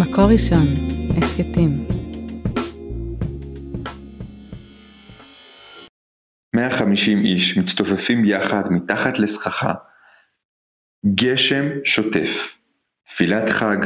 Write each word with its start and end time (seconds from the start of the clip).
מקור 0.00 0.24
ראשון, 0.32 0.66
הסכתים. 1.18 1.86
150 6.54 7.18
איש 7.24 7.58
מצטופפים 7.58 8.24
יחד 8.24 8.62
מתחת 8.70 9.18
לסככה. 9.18 9.74
גשם 11.14 11.64
שוטף. 11.84 12.56
תפילת 13.04 13.48
חג, 13.48 13.76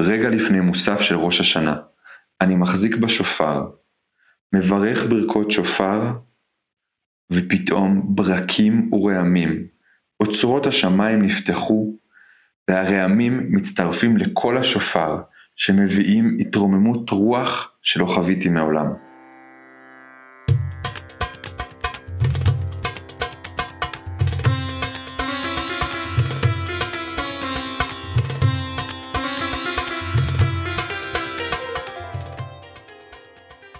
רגע 0.00 0.28
לפני 0.28 0.60
מוסף 0.60 1.00
של 1.00 1.16
ראש 1.16 1.40
השנה. 1.40 1.76
אני 2.40 2.54
מחזיק 2.54 2.96
בשופר, 2.96 3.70
מברך 4.54 5.06
ברכות 5.08 5.50
שופר, 5.50 6.00
ופתאום 7.32 8.16
ברקים 8.16 8.92
ורעמים. 8.92 9.66
אוצרות 10.20 10.66
השמיים 10.66 11.22
נפתחו, 11.22 11.98
והרעמים 12.68 13.46
מצטרפים 13.50 14.16
לקול 14.16 14.58
השופר, 14.58 15.20
שמביאים 15.56 16.36
התרוממות 16.40 17.10
רוח 17.10 17.72
שלא 17.82 18.06
חוויתי 18.06 18.48
מעולם. 18.48 18.86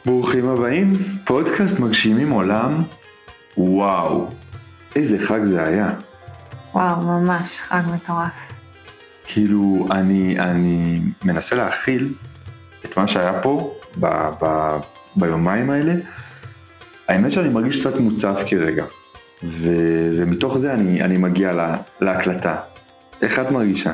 ברוכים 0.07 0.49
הבאים, 0.49 0.93
פודקאסט 1.25 1.81
מגשימים 1.81 2.31
עולם. 2.31 2.83
וואו, 3.57 4.31
איזה 4.97 5.19
חג 5.19 5.45
זה 5.45 5.65
היה. 5.65 5.89
וואו, 6.75 6.97
ממש 7.03 7.61
חג 7.61 7.83
מטורף. 7.95 8.58
כאילו, 9.31 9.87
אני, 9.91 10.41
אני 10.41 11.01
מנסה 11.25 11.57
להכיל 11.57 12.13
את 12.85 12.97
מה 12.97 13.09
שהיה 13.09 13.43
פה 13.43 13.75
ב, 14.01 14.07
ב, 14.43 14.77
ביומיים 15.17 15.71
האלה. 15.71 15.95
האמת 17.09 17.33
שאני 17.33 17.49
מרגיש 17.49 17.81
קצת 17.81 17.97
מוצף 18.01 18.35
כרגע, 18.47 18.85
ו, 19.45 19.69
ומתוך 20.19 20.59
זה 20.59 20.75
אני, 20.75 21.03
אני 21.03 21.17
מגיע 21.17 21.53
לה, 21.53 21.77
להקלטה. 22.01 22.57
איך 23.23 23.39
את 23.39 23.51
מרגישה? 23.51 23.93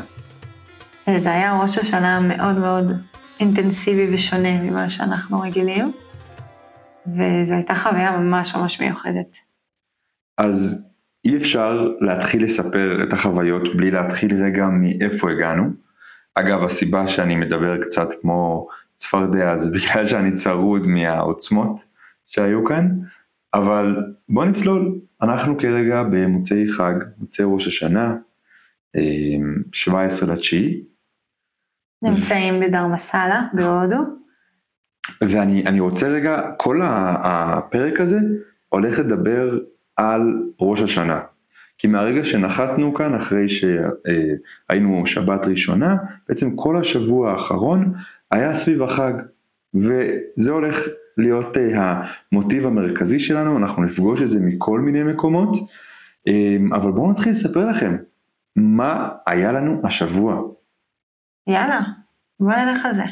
זה 1.07 1.33
היה 1.33 1.61
ראש 1.61 1.79
השנה 1.79 2.21
מאוד 2.21 2.59
מאוד 2.59 2.93
אינטנסיבי 3.41 4.15
ושונה 4.15 4.63
ממה 4.63 4.91
שאנחנו 4.91 5.41
רגילים, 5.41 5.93
וזו 7.07 7.55
הייתה 7.55 7.75
חוויה 7.75 8.11
ממש 8.11 8.55
ממש 8.55 8.81
מיוחדת. 8.81 9.37
אז 10.39 10.89
אי 11.25 11.37
אפשר 11.37 11.89
להתחיל 12.01 12.45
לספר 12.45 13.03
את 13.03 13.13
החוויות 13.13 13.77
בלי 13.77 13.91
להתחיל 13.91 14.45
רגע 14.45 14.67
מאיפה 14.67 15.31
הגענו. 15.31 15.71
אגב, 16.35 16.65
הסיבה 16.65 17.09
שאני 17.09 17.37
מדבר 17.37 17.83
קצת 17.83 18.09
כמו 18.21 18.69
צפרדע 18.95 19.57
זה 19.57 19.71
בגלל 19.71 20.07
שאני 20.07 20.33
צרוד 20.33 20.87
מהעוצמות 20.87 21.85
שהיו 22.27 22.65
כאן, 22.65 22.89
אבל 23.55 23.97
בוא 24.29 24.45
נצלול. 24.45 24.99
אנחנו 25.23 25.59
כרגע 25.59 26.03
במוצאי 26.03 26.69
חג, 26.69 26.95
מוצאי 27.19 27.45
ראש 27.49 27.67
השנה, 27.67 28.17
17 29.73 30.35
לתשיעי. 30.35 30.85
נמצאים 32.03 32.61
בדרמסלה 32.61 33.43
בהודו. 33.53 33.97
ואני 35.21 35.81
רוצה 35.81 36.09
רגע, 36.09 36.43
כל 36.59 36.81
הפרק 36.85 38.01
הזה 38.01 38.19
הולך 38.69 38.99
לדבר 38.99 39.59
על 39.97 40.43
ראש 40.61 40.83
השנה. 40.83 41.21
כי 41.79 41.87
מהרגע 41.87 42.25
שנחתנו 42.25 42.95
כאן, 42.95 43.15
אחרי 43.15 43.47
שהיינו 43.49 45.07
שבת 45.07 45.47
ראשונה, 45.47 45.97
בעצם 46.29 46.57
כל 46.57 46.77
השבוע 46.77 47.33
האחרון 47.33 47.95
היה 48.31 48.55
סביב 48.55 48.83
החג. 48.83 49.13
וזה 49.75 50.53
הולך 50.53 50.79
להיות 51.19 51.57
המוטיב 51.75 52.67
המרכזי 52.67 53.19
שלנו, 53.19 53.59
אנחנו 53.59 53.85
נפגוש 53.85 54.23
את 54.23 54.29
זה 54.29 54.41
מכל 54.41 54.81
מיני 54.81 55.03
מקומות. 55.03 55.57
אבל 56.73 56.93
בואו 56.93 57.11
נתחיל 57.11 57.31
לספר 57.31 57.65
לכם 57.65 57.97
מה 58.57 59.09
היה 59.27 59.53
לנו 59.53 59.81
השבוע. 59.85 60.43
יאללה, 61.47 61.81
בוא 62.41 62.53
נלך 62.53 62.87
על 62.87 62.95
זה. 62.95 63.03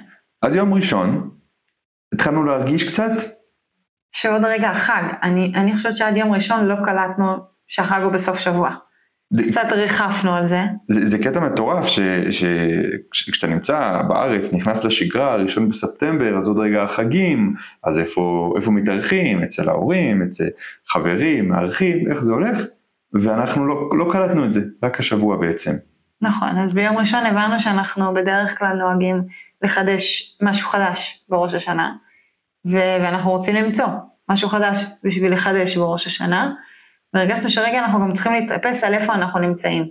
אז 0.42 0.54
יום 0.54 0.74
ראשון, 0.74 1.30
התחלנו 2.14 2.44
להרגיש 2.44 2.88
קצת 2.88 3.10
שעוד 4.22 4.44
רגע 4.44 4.70
החג, 4.70 5.02
אני, 5.22 5.52
אני 5.54 5.76
חושבת 5.76 5.96
שעד 5.96 6.16
יום 6.16 6.32
ראשון 6.32 6.64
לא 6.64 6.74
קלטנו 6.84 7.36
שהחג 7.66 8.00
הוא 8.02 8.12
בסוף 8.12 8.38
שבוע. 8.38 8.70
זה, 9.30 9.42
קצת 9.42 9.72
ריחפנו 9.72 10.34
על 10.34 10.46
זה. 10.46 10.60
זה, 10.88 11.06
זה 11.06 11.18
קטע 11.18 11.40
מטורף 11.40 11.86
שכשאתה 12.30 13.46
נמצא 13.46 14.02
בארץ, 14.08 14.54
נכנס 14.54 14.84
לשגרה, 14.84 15.36
ראשון 15.36 15.68
בספטמבר, 15.68 16.38
אז 16.38 16.48
עוד 16.48 16.58
רגע 16.58 16.82
החגים, 16.82 17.54
אז 17.84 17.98
איפה, 17.98 18.54
איפה 18.56 18.70
מתארחים, 18.70 19.42
אצל 19.42 19.68
ההורים, 19.68 20.22
אצל 20.22 20.48
חברים, 20.88 21.48
מארחים, 21.48 22.10
איך 22.10 22.22
זה 22.22 22.32
הולך, 22.32 22.60
ואנחנו 23.12 23.66
לא, 23.66 23.90
לא 23.98 24.12
קלטנו 24.12 24.44
את 24.44 24.52
זה, 24.52 24.60
רק 24.82 25.00
השבוע 25.00 25.36
בעצם. 25.36 25.72
נכון, 26.20 26.58
אז 26.58 26.72
ביום 26.72 26.98
ראשון 26.98 27.26
הבנו 27.26 27.60
שאנחנו 27.60 28.14
בדרך 28.14 28.58
כלל 28.58 28.76
נוהגים 28.76 29.22
לחדש 29.62 30.36
משהו 30.42 30.68
חדש 30.68 31.24
בראש 31.28 31.54
השנה, 31.54 31.92
ואנחנו 32.64 33.30
רוצים 33.30 33.54
למצוא 33.54 33.86
משהו 34.28 34.48
חדש 34.48 34.78
בשביל 35.04 35.32
לחדש 35.32 35.76
בראש 35.76 36.06
השנה, 36.06 36.54
והרגשנו 37.14 37.50
שרגע 37.50 37.78
אנחנו 37.78 38.00
גם 38.00 38.12
צריכים 38.12 38.32
להתאפס 38.32 38.84
על 38.84 38.94
איפה 38.94 39.14
אנחנו 39.14 39.40
נמצאים. 39.40 39.88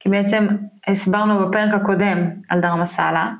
כי 0.00 0.08
בעצם 0.08 0.46
הסברנו 0.86 1.48
בפרק 1.48 1.74
הקודם 1.74 2.30
על 2.48 2.60
דרמסלה, 2.60 3.32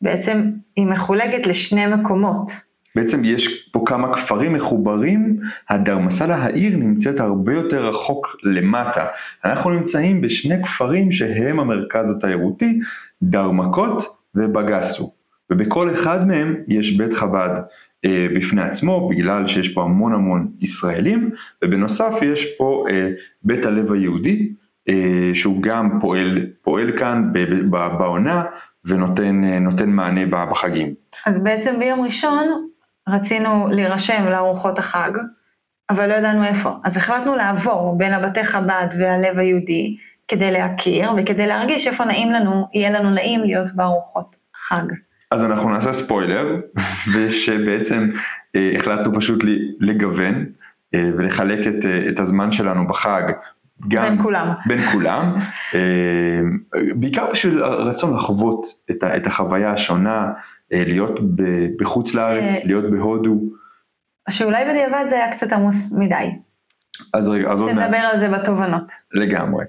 בעצם 0.00 0.50
היא 0.76 0.86
מחולקת 0.86 1.46
לשני 1.46 1.86
מקומות. 1.86 2.50
בעצם 2.96 3.24
יש 3.24 3.68
פה 3.72 3.82
כמה 3.86 4.14
כפרים 4.14 4.52
מחוברים, 4.52 5.40
הדרמסלה 5.68 6.36
העיר 6.36 6.76
נמצאת 6.76 7.20
הרבה 7.20 7.52
יותר 7.52 7.88
רחוק 7.88 8.36
למטה. 8.42 9.06
אנחנו 9.44 9.70
נמצאים 9.70 10.20
בשני 10.20 10.64
כפרים 10.64 11.12
שהם 11.12 11.60
המרכז 11.60 12.16
התיירותי, 12.16 12.80
דרמקות 13.22 14.02
ובגסו. 14.34 15.12
ובכל 15.50 15.92
אחד 15.94 16.28
מהם 16.28 16.56
יש 16.68 16.96
בית 16.96 17.12
חב"ד. 17.12 17.60
אה, 18.04 18.26
בפני 18.36 18.62
עצמו, 18.62 19.08
בגלל 19.08 19.46
שיש 19.46 19.68
פה 19.68 19.82
המון 19.82 20.14
המון 20.14 20.48
ישראלים, 20.60 21.30
ובנוסף 21.64 22.14
יש 22.22 22.46
פה 22.58 22.84
אה, 22.90 23.10
בית 23.42 23.66
הלב 23.66 23.92
היהודי, 23.92 24.52
אה, 24.88 24.94
שהוא 25.34 25.62
גם 25.62 25.98
פועל, 26.00 26.46
פועל 26.62 26.98
כאן 26.98 27.32
בעונה 27.70 28.44
ונותן 28.84 29.40
מענה 29.86 30.26
בחגים. 30.26 30.94
אז 31.26 31.38
בעצם 31.42 31.78
ביום 31.78 32.00
ראשון 32.00 32.68
רצינו 33.08 33.68
להירשם 33.70 34.24
לארוחות 34.30 34.78
החג, 34.78 35.10
אבל 35.90 36.08
לא 36.08 36.14
ידענו 36.14 36.44
איפה. 36.44 36.70
אז 36.84 36.96
החלטנו 36.96 37.36
לעבור 37.36 37.98
בין 37.98 38.12
הבתי 38.12 38.44
חב"ד 38.44 38.88
והלב 38.98 39.38
היהודי, 39.38 39.96
כדי 40.28 40.50
להכיר 40.50 41.10
וכדי 41.16 41.46
להרגיש 41.46 41.86
איפה 41.86 42.04
נעים 42.04 42.30
לנו, 42.30 42.66
יהיה 42.74 42.90
לנו 42.90 43.10
נעים 43.10 43.40
להיות 43.40 43.68
בארוחות 43.74 44.36
חג. 44.56 44.84
אז 45.30 45.44
אנחנו 45.44 45.70
נעשה 45.70 45.92
ספוילר, 45.92 46.60
ושבעצם 47.14 48.10
אה, 48.56 48.72
החלטנו 48.76 49.14
פשוט 49.14 49.44
לגוון 49.80 50.46
אה, 50.94 51.10
ולחלק 51.16 51.66
את, 51.66 51.86
אה, 51.86 52.08
את 52.08 52.20
הזמן 52.20 52.52
שלנו 52.52 52.86
בחג. 52.88 53.22
גם, 53.88 54.02
בין 54.02 54.22
כולם. 54.22 54.52
בין 54.66 54.82
כולם, 54.92 55.34
אה, 55.74 56.40
בעיקר 56.94 57.30
בשביל 57.30 57.62
הרצון 57.62 58.16
לחוות 58.16 58.66
את, 58.90 59.04
את 59.04 59.26
החוויה 59.26 59.72
השונה, 59.72 60.32
אה, 60.72 60.82
להיות 60.86 61.20
ב, 61.36 61.42
בחוץ 61.80 62.14
לארץ, 62.14 62.52
ש... 62.52 62.66
להיות 62.66 62.90
בהודו. 62.90 63.40
שאולי 64.30 64.64
בדיעבד 64.64 65.04
זה 65.08 65.16
היה 65.16 65.32
קצת 65.32 65.52
עמוס 65.52 65.92
מדי. 65.98 66.30
אז 67.14 67.28
רגע, 67.28 67.52
אז 67.52 67.60
עוד 67.60 67.72
מעט. 67.72 67.84
שנדבר 67.84 67.98
על 67.98 68.18
זה 68.18 68.28
בתובנות. 68.28 68.92
לגמרי. 69.12 69.64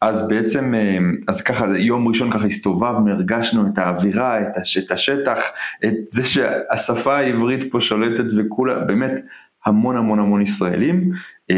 אז 0.00 0.28
בעצם, 0.28 0.74
אה, 0.74 0.98
אז 1.28 1.42
ככה 1.42 1.66
יום 1.76 2.08
ראשון 2.08 2.30
ככה 2.32 2.46
הסתובבנו, 2.46 3.10
הרגשנו 3.10 3.66
את 3.66 3.78
האווירה, 3.78 4.42
את, 4.42 4.56
הש, 4.56 4.78
את 4.78 4.90
השטח, 4.90 5.40
את 5.84 5.94
זה 6.06 6.26
שהשפה 6.26 7.16
העברית 7.16 7.72
פה 7.72 7.80
שולטת 7.80 8.24
וכולה, 8.36 8.84
באמת 8.84 9.20
המון 9.66 9.96
המון 9.96 10.18
המון 10.18 10.42
ישראלים. 10.42 11.12
אה, 11.50 11.56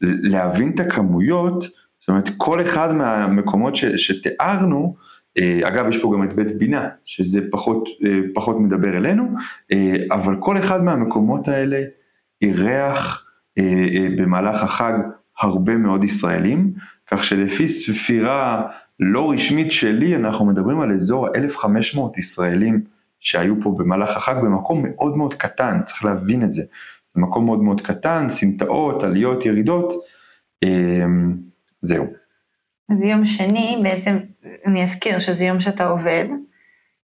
להבין 0.00 0.70
את 0.74 0.80
הכמויות, 0.80 1.62
זאת 2.00 2.08
אומרת 2.08 2.28
כל 2.36 2.62
אחד 2.62 2.94
מהמקומות 2.94 3.76
ש, 3.76 3.84
שתיארנו, 3.84 4.96
אה, 5.40 5.60
אגב 5.64 5.88
יש 5.88 6.02
פה 6.02 6.12
גם 6.14 6.22
את 6.22 6.36
בית 6.36 6.58
בינה, 6.58 6.88
שזה 7.04 7.40
פחות, 7.50 7.88
פחות 8.34 8.60
מדבר 8.60 8.96
אלינו, 8.96 9.28
אבל 10.10 10.36
כל 10.40 10.58
אחד 10.58 10.84
מהמקומות 10.84 11.48
האלה 11.48 11.82
אירח 12.42 13.26
במהלך 14.16 14.62
החג 14.62 14.92
הרבה 15.40 15.76
מאוד 15.76 16.04
ישראלים. 16.04 16.72
כך 17.10 17.24
שלפי 17.24 17.68
ספירה 17.68 18.62
לא 19.00 19.30
רשמית 19.30 19.72
שלי, 19.72 20.16
אנחנו 20.16 20.46
מדברים 20.46 20.80
על 20.80 20.92
אזור 20.92 21.26
ה-1500 21.26 22.00
ישראלים 22.18 22.80
שהיו 23.20 23.54
פה 23.62 23.74
במהלך 23.78 24.16
החג 24.16 24.34
במקום 24.42 24.82
מאוד 24.86 25.16
מאוד 25.16 25.34
קטן, 25.34 25.80
צריך 25.84 26.04
להבין 26.04 26.42
את 26.42 26.52
זה. 26.52 26.62
זה 27.14 27.20
מקום 27.20 27.44
מאוד 27.44 27.62
מאוד 27.62 27.80
קטן, 27.80 28.28
סמטאות, 28.28 29.02
עליות, 29.02 29.46
ירידות, 29.46 29.92
אמ, 30.62 31.36
זהו. 31.82 32.06
אז 32.88 33.02
יום 33.02 33.26
שני, 33.26 33.80
בעצם 33.82 34.18
אני 34.66 34.82
אזכיר 34.82 35.18
שזה 35.18 35.44
יום 35.44 35.60
שאתה 35.60 35.86
עובד, 35.86 36.24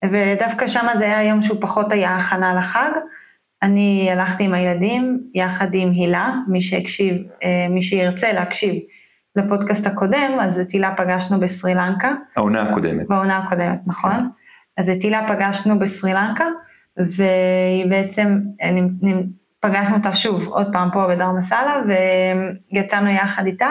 ודווקא 0.05 0.67
שם 0.67 0.85
זה 0.95 1.05
היה 1.05 1.29
יום 1.29 1.41
שהוא 1.41 1.57
פחות 1.61 1.91
היה 1.91 2.15
הכנה 2.15 2.53
לחג. 2.53 2.91
אני 3.63 4.09
הלכתי 4.11 4.44
עם 4.44 4.53
הילדים 4.53 5.19
יחד 5.33 5.73
עם 5.73 5.91
הילה, 5.91 6.35
מי 6.47 6.61
שהקשיב, 6.61 7.15
אה, 7.44 7.67
מי 7.69 7.81
שירצה 7.81 8.33
להקשיב 8.33 8.75
לפודקאסט 9.36 9.88
הקודם, 9.88 10.31
אז 10.42 10.60
את 10.60 10.72
הילה 10.72 10.95
פגשנו 10.98 11.39
בסרי 11.39 11.74
לנקה. 11.74 12.13
העונה 12.36 12.62
הקודמת. 12.62 13.07
בעונה 13.07 13.38
הקודמת, 13.38 13.80
נכון. 13.86 14.30
אז 14.78 14.89
את 14.89 15.01
הילה 15.01 15.28
פגשנו 15.28 15.80
בסרי 15.80 16.13
לנקה, 16.13 16.45
והיא 16.98 17.89
בעצם, 17.89 18.39
אה, 18.62 18.69
פגשנו 19.60 19.95
אותה 19.95 20.13
שוב 20.13 20.48
עוד 20.48 20.68
פעם 20.72 20.89
פה 20.94 21.07
בדרמסלה, 21.07 21.81
ויצאנו 22.72 23.10
יחד 23.10 23.45
איתה 23.45 23.69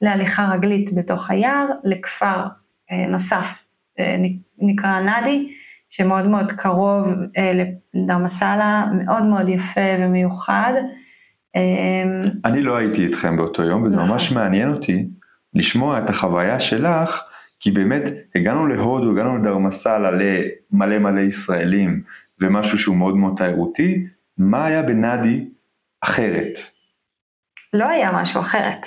להליכה 0.00 0.48
רגלית 0.52 0.94
בתוך 0.94 1.30
היער, 1.30 1.66
לכפר 1.84 2.46
אה, 2.90 3.06
נוסף, 3.06 3.64
נקרא 4.58 5.00
נאדי. 5.00 5.48
שמאוד 5.88 6.26
מאוד 6.26 6.52
קרוב 6.52 7.14
אה, 7.36 7.64
לדרמסלה, 7.94 8.84
מאוד 8.92 9.22
מאוד 9.22 9.48
יפה 9.48 9.80
ומיוחד. 9.98 10.72
אה, 11.56 12.28
אני 12.44 12.62
לא 12.62 12.76
הייתי 12.76 13.04
איתכם 13.04 13.36
באותו 13.36 13.62
יום, 13.62 13.82
וזה 13.82 13.96
נכון. 13.96 14.08
ממש 14.08 14.32
מעניין 14.32 14.72
אותי 14.72 15.06
לשמוע 15.54 15.98
את 15.98 16.10
החוויה 16.10 16.60
שלך, 16.60 17.22
כי 17.60 17.70
באמת 17.70 18.02
הגענו 18.34 18.66
להודו, 18.66 19.10
הגענו 19.10 19.38
לדרמסלה 19.38 20.10
למלא 20.10 20.98
מלא 20.98 21.20
ישראלים, 21.20 22.02
ומשהו 22.40 22.78
שהוא 22.78 22.96
מאוד 22.96 23.16
מאוד 23.16 23.34
תיירותי, 23.36 24.06
מה 24.38 24.66
היה 24.66 24.82
בנאדי 24.82 25.44
אחרת? 26.00 26.58
לא 27.72 27.88
היה 27.88 28.12
משהו 28.12 28.40
אחרת, 28.40 28.86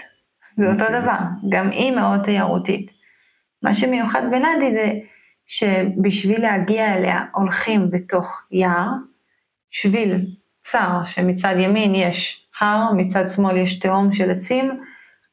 זה 0.58 0.72
אותו 0.72 0.84
אוקיי. 0.84 1.02
דבר, 1.02 1.18
גם 1.50 1.70
היא 1.70 1.92
מאוד 1.92 2.24
תיירותית. 2.24 2.92
מה 3.64 3.74
שמיוחד 3.74 4.22
בנאדי 4.32 4.72
זה 4.74 4.94
שבשביל 5.46 6.42
להגיע 6.42 6.94
אליה 6.94 7.26
הולכים 7.34 7.92
בתוך 7.92 8.48
יער, 8.52 8.88
שביל 9.70 10.26
צר 10.62 11.06
שמצד 11.06 11.56
ימין 11.58 11.96
יש 11.96 12.41
הר, 12.62 12.94
מצד 12.94 13.28
שמאל 13.28 13.58
יש 13.58 13.80
תהום 13.80 14.14
של 14.14 14.32
עצים, 14.32 14.80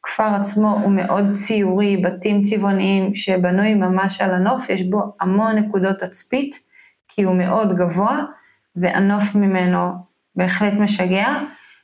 הכפר 0.01 0.35
עצמו 0.41 0.81
הוא 0.83 0.93
מאוד 0.93 1.33
ציורי, 1.33 1.97
בתים 1.97 2.43
צבעוניים 2.43 3.15
שבנוי 3.15 3.75
ממש 3.75 4.21
על 4.21 4.31
הנוף, 4.31 4.71
יש 4.71 4.83
בו 4.83 5.17
המון 5.21 5.57
נקודות 5.57 5.99
תצפית, 5.99 6.59
כי 7.09 7.23
הוא 7.23 7.37
מאוד 7.37 7.77
גבוה, 7.77 8.25
והנוף 8.77 9.35
ממנו 9.35 9.91
בהחלט 10.37 10.73
משגע. 10.73 11.29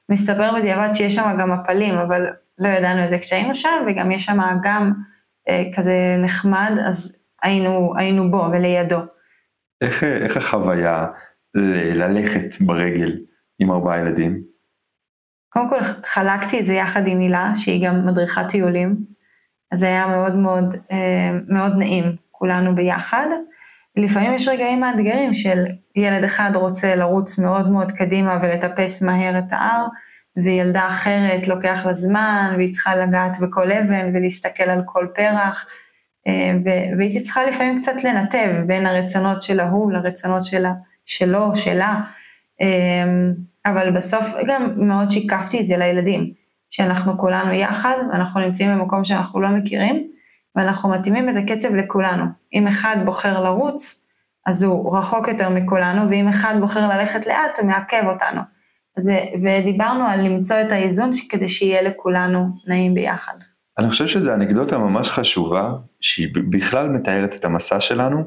מסתבר 0.08 0.55
בדיעבד 0.55 0.94
שיש 0.94 1.14
שם 1.14 1.37
גם 1.38 1.52
מפלים, 1.52 1.94
אבל 1.94 2.26
לא 2.58 2.69
ידענו 2.69 3.05
את 3.05 3.11
זה 3.11 3.19
כשהיינו 3.19 3.55
שם, 3.55 3.85
וגם 3.87 4.11
יש 4.11 4.25
שם 4.25 4.41
אגם 4.41 4.93
אה, 5.49 5.64
כזה 5.76 6.17
נחמד, 6.19 6.73
אז 6.87 7.19
היינו, 7.43 7.93
היינו 7.96 8.31
בו 8.31 8.49
ולידו. 8.52 8.99
איך, 9.81 10.05
איך 10.05 10.37
החוויה 10.37 11.06
ללכת 11.94 12.61
ברגל 12.61 13.19
עם 13.58 13.70
ארבעה 13.70 14.00
ילדים? 14.00 14.54
קודם 15.55 15.69
כל 15.69 15.83
חלקתי 16.05 16.61
את 16.61 16.67
זה 16.67 16.73
יחד 16.73 17.06
עם 17.06 17.21
הילה, 17.21 17.53
שהיא 17.55 17.89
גם 17.89 18.06
מדריכת 18.06 18.49
טיולים, 18.49 18.97
אז 19.73 19.81
זה 19.81 19.87
היה 19.87 20.06
מאוד 20.06 20.35
מאוד, 20.37 20.75
אה, 20.93 21.31
מאוד 21.49 21.73
נעים, 21.77 22.17
כולנו 22.31 22.75
ביחד. 22.75 23.27
לפעמים 23.97 24.35
יש 24.35 24.49
רגעים 24.49 24.81
מאתגרים 24.81 25.35
של 25.35 25.65
ילד 25.97 26.25
אחד 26.25 26.51
רוצה 26.55 26.95
לרוץ 26.95 27.39
מאוד 27.39 27.71
מאוד 27.71 27.93
קדימה 27.93 28.39
ולטפס 28.43 29.03
מהר 29.03 29.39
את 29.39 29.53
ההר, 29.53 29.87
וילדה 30.37 30.89
אחרת 30.89 31.49
לוקח 31.49 31.87
לה 31.87 31.95
זמן, 31.95 32.55
והיא 32.56 32.73
צריכה 32.73 32.97
לגעת 32.97 33.39
בכל 33.41 33.73
אבן 33.73 34.11
ולהסתכל 34.15 34.71
על 34.71 34.83
כל 34.85 35.06
פרח. 35.15 35.67
אה, 36.27 36.53
והייתי 36.99 37.21
צריכה 37.21 37.45
לפעמים 37.45 37.81
קצת 37.81 38.05
לנתב 38.05 38.62
בין 38.67 38.87
הרצונות 38.87 39.43
של 39.43 39.61
ההוא 39.61 39.93
לרצונות 39.93 40.45
שלה, 40.45 40.73
שלו, 41.05 41.56
שלה, 41.56 42.01
אה, 42.61 43.05
אבל 43.66 43.90
בסוף 43.90 44.25
גם 44.46 44.88
מאוד 44.88 45.11
שיקפתי 45.11 45.61
את 45.61 45.66
זה 45.66 45.76
לילדים, 45.76 46.32
שאנחנו 46.70 47.19
כולנו 47.19 47.52
יחד, 47.52 47.96
אנחנו 48.12 48.40
נמצאים 48.40 48.78
במקום 48.78 49.05
שאנחנו 49.05 49.40
לא 49.40 49.49
מכירים, 49.49 50.08
ואנחנו 50.56 50.90
מתאימים 50.90 51.28
את 51.28 51.34
הקצב 51.37 51.75
לכולנו. 51.75 52.25
אם 52.55 52.66
אחד 52.66 52.96
בוחר 53.05 53.43
לרוץ, 53.43 54.05
אז 54.46 54.62
הוא 54.62 54.99
רחוק 54.99 55.28
יותר 55.28 55.49
מכולנו, 55.49 56.11
ואם 56.11 56.28
אחד 56.28 56.55
בוחר 56.61 56.88
ללכת 56.88 57.26
לאט, 57.26 57.58
הוא 57.58 57.69
מעכב 57.69 58.02
אותנו. 58.06 58.40
זה, 58.99 59.20
ודיברנו 59.43 60.05
על 60.05 60.20
למצוא 60.20 60.56
את 60.67 60.72
האיזון 60.72 61.10
כדי 61.28 61.49
שיהיה 61.49 61.82
לכולנו 61.82 62.49
נעים 62.67 62.94
ביחד. 62.94 63.34
אני 63.78 63.90
חושב 63.90 64.06
שזו 64.06 64.34
אנקדוטה 64.34 64.78
ממש 64.78 65.08
חשובה, 65.08 65.72
שהיא 66.00 66.28
בכלל 66.50 66.88
מתארת 66.88 67.34
את 67.34 67.44
המסע 67.44 67.81
שלנו, 67.81 68.25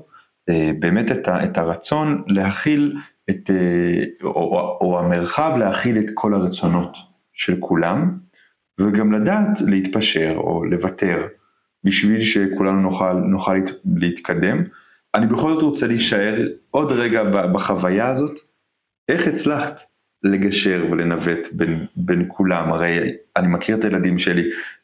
אה, 0.50 0.72
באמת 0.80 1.12
את, 1.12 1.28
ה, 1.28 1.44
את 1.44 1.58
הרצון 1.58 2.24
להכיל 2.28 2.96
את, 3.30 3.50
אה, 3.50 4.04
או, 4.24 4.30
או, 4.30 4.78
או 4.82 5.00
המרחב 5.00 5.56
להכיל 5.60 5.98
את 5.98 6.06
כל 6.14 6.34
הרצונות 6.34 6.98
של 7.34 7.58
כולם, 7.60 8.18
וגם 8.80 9.14
לדעת 9.14 9.62
להתפשר 9.68 10.34
או 10.38 10.66
לוותר, 10.66 11.28
בשביל 11.84 12.22
שכולנו 12.22 12.82
נוכל, 12.82 13.14
נוכל 13.14 13.58
להתקדם. 13.96 14.64
אני 15.16 15.28
בכל 15.28 15.54
זאת 15.54 15.64
רוצה 15.64 15.88
להישאר 15.88 16.48
עוד 16.72 16.92
רגע 16.92 17.24
בחוויה 17.54 18.08
הזאת, 18.08 18.40
איך 19.10 19.28
הצלחת 19.28 19.82
לגשר 20.24 20.86
ולנווט 20.92 21.48
בין, 21.52 21.86
בין 21.96 22.26
כולם, 22.28 22.74
הרי 22.74 23.14
אני 23.36 23.48
מכיר 23.48 23.78
את 23.78 23.84
הילדים 23.84 24.20
שלי, 24.20 24.44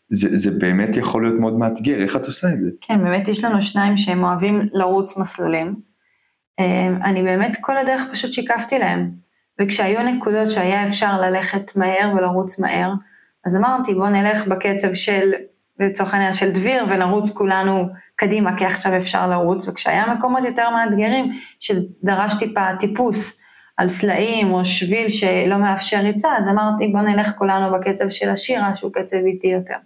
זה, 0.10 0.38
זה 0.38 0.60
באמת 0.60 0.98
יכול 0.98 1.24
להיות 1.24 1.40
מאוד 1.40 1.58
מאתגר, 1.58 2.02
איך 2.04 2.16
את 2.16 2.26
עושה 2.26 2.54
את 2.54 2.62
זה? 2.62 2.70
כן, 2.82 3.04
באמת 3.04 3.28
יש 3.28 3.44
לנו 3.44 3.62
שניים 3.62 3.98
שהם 3.98 4.24
אוהבים 4.24 4.62
לרוץ 4.74 5.18
מסלולים. 5.18 5.76
אמ, 6.60 7.00
אני 7.04 7.24
באמת 7.24 7.58
כל 7.62 7.78
הדרך 7.78 8.02
פשוט 8.12 8.34
שיקפתי 8.34 8.80
להם. 8.80 9.24
וכשהיו 9.62 10.04
נקודות 10.04 10.52
שהיה 10.52 10.84
אפשר 10.84 11.22
ללכת 11.22 11.76
מהר 11.76 12.14
ולרוץ 12.16 12.60
מהר, 12.60 12.94
אז 13.46 13.56
אמרתי 13.56 13.94
בוא 13.94 14.10
נלך 14.10 14.48
בקצב 14.48 14.94
של, 14.94 15.32
לצורך 15.80 16.14
העניין 16.14 16.34
של 16.34 16.52
דביר 16.52 16.86
ונרוץ 16.90 17.30
כולנו 17.30 17.88
קדימה, 18.16 18.58
כי 18.58 18.66
עכשיו 18.66 18.98
אפשר 18.98 19.28
לרוץ, 19.28 19.68
וכשהיה 19.68 20.14
מקומות 20.14 20.46
יותר 20.46 20.70
מאתגרים, 20.70 21.32
שדרש 21.60 22.34
טיפה 22.40 22.66
טיפוס 22.80 23.40
על 23.78 23.90
סלעים 23.90 24.52
או 24.52 24.66
שביל 24.66 25.10
שלא 25.10 25.58
מאפשר 25.58 25.98
ריצה, 25.98 26.30
אז 26.38 26.48
אמרתי 26.48 26.88
בוא 26.88 27.02
נלך 27.02 27.32
כולנו 27.38 27.78
בקצב 27.78 28.10
של 28.10 28.30
השירה, 28.30 28.76
שהוא 28.76 28.94
קצב 28.94 29.18
איטי 29.18 29.48
יותר. 29.48 29.78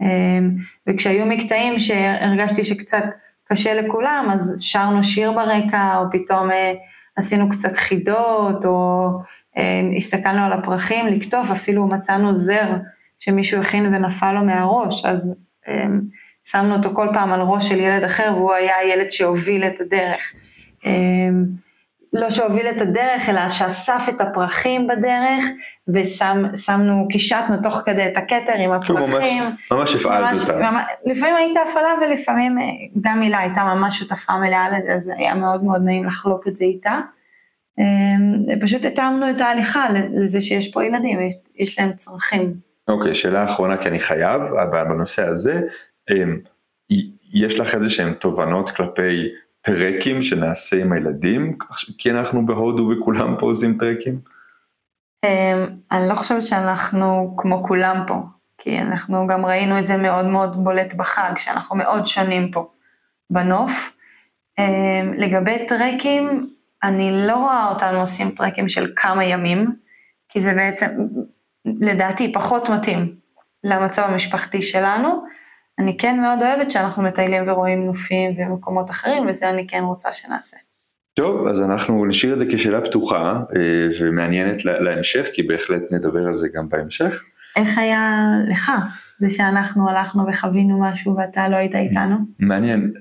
אמ, 0.00 0.50
וכשהיו 0.86 1.26
מקטעים 1.26 1.78
שהרגשתי 1.78 2.64
שקצת 2.64 3.04
קשה 3.52 3.74
לכולם, 3.74 4.28
אז 4.32 4.54
שרנו 4.60 5.02
שיר 5.02 5.32
ברקע, 5.32 5.96
או 5.96 6.04
פתאום 6.12 6.50
אה, 6.50 6.72
עשינו 7.16 7.48
קצת 7.48 7.76
חידות, 7.76 8.64
או 8.64 9.08
אמ, 9.56 9.92
הסתכלנו 9.96 10.44
על 10.44 10.52
הפרחים 10.52 11.06
לקטוף, 11.06 11.50
אפילו 11.50 11.86
מצאנו 11.86 12.34
זר 12.34 12.68
שמישהו 13.18 13.60
הכין 13.60 13.86
ונפל 13.86 14.32
לו 14.32 14.44
מהראש, 14.44 15.04
אז 15.04 15.34
אמ, 15.68 16.00
שמנו 16.44 16.76
אותו 16.76 16.94
כל 16.94 17.08
פעם 17.12 17.32
על 17.32 17.40
ראש 17.40 17.68
של 17.68 17.80
ילד 17.80 18.04
אחר, 18.04 18.32
והוא 18.36 18.52
היה 18.52 18.76
הילד 18.76 19.10
שהוביל 19.10 19.64
את 19.64 19.80
הדרך. 19.80 20.32
לא 22.12 22.30
שהוביל 22.30 22.66
את 22.66 22.82
הדרך, 22.82 23.28
אלא 23.28 23.48
שאסף 23.48 24.06
את 24.08 24.20
הפרחים 24.20 24.86
בדרך, 24.86 25.44
ושמנו, 25.88 27.08
קישטנו 27.10 27.56
תוך 27.62 27.82
כדי 27.84 28.06
את 28.06 28.16
הכתר 28.16 28.54
עם 28.58 28.72
הפרחים. 28.72 29.42
ממש, 29.42 29.70
ממש 29.70 29.94
הפעלת 29.94 30.36
אותה. 30.40 30.70
לפעמים 31.04 31.34
הייתה 31.36 31.60
הפעלה 31.70 31.94
ולפעמים 32.00 32.58
אה, 32.58 32.64
גם 33.00 33.22
הילה 33.22 33.38
הייתה 33.38 33.64
ממש 33.64 33.98
שותפה 33.98 34.32
מלאה 34.32 34.68
לזה, 34.68 34.94
אז 34.94 35.12
היה 35.16 35.34
מאוד 35.34 35.64
מאוד 35.64 35.82
נעים 35.84 36.04
לחלוק 36.04 36.48
את 36.48 36.56
זה 36.56 36.64
איתה. 36.64 37.00
אמ, 37.78 38.60
פשוט 38.60 38.84
התאמנו 38.84 39.30
את 39.30 39.40
ההליכה 39.40 39.86
לזה 39.90 40.40
שיש 40.40 40.72
פה 40.72 40.84
ילדים, 40.84 41.20
יש, 41.20 41.34
יש 41.56 41.78
להם 41.78 41.92
צרכים. 41.92 42.54
אוקיי, 42.88 43.12
okay, 43.12 43.14
שאלה 43.14 43.44
אחרונה 43.44 43.76
כי 43.76 43.88
אני 43.88 44.00
חייב, 44.00 44.42
בנושא 44.72 45.28
הזה, 45.28 45.60
אמ, 46.10 46.38
יש 47.34 47.60
לך 47.60 47.74
איזה 47.74 47.90
שהן 47.90 48.12
תובנות 48.12 48.70
כלפי 48.70 49.28
טרקים 49.68 50.22
שנעשה 50.22 50.76
עם 50.76 50.92
הילדים, 50.92 51.58
כי 51.98 52.10
אנחנו 52.10 52.46
בהודו 52.46 52.90
וכולם 52.90 53.36
פה 53.38 53.46
עושים 53.46 53.78
טרקים? 53.78 54.20
אמ, 55.24 55.66
אני 55.92 56.08
לא 56.08 56.14
חושבת 56.14 56.42
שאנחנו 56.42 57.34
כמו 57.36 57.64
כולם 57.64 58.04
פה, 58.06 58.22
כי 58.58 58.78
אנחנו 58.78 59.26
גם 59.26 59.46
ראינו 59.46 59.78
את 59.78 59.86
זה 59.86 59.96
מאוד 59.96 60.26
מאוד 60.26 60.64
בולט 60.64 60.94
בחג, 60.94 61.32
שאנחנו 61.36 61.76
מאוד 61.76 62.06
שונים 62.06 62.50
פה 62.50 62.70
בנוף. 63.30 63.96
אמ, 64.58 65.14
לגבי 65.16 65.66
טרקים, 65.68 66.50
אני 66.82 67.26
לא 67.26 67.36
רואה 67.36 67.68
אותנו 67.68 68.00
עושים 68.00 68.30
טרקים 68.30 68.68
של 68.68 68.92
כמה 68.96 69.24
ימים, 69.24 69.72
כי 70.28 70.40
זה 70.40 70.54
בעצם, 70.54 70.86
לדעתי, 71.64 72.32
פחות 72.32 72.70
מתאים 72.70 73.14
למצב 73.64 74.02
המשפחתי 74.02 74.62
שלנו. 74.62 75.24
אני 75.78 75.96
כן 75.98 76.20
מאוד 76.20 76.42
אוהבת 76.42 76.70
שאנחנו 76.70 77.02
מטיילים 77.02 77.42
ורואים 77.46 77.86
נופים 77.86 78.34
ומקומות 78.38 78.90
אחרים, 78.90 79.26
וזה 79.28 79.50
אני 79.50 79.66
כן 79.66 79.82
רוצה 79.82 80.12
שנעשה. 80.12 80.56
טוב, 81.14 81.46
אז 81.46 81.62
אנחנו 81.62 82.06
נשאיר 82.06 82.34
את 82.34 82.38
זה 82.38 82.44
כשאלה 82.52 82.80
פתוחה 82.80 83.40
אה, 83.56 83.88
ומעניינת 84.00 84.64
להמשך, 84.64 85.26
כי 85.32 85.42
בהחלט 85.42 85.82
נדבר 85.90 86.26
על 86.26 86.34
זה 86.34 86.48
גם 86.54 86.68
בהמשך. 86.68 87.24
איך 87.56 87.78
היה 87.78 88.26
לך, 88.50 88.72
זה 89.18 89.30
שאנחנו 89.30 89.90
הלכנו 89.90 90.26
וחווינו 90.26 90.80
משהו 90.80 91.16
ואתה 91.16 91.48
לא 91.48 91.56
היית 91.56 91.74
איתנו? 91.74 92.16
מעניין. 92.38 92.92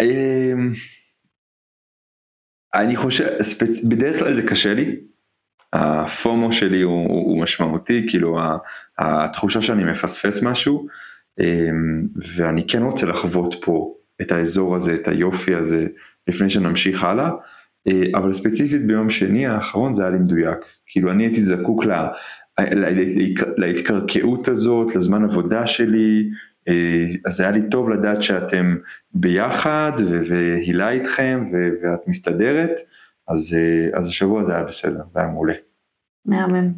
אה, 0.00 0.52
אני 2.74 2.96
חושב, 2.96 3.42
ספצ... 3.42 3.84
בדרך 3.84 4.18
כלל 4.18 4.34
זה 4.34 4.42
קשה 4.42 4.74
לי. 4.74 4.96
הפומו 5.72 6.52
שלי 6.52 6.82
הוא, 6.82 7.08
הוא 7.08 7.42
משמעותי, 7.42 8.06
כאילו 8.08 8.38
התחושה 8.98 9.62
שאני 9.62 9.84
מפספס 9.84 10.42
משהו, 10.42 10.86
ואני 12.36 12.66
כן 12.66 12.82
רוצה 12.82 13.06
לחוות 13.06 13.54
פה 13.60 13.94
את 14.20 14.32
האזור 14.32 14.76
הזה, 14.76 14.94
את 14.94 15.08
היופי 15.08 15.54
הזה, 15.54 15.86
לפני 16.28 16.50
שנמשיך 16.50 17.04
הלאה, 17.04 17.30
אה, 17.88 18.18
אבל 18.18 18.32
ספציפית 18.32 18.86
ביום 18.86 19.10
שני 19.10 19.46
האחרון 19.46 19.94
זה 19.94 20.02
היה 20.02 20.10
לי 20.10 20.18
מדויק, 20.18 20.58
כאילו 20.86 21.10
אני 21.10 21.24
הייתי 21.24 21.42
זקוק 21.42 21.84
לה, 21.84 22.08
להתקרקעות 23.56 24.48
הזאת, 24.48 24.96
לזמן 24.96 25.24
עבודה 25.24 25.66
שלי, 25.66 26.30
אה, 26.68 27.06
אז 27.26 27.40
היה 27.40 27.50
לי 27.50 27.60
טוב 27.70 27.90
לדעת 27.90 28.22
שאתם 28.22 28.76
ביחד 29.14 29.92
והילה 30.28 30.90
איתכם 30.90 31.50
ואת 31.52 32.00
מסתדרת, 32.06 32.70
אז, 33.28 33.54
אה, 33.54 33.98
אז 33.98 34.08
השבוע 34.08 34.44
זה 34.44 34.54
היה 34.54 34.64
בסדר, 34.64 35.02
זה 35.12 35.20
היה 35.20 35.28
מעולה. 35.28 35.54
מהמם. 36.26 36.72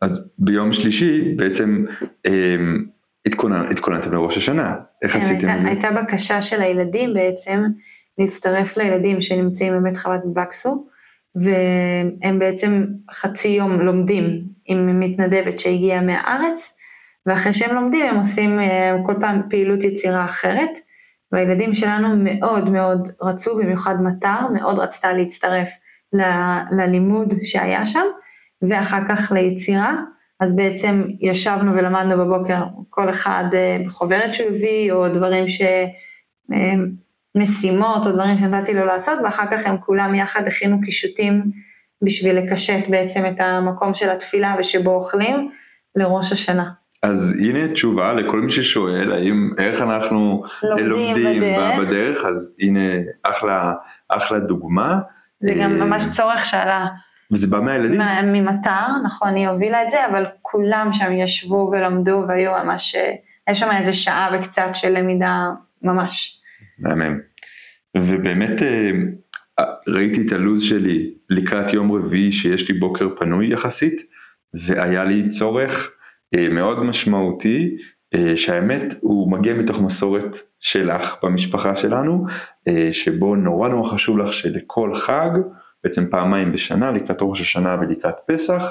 אז 0.00 0.28
ביום 0.38 0.72
שלישי 0.72 1.34
בעצם 1.36 1.84
התכוננתם 3.70 4.12
לראש 4.12 4.36
השנה, 4.36 4.74
איך 5.02 5.12
כן, 5.12 5.18
עשיתם 5.18 5.48
את 5.48 5.62
זה? 5.62 5.68
הייתה 5.68 5.90
בקשה 5.90 6.40
של 6.40 6.62
הילדים 6.62 7.14
בעצם 7.14 7.64
להצטרף 8.18 8.76
לילדים 8.76 9.20
שנמצאים 9.20 9.72
בבית 9.72 9.96
חב"ד 9.96 10.18
בבקסו, 10.24 10.86
והם 11.34 12.38
בעצם 12.38 12.84
חצי 13.12 13.48
יום 13.48 13.80
לומדים 13.80 14.42
עם 14.66 15.00
מתנדבת 15.00 15.58
שהגיעה 15.58 16.00
מהארץ, 16.00 16.74
ואחרי 17.26 17.52
שהם 17.52 17.74
לומדים 17.74 18.06
הם 18.06 18.16
עושים 18.16 18.60
אה, 18.60 18.96
כל 19.06 19.14
פעם 19.20 19.42
פעילות 19.50 19.84
יצירה 19.84 20.24
אחרת, 20.24 20.70
והילדים 21.32 21.74
שלנו 21.74 22.08
מאוד 22.16 22.70
מאוד 22.70 23.08
רצו, 23.22 23.56
במיוחד 23.56 23.94
מטר, 24.02 24.48
מאוד 24.54 24.78
רצתה 24.78 25.12
להצטרף 25.12 25.70
ל- 26.12 26.80
ללימוד 26.80 27.34
שהיה 27.42 27.84
שם, 27.84 28.04
ואחר 28.62 29.00
כך 29.08 29.32
ליצירה. 29.32 29.96
אז 30.40 30.56
בעצם 30.56 31.04
ישבנו 31.20 31.74
ולמדנו 31.74 32.18
בבוקר 32.18 32.62
כל 32.90 33.10
אחד 33.10 33.44
אה, 33.54 33.76
בחוברת 33.86 34.34
שהוא 34.34 34.48
הביא, 34.48 34.92
או 34.92 35.08
דברים 35.08 35.48
ש... 35.48 35.60
אה, 36.52 36.74
משימות 37.34 38.06
או 38.06 38.12
דברים 38.12 38.38
שנתתי 38.38 38.74
לו 38.74 38.84
לעשות, 38.86 39.18
ואחר 39.24 39.44
כך 39.50 39.66
הם 39.66 39.76
כולם 39.78 40.14
יחד 40.14 40.46
הכינו 40.46 40.80
קישוטים 40.80 41.42
בשביל 42.02 42.38
לקשט 42.38 42.88
בעצם 42.88 43.26
את 43.26 43.40
המקום 43.40 43.94
של 43.94 44.10
התפילה 44.10 44.54
ושבו 44.58 44.94
אוכלים 44.94 45.50
לראש 45.96 46.32
השנה. 46.32 46.70
אז 47.02 47.36
הנה 47.40 47.68
תשובה 47.68 48.12
לכל 48.12 48.40
מי 48.40 48.52
ששואל 48.52 49.12
האם 49.12 49.50
איך 49.58 49.82
אנחנו 49.82 50.42
לומדים, 50.62 50.88
לומדים 50.88 51.40
בדרך. 51.40 51.78
בדרך, 51.78 52.24
אז 52.24 52.56
הנה 52.60 52.80
אחלה, 53.22 53.72
אחלה 54.08 54.38
דוגמה. 54.38 54.98
זה 55.40 55.50
גם 55.50 55.72
אה, 55.72 55.86
ממש 55.86 56.04
צורך 56.16 56.46
שעלה. 56.46 56.86
וזה 57.32 57.46
בא 57.46 57.60
מהילדים? 57.60 58.00
ממטר, 58.24 58.86
נכון, 59.04 59.34
היא 59.34 59.48
הובילה 59.48 59.82
את 59.82 59.90
זה, 59.90 60.06
אבל 60.06 60.26
כולם 60.42 60.88
שם 60.92 61.12
ישבו 61.12 61.70
ולמדו 61.72 62.24
והיו 62.28 62.52
ממש, 62.64 62.96
יש 63.50 63.60
שם 63.60 63.68
איזה 63.78 63.92
שעה 63.92 64.28
וקצת 64.34 64.70
של 64.74 64.98
למידה 64.98 65.50
ממש. 65.82 66.40
מהמם. 66.78 67.18
ובאמת 67.96 68.62
אה, 68.62 68.90
ראיתי 69.88 70.26
את 70.26 70.32
הלו"ז 70.32 70.62
שלי 70.62 71.14
לקראת 71.30 71.72
יום 71.72 71.92
רביעי 71.92 72.32
שיש 72.32 72.70
לי 72.70 72.78
בוקר 72.78 73.08
פנוי 73.18 73.52
יחסית, 73.52 74.00
והיה 74.54 75.04
לי 75.04 75.28
צורך 75.28 75.92
אה, 76.34 76.48
מאוד 76.48 76.84
משמעותי, 76.84 77.76
אה, 78.14 78.36
שהאמת 78.36 78.94
הוא 79.00 79.32
מגיע 79.32 79.54
מתוך 79.54 79.80
מסורת 79.80 80.36
שלך 80.60 81.16
במשפחה 81.22 81.76
שלנו, 81.76 82.26
שבו 82.92 83.36
נורא 83.36 83.68
נורא 83.68 83.90
חשוב 83.90 84.18
לך 84.18 84.32
שלכל 84.32 84.94
חג, 84.94 85.30
בעצם 85.84 86.06
פעמיים 86.10 86.52
בשנה, 86.52 86.90
לקראת 86.90 87.18
ראש 87.20 87.40
השנה 87.40 87.76
ולקראת 87.80 88.16
פסח, 88.26 88.62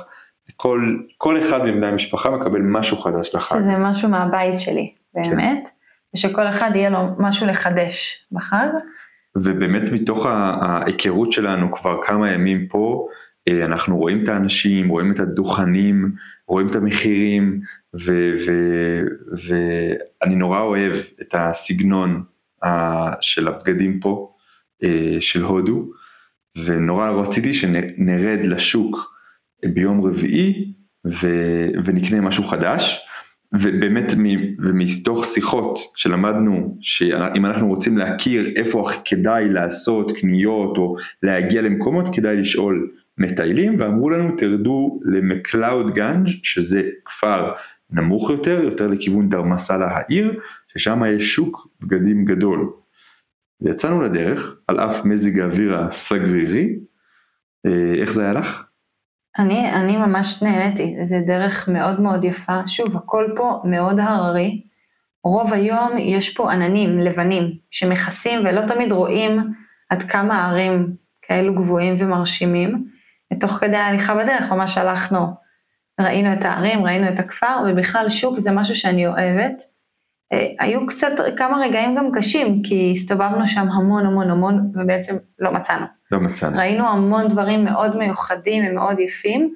כל, 0.55 0.97
כל 1.17 1.39
אחד 1.39 1.65
מבני 1.65 1.87
המשפחה 1.87 2.29
מקבל 2.29 2.61
משהו 2.61 2.97
חדש 2.97 3.35
לחג. 3.35 3.55
שזה 3.59 3.77
משהו 3.77 4.09
מהבית 4.09 4.59
שלי, 4.59 4.93
באמת. 5.13 5.67
כן. 5.67 5.71
ושכל 6.15 6.47
אחד 6.47 6.71
יהיה 6.75 6.89
לו 6.89 6.99
משהו 7.19 7.47
לחדש 7.47 8.27
בחג. 8.31 8.67
ובאמת 9.35 9.91
מתוך 9.91 10.25
ההיכרות 10.25 11.31
שלנו 11.31 11.71
כבר 11.71 12.03
כמה 12.03 12.31
ימים 12.31 12.67
פה, 12.67 13.07
אה, 13.47 13.65
אנחנו 13.65 13.97
רואים 13.97 14.23
את 14.23 14.29
האנשים, 14.29 14.89
רואים 14.89 15.11
את 15.11 15.19
הדוכנים, 15.19 16.11
רואים 16.47 16.67
את 16.67 16.75
המחירים, 16.75 17.61
ואני 19.43 20.35
נורא 20.35 20.61
אוהב 20.61 20.93
את 21.21 21.35
הסגנון 21.37 22.23
של 23.21 23.47
הבגדים 23.47 23.99
פה, 23.99 24.33
אה, 24.83 25.17
של 25.19 25.43
הודו, 25.43 25.85
ונורא 26.65 27.09
רציתי 27.09 27.53
שנרד 27.53 28.45
לשוק 28.45 28.97
ביום 29.65 30.05
רביעי 30.05 30.73
ונקנה 31.85 32.21
משהו 32.21 32.43
חדש. 32.43 33.07
ובאמת 33.53 34.13
מתוך 34.73 35.25
שיחות 35.25 35.79
שלמדנו 35.95 36.77
שאם 36.81 37.45
אנחנו 37.45 37.67
רוצים 37.67 37.97
להכיר 37.97 38.53
איפה 38.55 38.89
כדאי 39.05 39.49
לעשות 39.49 40.11
קניות 40.11 40.77
או 40.77 40.95
להגיע 41.23 41.61
למקומות 41.61 42.05
כדאי 42.15 42.37
לשאול 42.37 42.91
מטיילים 43.17 43.79
ואמרו 43.79 44.09
לנו 44.09 44.35
תרדו 44.37 44.99
למקלאוד 45.05 45.93
גאנג' 45.93 46.27
שזה 46.43 46.81
כפר 47.05 47.51
נמוך 47.91 48.29
יותר, 48.29 48.59
יותר 48.63 48.87
לכיוון 48.87 49.29
דרמסלה 49.29 49.87
העיר, 49.87 50.39
ששם 50.67 51.01
יש 51.15 51.33
שוק 51.35 51.67
בגדים 51.81 52.25
גדול. 52.25 52.69
ויצאנו 53.61 54.01
לדרך 54.01 54.55
על 54.67 54.79
אף 54.79 55.05
מזג 55.05 55.39
האוויר 55.39 55.77
הסגרירי, 55.77 56.75
אה, 57.65 58.01
איך 58.01 58.11
זה 58.11 58.23
היה 58.23 58.33
לך? 58.33 58.63
אני, 59.39 59.73
אני 59.73 59.97
ממש 59.97 60.43
נהניתי, 60.43 60.95
זו 61.03 61.15
דרך 61.25 61.69
מאוד 61.69 62.01
מאוד 62.01 62.23
יפה. 62.23 62.67
שוב, 62.67 62.97
הכל 62.97 63.25
פה 63.35 63.61
מאוד 63.63 63.99
הררי. 63.99 64.63
רוב 65.23 65.53
היום 65.53 65.97
יש 65.97 66.33
פה 66.33 66.51
עננים 66.51 66.99
לבנים 66.99 67.57
שמכסים 67.71 68.39
ולא 68.39 68.61
תמיד 68.67 68.91
רואים 68.91 69.53
עד 69.89 70.03
כמה 70.03 70.35
הערים 70.35 70.93
כאלו 71.21 71.55
גבוהים 71.55 71.95
ומרשימים. 71.99 72.87
ותוך 73.33 73.51
כדי 73.51 73.75
ההליכה 73.75 74.15
בדרך 74.15 74.51
ממש 74.51 74.77
הלכנו, 74.77 75.33
ראינו 76.01 76.33
את 76.33 76.45
הערים, 76.45 76.85
ראינו 76.85 77.07
את 77.09 77.19
הכפר, 77.19 77.57
ובכלל 77.67 78.09
שוק 78.09 78.39
זה 78.39 78.51
משהו 78.51 78.75
שאני 78.75 79.07
אוהבת. 79.07 79.63
אה, 80.33 80.47
היו 80.59 80.85
קצת 80.85 81.11
כמה 81.37 81.57
רגעים 81.65 81.95
גם 81.95 82.11
קשים, 82.13 82.61
כי 82.63 82.91
הסתובבנו 82.91 83.47
שם 83.47 83.67
המון 83.69 84.05
המון 84.05 84.29
המון, 84.29 84.71
ובעצם 84.73 85.15
לא 85.39 85.51
מצאנו. 85.51 85.85
לא 86.11 86.19
מצאנו. 86.19 86.57
ראינו 86.57 86.87
המון 86.87 87.27
דברים 87.27 87.65
מאוד 87.65 87.97
מיוחדים 87.97 88.63
ומאוד 88.67 88.99
יפים. 88.99 89.53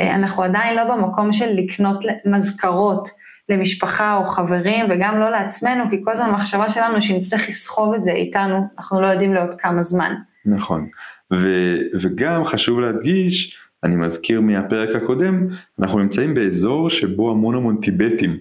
אה, 0.00 0.14
אנחנו 0.14 0.42
עדיין 0.42 0.76
לא 0.76 0.84
במקום 0.84 1.32
של 1.32 1.52
לקנות 1.54 2.04
מזכרות 2.26 3.08
למשפחה 3.48 4.16
או 4.16 4.24
חברים, 4.24 4.86
וגם 4.90 5.18
לא 5.18 5.30
לעצמנו, 5.30 5.84
כי 5.90 6.00
כל 6.04 6.10
הזמן 6.10 6.28
המחשבה 6.28 6.68
שלנו 6.68 7.02
שנצטרך 7.02 7.48
לסחוב 7.48 7.94
את 7.94 8.04
זה 8.04 8.12
איתנו, 8.12 8.60
אנחנו 8.78 9.00
לא 9.00 9.06
יודעים 9.06 9.34
לעוד 9.34 9.54
כמה 9.54 9.82
זמן. 9.82 10.14
נכון, 10.46 10.88
ו- 11.32 11.78
וגם 12.02 12.44
חשוב 12.44 12.80
להדגיש, 12.80 13.58
אני 13.84 13.96
מזכיר 13.96 14.40
מהפרק 14.40 15.02
הקודם, 15.02 15.48
אנחנו 15.80 15.98
נמצאים 15.98 16.34
באזור 16.34 16.90
שבו 16.90 17.30
המון 17.30 17.54
המון 17.54 17.76
טיבטים 17.82 18.38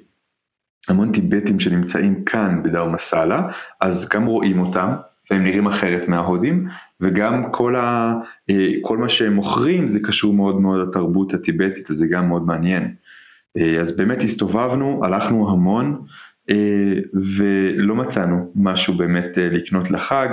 המון 0.89 1.11
טיבטים 1.11 1.59
שנמצאים 1.59 2.23
כאן 2.23 2.63
בדר 2.63 2.85
מסאלה, 2.85 3.47
אז 3.81 4.09
גם 4.09 4.25
רואים 4.25 4.59
אותם, 4.59 4.93
והם 5.31 5.43
נראים 5.43 5.67
אחרת 5.67 6.07
מההודים, 6.07 6.67
וגם 7.01 7.51
כל, 7.51 7.75
ה, 7.75 8.13
אה, 8.49 8.69
כל 8.81 8.97
מה 8.97 9.09
שהם 9.09 9.33
מוכרים 9.33 9.87
זה 9.87 9.99
קשור 9.99 10.33
מאוד 10.33 10.61
מאוד 10.61 10.87
לתרבות 10.87 11.33
הטיבטית, 11.33 11.91
אז 11.91 11.97
זה 11.97 12.07
גם 12.07 12.27
מאוד 12.27 12.45
מעניין. 12.45 12.93
אה, 13.57 13.81
אז 13.81 13.97
באמת 13.97 14.23
הסתובבנו, 14.23 15.05
הלכנו 15.05 15.49
המון, 15.49 16.01
אה, 16.49 16.93
ולא 17.13 17.95
מצאנו 17.95 18.51
משהו 18.55 18.97
באמת 18.97 19.37
לקנות 19.37 19.91
לחג. 19.91 20.27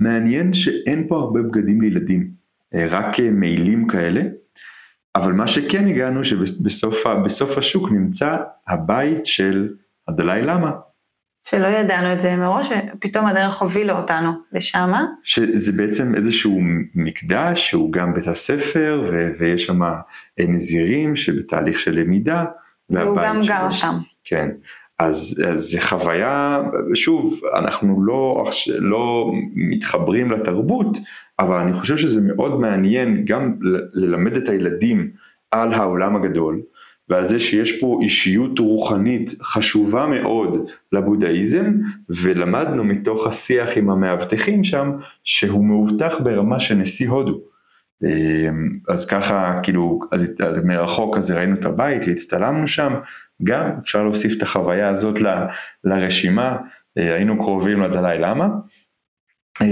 מעניין 0.00 0.54
שאין 0.54 1.08
פה 1.08 1.16
הרבה 1.18 1.42
בגדים 1.42 1.80
לילדים, 1.80 2.28
רק 2.74 3.20
מעילים 3.20 3.86
כאלה. 3.86 4.22
אבל 5.16 5.32
מה 5.32 5.46
שכן 5.46 5.86
הגענו 5.86 6.24
שבסוף 6.24 7.58
השוק 7.58 7.90
נמצא 7.90 8.36
הבית 8.68 9.26
של 9.26 9.68
הדלאי 10.08 10.42
למה. 10.42 10.70
שלא 11.46 11.66
ידענו 11.66 12.12
את 12.12 12.20
זה 12.20 12.36
מראש, 12.36 12.68
ופתאום 12.96 13.26
הדרך 13.26 13.62
הובילה 13.62 13.98
אותנו 14.00 14.30
לשם. 14.52 14.92
שזה 15.22 15.72
בעצם 15.72 16.14
איזשהו 16.14 16.60
מקדש 16.94 17.70
שהוא 17.70 17.92
גם 17.92 18.14
בית 18.14 18.26
הספר, 18.26 19.08
ו- 19.12 19.30
ויש 19.38 19.66
שם 19.66 19.80
נזירים 20.38 21.16
שבתהליך 21.16 21.78
של 21.78 22.00
למידה. 22.00 22.44
והוא 22.90 23.18
גם 23.24 23.42
שלו. 23.42 23.54
גר 23.54 23.70
שם. 23.70 23.94
כן, 24.24 24.48
אז, 24.98 25.42
אז 25.48 25.60
זה 25.60 25.80
חוויה, 25.80 26.62
שוב, 26.94 27.40
אנחנו 27.58 28.04
לא, 28.04 28.44
לא 28.78 29.32
מתחברים 29.54 30.30
לתרבות, 30.30 30.98
אבל 31.38 31.56
אני 31.56 31.72
חושב 31.72 31.96
שזה 31.96 32.20
מאוד 32.20 32.60
מעניין 32.60 33.24
גם 33.24 33.54
ללמד 33.92 34.36
את 34.36 34.48
הילדים 34.48 35.10
על 35.50 35.72
העולם 35.72 36.16
הגדול, 36.16 36.60
ועל 37.08 37.26
זה 37.26 37.40
שיש 37.40 37.80
פה 37.80 37.98
אישיות 38.02 38.58
רוחנית 38.58 39.30
חשובה 39.42 40.06
מאוד 40.06 40.70
לבודהיזם, 40.92 41.72
ולמדנו 42.08 42.84
מתוך 42.84 43.26
השיח 43.26 43.76
עם 43.76 43.90
המאבטחים 43.90 44.64
שם, 44.64 44.92
שהוא 45.24 45.64
מאובטח 45.64 46.20
ברמה 46.20 46.60
של 46.60 46.74
נשיא 46.74 47.08
הודו. 47.08 47.40
אז 48.88 49.06
ככה, 49.06 49.60
כאילו, 49.62 50.00
אז, 50.12 50.34
מרחוק 50.64 51.16
אז 51.16 51.30
ראינו 51.30 51.54
את 51.54 51.64
הבית 51.64 52.02
והצטלמנו 52.06 52.68
שם, 52.68 52.94
גם 53.42 53.70
אפשר 53.82 54.02
להוסיף 54.02 54.36
את 54.36 54.42
החוויה 54.42 54.88
הזאת 54.88 55.20
ל, 55.20 55.26
לרשימה, 55.84 56.56
היינו 56.96 57.38
קרובים 57.38 57.80
לדלאי 57.80 58.18
למה. 58.18 58.48
אה, 59.62 59.66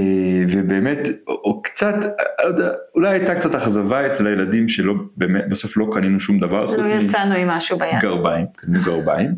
ובאמת, 0.49 0.99
או 1.27 1.63
קצת, 1.63 1.95
לא 2.43 2.49
יודע, 2.49 2.73
אולי 2.95 3.11
הייתה 3.11 3.35
קצת 3.35 3.55
אכזבה 3.55 4.07
אצל 4.07 4.27
הילדים 4.27 4.69
שלא, 4.69 4.95
באמת, 5.17 5.49
בסוף 5.49 5.77
לא 5.77 5.91
קנינו 5.93 6.21
שום 6.21 6.39
דבר. 6.39 6.77
לא 6.77 6.87
יצאנו 6.87 7.35
עם 7.35 7.49
משהו 7.49 7.79
ביד. 7.79 8.01
גרביים, 8.01 8.47
קנינו 8.57 8.79
גרביים. 8.85 9.31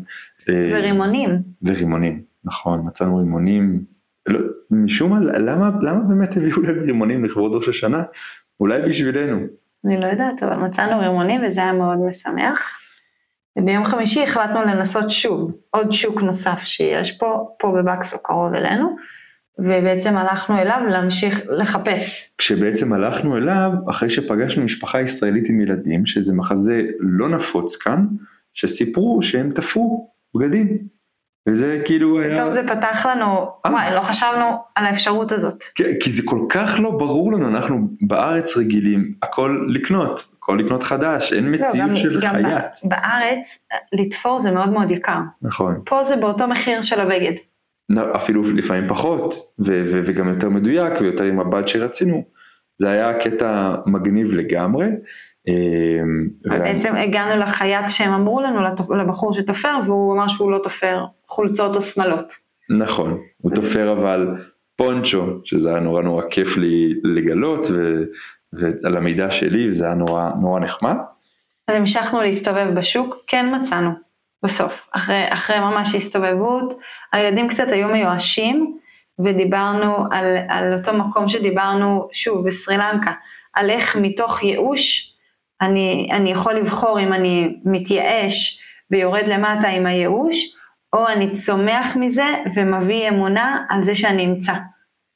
אה, 0.49 0.69
ורימונים. 0.71 1.29
ורימונים, 1.63 2.21
נכון, 2.43 2.81
מצאנו 2.87 3.17
רימונים. 3.17 3.79
לא, 4.27 4.39
משום 4.71 5.11
מה, 5.11 5.19
למה, 5.39 5.69
למה 5.81 5.99
באמת 5.99 6.37
הביאו 6.37 6.61
להם 6.61 6.79
רימונים 6.85 7.25
לכבוד 7.25 7.51
ראש 7.53 7.69
השנה? 7.69 8.03
אולי 8.59 8.81
בשבילנו. 8.81 9.39
אני 9.85 10.01
לא 10.01 10.05
יודעת, 10.05 10.43
אבל 10.43 10.55
מצאנו 10.55 10.99
רימונים 10.99 11.41
וזה 11.43 11.61
היה 11.61 11.73
מאוד 11.73 11.97
משמח. 11.97 12.79
וביום 13.57 13.85
חמישי 13.85 14.23
החלטנו 14.23 14.61
לנסות 14.61 15.09
שוב, 15.09 15.51
עוד 15.69 15.91
שוק 15.91 16.21
נוסף 16.21 16.59
שיש 16.59 17.11
פה, 17.11 17.47
פה 17.59 17.71
בבקסו 17.77 18.23
קרוב 18.23 18.53
אלינו. 18.53 18.95
ובעצם 19.59 20.17
הלכנו 20.17 20.57
אליו 20.57 20.79
להמשיך 20.89 21.41
לחפש. 21.49 22.33
כשבעצם 22.37 22.93
הלכנו 22.93 23.37
אליו, 23.37 23.71
אחרי 23.89 24.09
שפגשנו 24.09 24.63
משפחה 24.63 25.01
ישראלית 25.01 25.49
עם 25.49 25.61
ילדים, 25.61 26.05
שזה 26.05 26.33
מחזה 26.33 26.81
לא 26.99 27.29
נפוץ 27.29 27.75
כאן, 27.75 28.05
שסיפרו 28.53 29.23
שהם 29.23 29.51
תפרו 29.51 30.09
בגדים. 30.35 30.95
וזה 31.49 31.81
כאילו 31.85 32.19
היה... 32.19 32.35
פתאום 32.35 32.51
זה 32.51 32.63
פתח 32.67 33.05
לנו, 33.05 33.51
אה? 33.65 33.71
וואי, 33.71 33.95
לא 33.95 34.01
חשבנו 34.01 34.45
על 34.75 34.85
האפשרות 34.85 35.31
הזאת. 35.31 35.63
כן, 35.75 35.89
כי 35.99 36.11
זה 36.11 36.21
כל 36.25 36.45
כך 36.49 36.75
לא 36.79 36.91
ברור 36.91 37.33
לנו, 37.33 37.47
אנחנו 37.47 37.87
בארץ 38.01 38.57
רגילים 38.57 39.13
הכל 39.21 39.65
לקנות, 39.67 40.27
הכל 40.37 40.57
לקנות 40.65 40.83
חדש, 40.83 41.33
אין 41.33 41.45
לא, 41.45 41.51
מציאות 41.51 41.89
גם, 41.89 41.95
של 41.95 42.19
גם 42.21 42.31
חייט. 42.31 42.47
גם 42.47 42.63
בארץ 42.83 43.59
לתפור 43.93 44.39
זה 44.39 44.51
מאוד 44.51 44.69
מאוד 44.69 44.91
יקר. 44.91 45.19
נכון. 45.41 45.81
פה 45.85 46.03
זה 46.03 46.15
באותו 46.15 46.47
מחיר 46.47 46.81
של 46.81 47.01
הבגד. 47.01 47.33
אפילו 48.15 48.43
לפעמים 48.43 48.87
פחות, 48.87 49.33
ו- 49.59 49.85
ו- 49.91 50.01
וגם 50.05 50.29
יותר 50.29 50.49
מדויק 50.49 50.93
ויותר 51.01 51.23
עם 51.23 51.39
מבט 51.39 51.67
שרצינו. 51.67 52.23
זה 52.77 52.89
היה 52.89 53.13
קטע 53.19 53.75
מגניב 53.85 54.33
לגמרי. 54.33 54.87
אמ, 55.47 56.27
בעצם 56.45 56.95
הגענו 56.95 57.41
לחייט 57.41 57.89
שהם 57.89 58.13
אמרו 58.13 58.41
לנו, 58.41 58.59
לבחור 58.97 59.33
שתופר, 59.33 59.77
והוא 59.85 60.13
אמר 60.13 60.27
שהוא 60.27 60.51
לא 60.51 60.59
תופר 60.63 61.05
חולצות 61.27 61.75
או 61.75 61.81
שמלות. 61.81 62.33
נכון, 62.69 63.17
הוא 63.37 63.51
תופר 63.55 63.91
אבל 63.91 64.27
פונצ'ו, 64.75 65.25
שזה 65.43 65.69
היה 65.69 65.79
נורא 65.79 66.01
נורא 66.01 66.23
כיף 66.29 66.57
לי 66.57 66.93
לגלות, 67.03 67.67
ו- 67.71 68.03
ועל 68.53 68.97
המידע 68.97 69.31
שלי, 69.31 69.69
וזה 69.69 69.85
היה 69.85 69.93
נורא 69.93 70.31
נורא 70.41 70.59
נחמד. 70.59 70.95
אז 71.67 71.75
המשכנו 71.75 72.21
להסתובב 72.21 72.67
בשוק, 72.75 73.15
כן 73.27 73.55
מצאנו. 73.59 74.04
בסוף, 74.45 74.87
אחרי, 74.91 75.25
אחרי 75.29 75.59
ממש 75.59 75.95
הסתובבות, 75.95 76.79
הילדים 77.13 77.47
קצת 77.49 77.71
היו 77.71 77.87
מיואשים, 77.87 78.77
ודיברנו 79.19 79.95
על, 80.11 80.37
על 80.49 80.73
אותו 80.73 80.93
מקום 80.93 81.29
שדיברנו, 81.29 82.07
שוב, 82.11 82.47
בסרילנקה, 82.47 83.11
על 83.53 83.69
איך 83.69 83.95
מתוך 83.95 84.43
ייאוש, 84.43 85.13
אני, 85.61 86.09
אני 86.11 86.31
יכול 86.31 86.53
לבחור 86.53 86.99
אם 86.99 87.13
אני 87.13 87.55
מתייאש 87.65 88.61
ויורד 88.91 89.27
למטה 89.27 89.67
עם 89.67 89.85
הייאוש, 89.85 90.35
או 90.93 91.07
אני 91.07 91.31
צומח 91.31 91.95
מזה 91.95 92.35
ומביא 92.55 93.09
אמונה 93.09 93.65
על 93.69 93.83
זה 93.83 93.95
שאני 93.95 94.25
אמצא. 94.25 94.53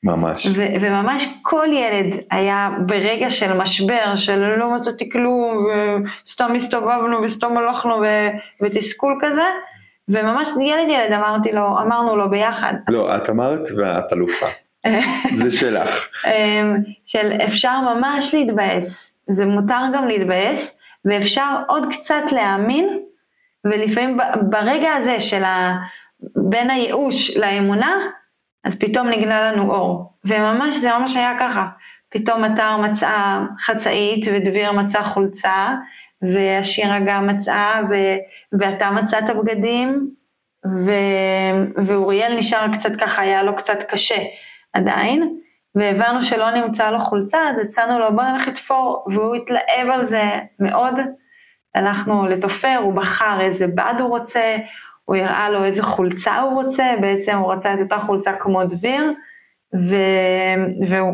ממש. 0.03 0.45
ו- 0.45 0.81
וממש 0.81 1.27
כל 1.41 1.67
ילד 1.71 2.15
היה 2.31 2.69
ברגע 2.85 3.29
של 3.29 3.53
משבר, 3.53 4.15
של 4.15 4.55
לא 4.55 4.75
מצאתי 4.75 5.09
כלום, 5.09 5.67
וסתם 6.25 6.55
הסתובבנו 6.55 7.21
וסתם 7.23 7.57
הלכנו 7.57 7.95
ו- 8.01 8.29
ותסכול 8.61 9.19
כזה, 9.21 9.45
וממש 10.09 10.49
ילד 10.61 10.89
ילד 10.89 11.11
אמרתי 11.11 11.51
לו, 11.51 11.67
אמרנו 11.67 12.15
לו 12.15 12.29
ביחד. 12.29 12.73
לא, 12.89 13.15
את 13.15 13.29
אמרת 13.29 13.67
ואת 13.77 14.13
אלופה. 14.13 14.47
זה 15.35 15.51
שלך. 15.51 16.07
אמ, 16.27 16.75
של 17.05 17.31
אפשר 17.45 17.79
ממש 17.81 18.33
להתבאס, 18.33 19.19
זה 19.27 19.45
מותר 19.45 19.81
גם 19.93 20.07
להתבאס, 20.07 20.79
ואפשר 21.05 21.55
עוד 21.67 21.83
קצת 21.91 22.31
להאמין, 22.31 22.99
ולפעמים 23.65 24.17
ברגע 24.41 24.93
הזה 24.93 25.19
של 25.19 25.43
ה... 25.43 25.77
בין 26.35 26.69
הייאוש 26.69 27.37
לאמונה, 27.37 27.95
אז 28.63 28.75
פתאום 28.75 29.09
נגלה 29.09 29.51
לנו 29.51 29.71
אור, 29.71 30.13
וממש, 30.25 30.75
זה 30.75 30.89
ממש 30.91 31.15
היה 31.15 31.37
ככה. 31.39 31.67
פתאום 32.09 32.45
אתר 32.45 32.77
מצאה 32.77 33.41
חצאית 33.59 34.25
ודביר 34.33 34.71
מצא 34.71 35.01
חולצה, 35.03 35.75
והשירה 36.21 36.99
גם 37.05 37.27
מצאה, 37.27 37.81
ו... 37.89 37.95
ואתה 38.59 38.91
מצאת 38.91 39.29
בגדים, 39.29 40.09
ו... 40.65 40.91
ואוריאל 41.85 42.37
נשאר 42.37 42.73
קצת 42.73 42.95
ככה, 42.95 43.21
היה 43.21 43.43
לו 43.43 43.55
קצת 43.55 43.83
קשה 43.83 44.21
עדיין, 44.73 45.35
והבנו 45.75 46.23
שלא 46.23 46.51
נמצא 46.51 46.91
לו 46.91 46.99
חולצה, 46.99 47.49
אז 47.49 47.59
הצענו 47.59 47.99
לו 47.99 48.15
בוא 48.15 48.23
נלך 48.23 48.47
לתפור, 48.47 49.05
והוא 49.11 49.35
התלהב 49.35 49.89
על 49.91 50.05
זה 50.05 50.23
מאוד. 50.59 50.93
הלכנו 51.75 52.25
לתופר, 52.25 52.77
הוא 52.81 52.93
בחר 52.93 53.41
איזה 53.41 53.67
בד 53.67 53.93
הוא 53.99 54.09
רוצה, 54.09 54.57
הוא 55.09 55.15
הראה 55.15 55.49
לו 55.49 55.63
איזה 55.63 55.83
חולצה 55.83 56.39
הוא 56.39 56.63
רוצה, 56.63 56.83
בעצם 57.01 57.37
הוא 57.37 57.53
רצה 57.53 57.73
את 57.73 57.79
אותה 57.79 57.99
חולצה 57.99 58.33
כמו 58.33 58.65
דביר, 58.65 59.13
ו... 59.75 59.95
והוא 60.87 61.13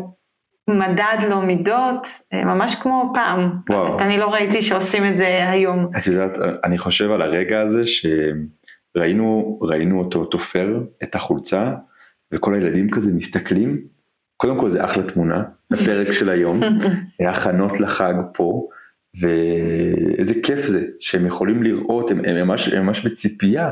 מדד 0.70 1.16
לו 1.28 1.42
מידות, 1.42 2.08
ממש 2.34 2.74
כמו 2.74 3.10
פעם. 3.14 3.50
וואו. 3.70 3.98
אני 3.98 4.18
לא 4.18 4.26
ראיתי 4.32 4.62
שעושים 4.62 5.06
את 5.06 5.16
זה 5.16 5.50
היום. 5.50 5.90
את 5.98 6.06
יודעת, 6.06 6.38
אני 6.64 6.78
חושב 6.78 7.10
על 7.10 7.22
הרגע 7.22 7.60
הזה 7.60 7.82
שראינו 7.84 9.58
ראינו 9.62 9.98
אותו 9.98 10.24
תופר 10.24 10.80
את 11.02 11.14
החולצה, 11.14 11.74
וכל 12.32 12.54
הילדים 12.54 12.90
כזה 12.90 13.12
מסתכלים, 13.12 13.80
קודם 14.36 14.58
כל 14.58 14.70
זה 14.70 14.84
אחלה 14.84 15.02
תמונה, 15.02 15.42
הפרק 15.72 16.12
של 16.12 16.28
היום, 16.28 16.60
הכנות 17.30 17.80
לחג 17.80 18.14
פה. 18.34 18.68
ואיזה 19.20 20.34
כיף 20.42 20.66
זה 20.66 20.86
שהם 21.00 21.26
יכולים 21.26 21.62
לראות, 21.62 22.10
הם, 22.10 22.20
הם, 22.24 22.46
ממש, 22.46 22.68
הם 22.68 22.86
ממש 22.86 23.06
בציפייה 23.06 23.70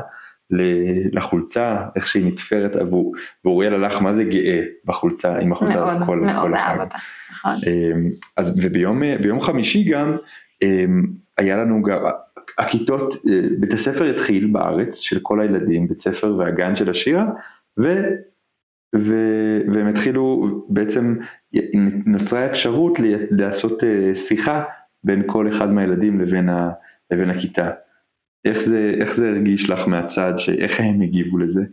לחולצה, 1.11 1.85
איך 1.95 2.07
שהיא 2.07 2.25
נתפרת, 2.25 2.75
ואוריאל 3.45 3.73
הלך 3.73 4.01
מה 4.01 4.13
זה 4.13 4.23
גאה 4.23 4.61
בחולצה, 4.85 5.37
עם 5.37 5.51
החולצה 5.51 5.85
מאוד, 5.85 6.05
כל, 6.05 6.19
מאוד 6.19 6.41
כל 6.41 6.81
אותה, 6.81 6.95
נכון. 7.31 7.51
אמ, 7.67 8.09
אז 8.37 8.59
וביום 8.63 9.41
חמישי 9.41 9.83
גם 9.83 10.17
אמ, 10.61 11.03
היה 11.37 11.57
לנו 11.57 11.81
גם, 11.81 11.99
הכיתות, 12.57 13.13
אה, 13.13 13.47
בית 13.59 13.73
הספר 13.73 14.09
התחיל 14.09 14.47
בארץ 14.51 14.99
של 14.99 15.19
כל 15.21 15.41
הילדים, 15.41 15.87
בית 15.87 15.99
ספר 15.99 16.35
והגן 16.37 16.75
של 16.75 16.89
השירה, 16.89 17.25
ו... 17.79 18.03
ו... 18.95 19.13
והם 19.73 19.87
התחילו, 19.87 20.47
בעצם 20.69 21.15
נוצרה 22.05 22.45
אפשרות 22.45 22.99
לעשות 23.31 23.83
אה, 23.83 24.15
שיחה 24.15 24.63
בין 25.05 25.23
כל 25.25 25.49
אחד 25.49 25.69
מהילדים 25.69 26.21
לבין, 26.21 26.49
ה, 26.49 26.71
לבין 27.11 27.29
הכיתה. 27.29 27.69
איך 28.45 28.59
זה, 28.59 28.93
איך 29.01 29.15
זה 29.15 29.29
הרגיש 29.29 29.69
לך 29.69 29.87
מהצד, 29.87 30.33
איך 30.57 30.79
הם 30.79 31.01
הגיבו 31.01 31.37
לזה? 31.37 31.63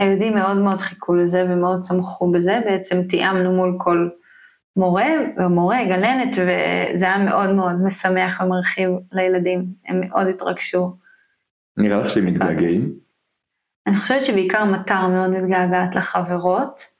הילדים 0.00 0.34
מאוד 0.34 0.56
מאוד 0.56 0.80
חיכו 0.80 1.14
לזה 1.14 1.44
ומאוד 1.48 1.80
צמחו 1.80 2.32
בזה, 2.32 2.60
בעצם 2.64 3.02
תיאמנו 3.02 3.52
מול 3.52 3.76
כל 3.78 4.08
מורה, 4.76 5.06
מורה, 5.50 5.84
גננת, 5.84 6.36
וזה 6.36 7.04
היה 7.04 7.18
מאוד 7.18 7.54
מאוד 7.54 7.76
משמח 7.84 8.40
ומרחיב 8.40 8.90
לילדים, 9.12 9.66
הם 9.86 10.00
מאוד 10.00 10.26
התרגשו. 10.26 10.96
נראה 11.76 12.00
לך 12.00 12.10
שהם 12.10 12.26
מתגעגעים? 12.26 12.92
אני 13.86 13.96
חושבת 13.96 14.22
שבעיקר 14.22 14.64
מטר 14.64 15.06
מאוד 15.06 15.30
מתגעגעת 15.30 15.96
לחברות, 15.96 16.97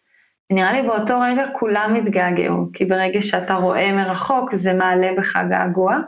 נראה 0.50 0.72
לי 0.72 0.82
באותו 0.82 1.20
רגע 1.20 1.44
כולם 1.52 1.94
התגעגעו, 1.94 2.66
כי 2.72 2.84
ברגע 2.84 3.22
שאתה 3.22 3.54
רואה 3.54 3.92
מרחוק 3.92 4.54
זה 4.54 4.72
מעלה 4.72 5.10
בך 5.16 5.36
געגוע. 5.50 5.98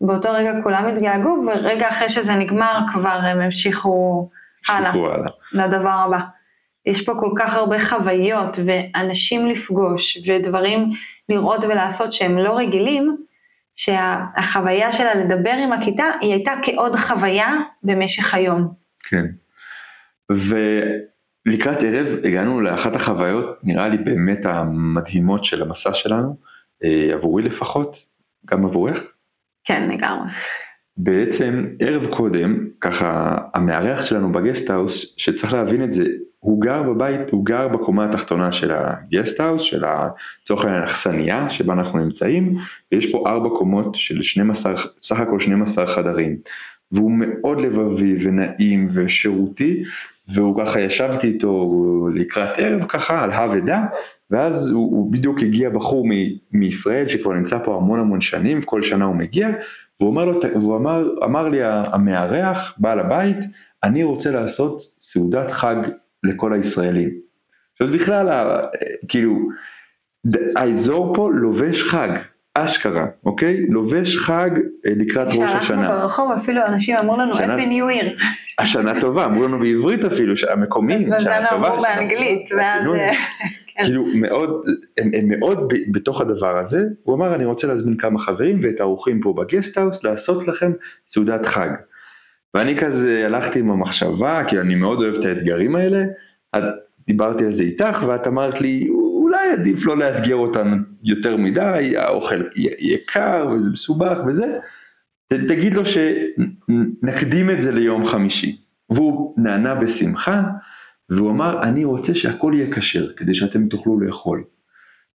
באותו 0.00 0.28
רגע 0.32 0.52
כולם 0.62 0.88
התגעגעו, 0.88 1.44
ורגע 1.46 1.88
אחרי 1.88 2.08
שזה 2.08 2.34
נגמר 2.34 2.80
כבר 2.92 3.18
הם 3.22 3.40
המשיכו 3.40 4.28
הלאה, 4.68 4.92
לדבר 5.52 5.88
הבא. 5.88 6.18
יש 6.86 7.04
פה 7.04 7.12
כל 7.20 7.30
כך 7.36 7.54
הרבה 7.54 7.78
חוויות 7.78 8.58
ואנשים 8.64 9.46
לפגוש 9.46 10.18
ודברים 10.28 10.90
לראות 11.28 11.64
ולעשות 11.64 12.12
שהם 12.12 12.38
לא 12.38 12.58
רגילים, 12.58 13.16
שהחוויה 13.74 14.92
שלה 14.92 15.14
לדבר 15.14 15.50
עם 15.50 15.72
הכיתה 15.72 16.04
היא 16.20 16.32
הייתה 16.32 16.52
כעוד 16.62 16.96
חוויה 16.96 17.54
במשך 17.82 18.34
היום. 18.34 18.68
כן. 19.02 19.24
ו... 20.32 20.56
לקראת 21.48 21.82
ערב 21.82 22.08
הגענו 22.24 22.60
לאחת 22.60 22.96
החוויות, 22.96 23.58
נראה 23.62 23.88
לי 23.88 23.96
באמת 23.96 24.46
המדהימות 24.46 25.44
של 25.44 25.62
המסע 25.62 25.94
שלנו, 25.94 26.36
אה, 26.84 27.14
עבורי 27.14 27.42
לפחות, 27.42 27.96
גם 28.46 28.64
עבורך. 28.64 29.12
כן, 29.64 29.90
לגמרי. 29.90 30.28
בעצם 30.96 31.64
ערב 31.80 32.06
קודם, 32.06 32.66
ככה 32.80 33.36
המארח 33.54 34.04
שלנו 34.04 34.32
ב 34.32 34.39
guesthouse, 34.39 35.14
שצריך 35.16 35.52
להבין 35.52 35.84
את 35.84 35.92
זה, 35.92 36.04
הוא 36.38 36.60
גר 36.60 36.82
בבית, 36.82 37.20
הוא 37.30 37.44
גר 37.44 37.68
בקומה 37.68 38.04
התחתונה 38.04 38.52
של 38.52 38.70
ה 38.70 38.78
guesthouse, 38.78 39.62
של 39.62 39.84
לצורך 40.42 40.64
העניין 40.64 40.82
האכסניה 40.82 41.50
שבה 41.50 41.72
אנחנו 41.72 41.98
נמצאים, 41.98 42.58
ויש 42.92 43.12
פה 43.12 43.24
ארבע 43.26 43.48
קומות 43.48 43.94
של 43.94 44.22
12, 44.22 44.74
סך 44.98 45.20
הכל 45.20 45.40
12 45.40 45.86
חדרים. 45.86 46.36
והוא 46.92 47.12
מאוד 47.12 47.60
לבבי 47.60 48.28
ונעים 48.28 48.88
ושירותי, 48.92 49.82
והוא 50.34 50.64
ככה 50.64 50.80
ישבתי 50.80 51.26
איתו 51.26 51.74
לקראת 52.14 52.50
ערב 52.56 52.84
ככה 52.84 53.22
על 53.22 53.30
הא 53.30 53.48
ודא, 53.52 53.78
ואז 54.30 54.70
הוא, 54.70 54.96
הוא 54.96 55.12
בדיוק 55.12 55.38
הגיע 55.38 55.70
בחור 55.70 56.06
מ, 56.06 56.10
מישראל 56.52 57.08
שכבר 57.08 57.32
נמצא 57.32 57.58
פה 57.64 57.76
המון 57.76 58.00
המון 58.00 58.20
שנים, 58.20 58.62
כל 58.62 58.82
שנה 58.82 59.04
הוא 59.04 59.16
מגיע, 59.16 59.48
והוא 60.00 60.12
אמר, 60.12 60.24
לו, 60.24 60.40
והוא 60.54 60.76
אמר, 60.76 61.08
אמר 61.24 61.48
לי 61.48 61.58
המארח, 61.64 62.74
בעל 62.78 63.00
הבית, 63.00 63.38
אני 63.84 64.02
רוצה 64.02 64.30
לעשות 64.30 64.80
סעודת 64.98 65.50
חג 65.50 65.76
לכל 66.24 66.52
הישראלים. 66.52 67.10
עכשיו 67.72 67.92
בכלל, 67.92 68.28
כאילו, 69.08 69.48
האזור 70.56 71.14
פה 71.14 71.30
לובש 71.34 71.82
חג, 71.82 72.08
אשכרה, 72.64 73.06
אוקיי? 73.24 73.66
לובש 73.68 74.16
חג 74.16 74.50
אה, 74.86 74.92
לקראת 74.96 75.26
ראש 75.26 75.36
השנה. 75.36 75.60
כשהלכנו 75.60 75.88
ברחוב 75.88 76.32
אפילו 76.32 76.60
אנשים 76.66 76.96
אמרו 76.96 77.16
לנו 77.16 77.34
שנה- 77.34 77.56
Happy 77.56 77.60
New 77.68 78.02
Year. 78.04 78.22
השנה 78.58 79.00
טובה, 79.00 79.24
אמרו 79.24 79.42
לנו 79.48 79.58
בעברית 79.58 80.04
אפילו, 80.04 80.34
המקומיים, 80.52 81.08
וזה 81.12 81.20
שנה 81.20 81.40
לא 81.40 81.48
טובה. 81.50 81.68
אמרו 81.68 81.80
שנה 81.80 81.94
באנגלית, 81.96 82.48
טובה. 82.48 82.62
ואז... 82.62 82.86
אה, 82.94 83.12
כן. 83.76 83.84
כאילו 83.84 84.04
מאוד, 84.14 84.62
הם, 84.98 85.10
הם 85.14 85.28
מאוד 85.38 85.72
ב- 85.72 85.92
בתוך 85.92 86.20
הדבר 86.20 86.58
הזה, 86.58 86.84
הוא 87.02 87.14
אמר 87.16 87.34
אני 87.34 87.44
רוצה 87.44 87.66
להזמין 87.66 87.96
כמה 87.96 88.18
חברים 88.18 88.60
ואת 88.62 88.80
האורחים 88.80 89.20
פה 89.20 89.34
בגסטהאוס 89.38 90.04
לעשות 90.04 90.48
לכם 90.48 90.72
סעודת 91.06 91.46
חג. 91.46 91.68
ואני 92.54 92.76
כזה 92.78 93.22
הלכתי 93.26 93.58
עם 93.58 93.70
המחשבה, 93.70 94.42
כי 94.48 94.60
אני 94.60 94.74
מאוד 94.74 94.98
אוהב 95.02 95.14
את 95.14 95.24
האתגרים 95.24 95.76
האלה, 95.76 96.04
את- 96.56 96.62
דיברתי 97.06 97.44
על 97.44 97.52
זה 97.52 97.62
איתך 97.62 98.04
ואת 98.06 98.26
אמרת 98.26 98.60
לי 98.60 98.88
עדיף 99.52 99.86
לא 99.86 99.96
לאתגר 99.98 100.34
אותנו 100.34 100.76
יותר 101.02 101.36
מדי, 101.36 101.96
האוכל 101.96 102.42
יקר 102.78 103.48
וזה 103.56 103.70
מסובך 103.70 104.18
וזה, 104.26 104.58
תגיד 105.28 105.74
לו 105.74 105.82
שנקדים 105.86 107.50
את 107.50 107.60
זה 107.60 107.72
ליום 107.72 108.06
חמישי. 108.06 108.56
והוא 108.90 109.34
נענה 109.36 109.74
בשמחה, 109.74 110.42
והוא 111.10 111.30
אמר 111.30 111.62
אני 111.62 111.84
רוצה 111.84 112.14
שהכל 112.14 112.52
יהיה 112.56 112.72
כשר 112.72 113.12
כדי 113.16 113.34
שאתם 113.34 113.68
תוכלו 113.68 114.00
לאכול. 114.00 114.44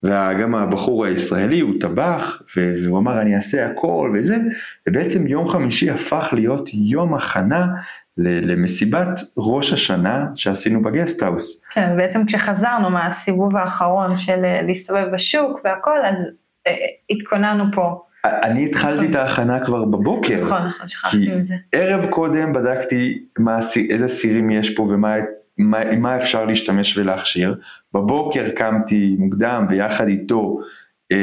וגם 0.02 0.54
הבחור 0.54 1.04
הישראלי 1.04 1.60
הוא 1.60 1.74
טבח 1.80 2.42
והוא 2.56 2.98
אמר 2.98 3.20
אני 3.20 3.36
אעשה 3.36 3.66
הכל 3.66 4.12
וזה 4.18 4.36
ובעצם 4.88 5.26
יום 5.26 5.48
חמישי 5.48 5.90
הפך 5.90 6.28
להיות 6.32 6.70
יום 6.72 7.14
הכנה 7.14 7.66
למסיבת 8.16 9.20
ראש 9.36 9.72
השנה 9.72 10.26
שעשינו 10.34 10.82
בגסטהאוס. 10.82 11.62
כן, 11.70 11.96
בעצם 11.96 12.26
כשחזרנו 12.26 12.90
מהסיבוב 12.90 13.56
האחרון 13.56 14.16
של 14.16 14.44
אה, 14.44 14.62
להסתובב 14.62 15.06
בשוק 15.12 15.60
והכל, 15.64 15.98
אז 16.04 16.30
אה, 16.66 16.72
התכוננו 17.10 17.64
פה. 17.72 18.02
אני 18.24 18.66
התחלתי 18.66 19.10
את 19.10 19.14
ההכנה 19.14 19.66
כבר 19.66 19.84
בבוקר. 19.84 20.40
נכון, 20.44 20.66
נכון, 20.66 20.88
שכחתי 20.88 21.34
מזה. 21.34 21.54
ערב 21.72 22.06
קודם 22.06 22.52
בדקתי 22.52 23.22
מה, 23.38 23.58
איזה 23.90 24.08
סירים 24.08 24.50
יש 24.50 24.74
פה 24.74 24.82
ומה 24.82 25.14
מה, 25.58 25.96
מה 25.96 26.16
אפשר 26.16 26.44
להשתמש 26.44 26.98
ולהכשיר. 26.98 27.54
בבוקר 27.94 28.50
קמתי 28.50 29.16
מוקדם 29.18 29.66
ויחד 29.70 30.08
איתו 30.08 30.60
אה, 31.12 31.16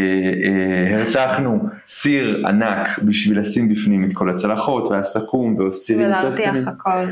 אה, 0.44 0.96
הרתחנו 0.96 1.60
סיר 1.86 2.48
ענק 2.48 3.00
בשביל 3.00 3.40
לשים 3.40 3.70
בפנים 3.70 4.06
את 4.06 4.14
כל 4.14 4.30
הצלחות 4.30 4.92
והסכו"ם 4.92 5.56
קטנים. 5.56 6.00
ולהרתיח 6.00 6.68
הכל. 6.68 7.06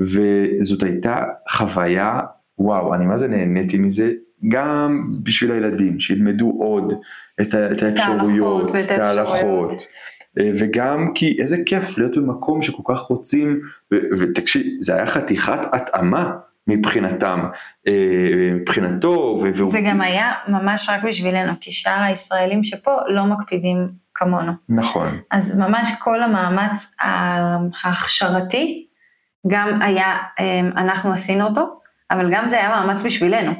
וזאת 0.00 0.82
הייתה 0.82 1.22
חוויה, 1.48 2.20
וואו, 2.58 2.94
אני 2.94 3.06
מה 3.06 3.18
זה 3.18 3.28
נהניתי 3.28 3.78
מזה, 3.78 4.12
גם 4.48 5.12
בשביל 5.22 5.52
הילדים, 5.52 6.00
שילמדו 6.00 6.56
עוד 6.58 6.92
את, 7.40 7.54
את 7.54 7.82
האפשרויות, 7.82 8.76
את. 8.76 8.90
ההלכות, 8.90 9.86
אה, 10.38 10.50
וגם 10.58 11.12
כי 11.14 11.36
איזה 11.40 11.56
כיף 11.66 11.98
להיות 11.98 12.16
במקום 12.16 12.62
שכל 12.62 12.94
כך 12.94 13.00
רוצים, 13.00 13.60
ותקשיב, 13.92 14.66
זה 14.80 14.94
היה 14.94 15.06
חתיכת 15.06 15.60
התאמה 15.72 16.32
מבחינתם, 16.66 17.40
אה, 17.88 17.92
מבחינתו, 18.54 19.10
ו- 19.42 19.50
והוא, 19.56 19.70
זה 19.72 19.80
גם 19.80 20.00
היה 20.00 20.32
ממש 20.48 20.90
רק 20.90 21.02
בשבילנו, 21.04 21.52
כי 21.60 21.72
שאר 21.72 22.02
הישראלים 22.02 22.64
שפה 22.64 22.96
לא 23.08 23.24
מקפידים 23.24 23.88
כמונו. 24.14 24.52
נכון, 24.68 25.08
אז 25.30 25.56
ממש 25.58 25.92
כל 25.98 26.22
המאמץ 26.22 26.92
ה- 27.02 27.56
ההכשרתי, 27.84 28.86
גם 29.48 29.82
היה, 29.82 30.04
אה, 30.40 30.60
אנחנו 30.76 31.12
עשינו 31.12 31.46
אותו, 31.46 31.80
אבל 32.10 32.30
גם 32.34 32.48
זה 32.48 32.56
היה 32.58 32.68
מאמץ 32.68 33.02
בשבילנו. 33.06 33.52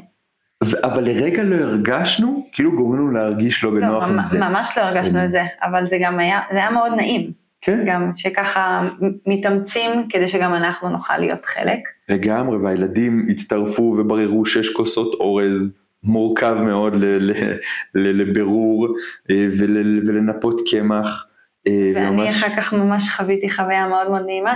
אבל 0.85 1.05
לרגע 1.05 1.43
לא 1.43 1.57
הרגשנו, 1.57 2.47
כאילו 2.53 2.77
גורם 2.77 2.95
לנו 2.99 3.11
להרגיש 3.11 3.65
לא 3.65 3.75
לא, 3.75 3.81
בנוח 3.81 4.05
עם 4.09 4.17
ממ- 4.17 4.23
זה, 4.25 4.39
ממש 4.39 4.79
לא 4.79 4.83
הרגשנו 4.83 5.19
כן. 5.19 5.25
את 5.25 5.31
זה, 5.31 5.43
אבל 5.63 5.87
זה 5.87 5.97
גם 6.03 6.19
היה, 6.19 6.41
זה 6.51 6.57
היה 6.59 6.71
מאוד 6.71 6.93
נעים, 6.97 7.31
כן, 7.61 7.85
גם 7.87 8.13
שככה 8.17 8.89
מתאמצים 9.27 9.91
כדי 10.09 10.29
שגם 10.29 10.55
אנחנו 10.55 10.89
נוכל 10.89 11.19
להיות 11.19 11.45
חלק. 11.47 11.79
לגמרי, 12.09 12.57
והילדים 12.57 13.27
הצטרפו 13.31 13.83
ובררו 13.99 14.45
שש 14.45 14.73
כוסות 14.73 15.15
אורז, 15.15 15.75
מורכב 16.05 16.53
מאוד 16.55 16.95
ל- 16.97 17.05
ל- 17.05 17.53
ל- 17.95 18.21
לבירור 18.23 18.89
אה, 19.31 19.47
ול- 19.59 20.01
ולנפות 20.09 20.61
קמח. 20.71 21.27
אה, 21.67 21.73
ואני 21.95 22.17
ממש- 22.17 22.29
אחר 22.37 22.57
כך 22.57 22.73
ממש 22.75 23.11
חוויתי 23.11 23.51
חוויה 23.51 23.87
מאוד 23.89 24.11
מאוד 24.11 24.23
נעימה, 24.27 24.55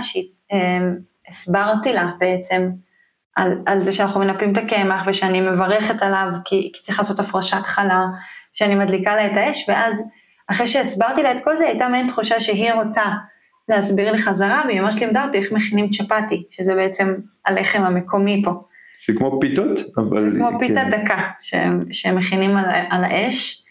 שהסברתי 1.29 1.93
לה 1.93 2.11
בעצם 2.19 2.69
על, 3.35 3.57
על 3.65 3.79
זה 3.79 3.91
שאנחנו 3.91 4.19
מנפים 4.19 4.51
את 4.51 4.57
הקמח 4.57 5.03
ושאני 5.07 5.41
מברכת 5.41 6.01
עליו 6.01 6.27
כי, 6.45 6.71
כי 6.73 6.83
צריך 6.83 6.99
לעשות 6.99 7.19
הפרשת 7.19 7.61
חלה, 7.61 8.05
שאני 8.53 8.75
מדליקה 8.75 9.15
לה 9.15 9.25
את 9.25 9.31
האש, 9.35 9.65
ואז 9.69 10.03
אחרי 10.47 10.67
שהסברתי 10.67 11.23
לה 11.23 11.31
את 11.31 11.43
כל 11.43 11.55
זה, 11.55 11.65
הייתה 11.65 11.87
מעין 11.87 12.07
תחושה 12.07 12.39
שהיא 12.39 12.73
רוצה 12.73 13.03
להסביר 13.69 14.11
לי 14.11 14.17
חזרה, 14.17 14.63
והיא 14.67 14.81
ממש 14.81 15.03
לימדה 15.03 15.25
אותי 15.25 15.37
איך 15.37 15.51
מכינים 15.51 15.89
צ'פטי, 15.89 16.43
שזה 16.49 16.75
בעצם 16.75 17.13
הלחם 17.45 17.83
המקומי 17.83 18.41
פה. 18.45 18.51
שכמו 18.99 19.39
פיתות, 19.41 19.79
אבל... 19.97 20.33
כמו 20.37 20.49
כן. 20.51 20.59
פיתה 20.59 20.81
דקה 20.91 21.21
שהם, 21.41 21.83
שהם 21.91 22.15
מכינים 22.15 22.57
על, 22.57 22.65
על 22.89 23.03
האש. 23.03 23.65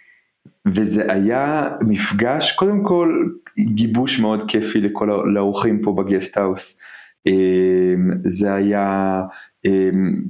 וזה 0.67 1.13
היה 1.13 1.71
מפגש, 1.81 2.53
קודם 2.53 2.85
כל 2.85 3.29
גיבוש 3.59 4.21
מאוד 4.21 4.51
כיפי 4.51 4.81
לכל 4.81 5.11
ה- 5.11 5.27
לאורחים 5.35 5.83
פה 5.83 5.93
בגסטהאוס. 5.93 6.81
אה, 7.27 7.33
זה 8.27 8.55
היה 8.55 9.21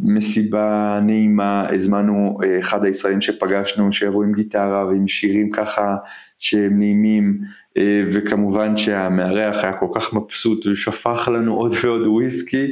מסיבה 0.02 0.98
נעימה, 1.02 1.66
הזמנו 1.74 2.38
אה, 2.44 2.58
אחד 2.58 2.84
הישראלים 2.84 3.20
שפגשנו 3.20 3.92
שיבוא 3.92 4.24
עם 4.24 4.32
גיטרה 4.32 4.86
ועם 4.86 5.08
שירים 5.08 5.50
ככה 5.50 5.96
שהם 6.38 6.78
נעימים, 6.78 7.38
אה, 7.78 8.02
וכמובן 8.12 8.76
שהמארח 8.76 9.56
היה 9.64 9.72
כל 9.72 9.86
כך 9.94 10.14
מבסוט 10.14 10.66
ושפך 10.66 11.28
לנו 11.32 11.54
עוד 11.54 11.74
ועוד 11.82 12.06
וויסקי. 12.06 12.66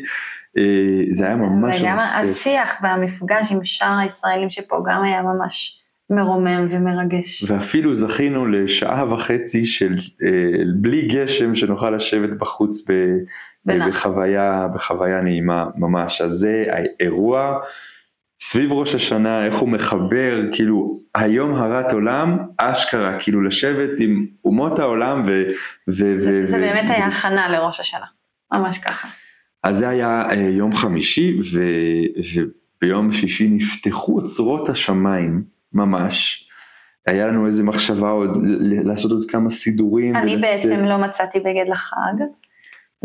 אה, 0.59 0.63
זה 1.13 1.27
היה 1.27 1.37
ממש 1.37 1.81
וגם 1.81 1.97
ממש. 1.97 2.11
השיח 2.15 2.81
והמפגש 2.83 3.53
עם 3.53 3.65
שאר 3.65 3.99
הישראלים 3.99 4.51
שפה 4.51 4.83
גם 4.87 5.03
היה 5.03 5.23
ממש 5.23 5.82
מרומם 6.11 6.67
ומרגש. 6.71 7.45
ואפילו 7.51 7.95
זכינו 7.95 8.47
לשעה 8.47 9.15
וחצי 9.15 9.65
של 9.65 9.95
אה, 10.23 10.65
בלי 10.77 11.09
גשם 11.09 11.55
שנוכל 11.55 11.91
לשבת 11.91 12.31
בחוץ 12.39 12.91
ב, 12.91 12.95
בנחת. 13.65 13.89
בחוויה, 13.89 14.69
בחוויה 14.75 15.21
נעימה 15.21 15.67
ממש. 15.77 16.21
אז 16.21 16.33
זה 16.33 16.65
האירוע 16.69 17.59
סביב 18.41 18.73
ראש 18.73 18.95
השנה, 18.95 19.47
איך 19.47 19.55
הוא 19.55 19.69
מחבר, 19.69 20.41
כאילו 20.53 21.01
היום 21.15 21.55
הרת 21.55 21.93
עולם, 21.93 22.39
אשכרה, 22.59 23.19
כאילו 23.21 23.43
לשבת 23.43 24.01
עם 24.01 24.27
אומות 24.45 24.79
העולם 24.79 25.23
ו... 25.27 25.43
ו, 25.89 26.15
זה, 26.19 26.41
ו 26.43 26.47
זה 26.47 26.57
ו- 26.57 26.61
באמת 26.61 26.85
ו- 26.89 26.93
היה 26.93 27.07
הכנה 27.07 27.49
לראש 27.49 27.81
השנה, 27.81 28.07
ממש 28.53 28.79
ככה. 28.79 29.09
אז 29.65 29.79
זה 29.79 29.89
היה 29.89 30.23
אה, 30.31 30.35
יום 30.37 30.77
חמישי 30.77 31.39
ו, 31.53 31.61
וביום 32.83 33.13
שישי 33.13 33.49
נפתחו 33.51 34.21
אוצרות 34.21 34.69
השמיים 34.69 35.43
ממש. 35.75 36.49
היה 37.07 37.27
לנו 37.27 37.47
איזה 37.47 37.63
מחשבה 37.63 38.11
עוד 38.11 38.39
לעשות 38.85 39.11
עוד 39.11 39.25
כמה 39.31 39.51
סידורים. 39.51 40.17
אני 40.17 40.37
ולצאת. 40.37 40.51
בעצם 40.51 40.85
לא 40.85 40.99
מצאתי 40.99 41.41
בגד 41.41 41.69
לחג, 41.69 42.15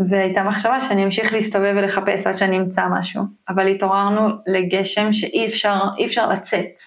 והייתה 0.08 0.42
מחשבה 0.42 0.80
שאני 0.80 1.04
אמשיך 1.04 1.32
להסתובב 1.32 1.74
ולחפש 1.76 2.26
עד 2.26 2.36
שאני 2.36 2.58
אמצא 2.58 2.86
משהו, 2.90 3.22
אבל 3.48 3.68
התעוררנו 3.68 4.28
לגשם 4.46 5.12
שאי 5.12 5.46
אפשר, 5.46 5.80
אפשר 6.04 6.28
לצאת, 6.28 6.78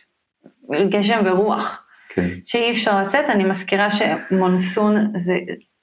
גשם 0.90 1.22
ורוח, 1.26 1.86
כן. 2.10 2.28
שאי 2.46 2.72
אפשר 2.72 3.04
לצאת, 3.04 3.26
אני 3.30 3.44
מזכירה 3.44 3.88
שמונסון 3.92 4.96
זה, 5.16 5.38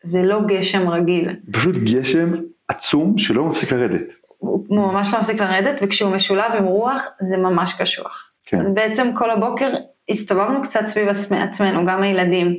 זה 0.04 0.22
לא 0.22 0.40
גשם 0.46 0.88
רגיל, 0.88 1.36
פשוט 1.52 1.76
גשם 1.76 2.28
עצום 2.68 3.18
שלא 3.18 3.44
מפסיק 3.44 3.72
לרדת. 3.72 4.12
הוא 4.38 4.92
ממש 4.92 5.14
לא 5.14 5.20
מפסיק 5.20 5.40
לרדת, 5.40 5.78
וכשהוא 5.82 6.16
משולב 6.16 6.52
עם 6.58 6.64
רוח 6.64 7.06
זה 7.20 7.36
ממש 7.36 7.72
קשוח. 7.80 8.30
כן. 8.50 8.60
אז 8.60 8.66
בעצם 8.74 9.10
כל 9.14 9.30
הבוקר 9.30 9.68
הסתובבנו 10.10 10.62
קצת 10.62 10.86
סביב 10.86 11.08
עצמ- 11.08 11.34
עצמנו, 11.34 11.86
גם 11.86 12.02
הילדים. 12.02 12.56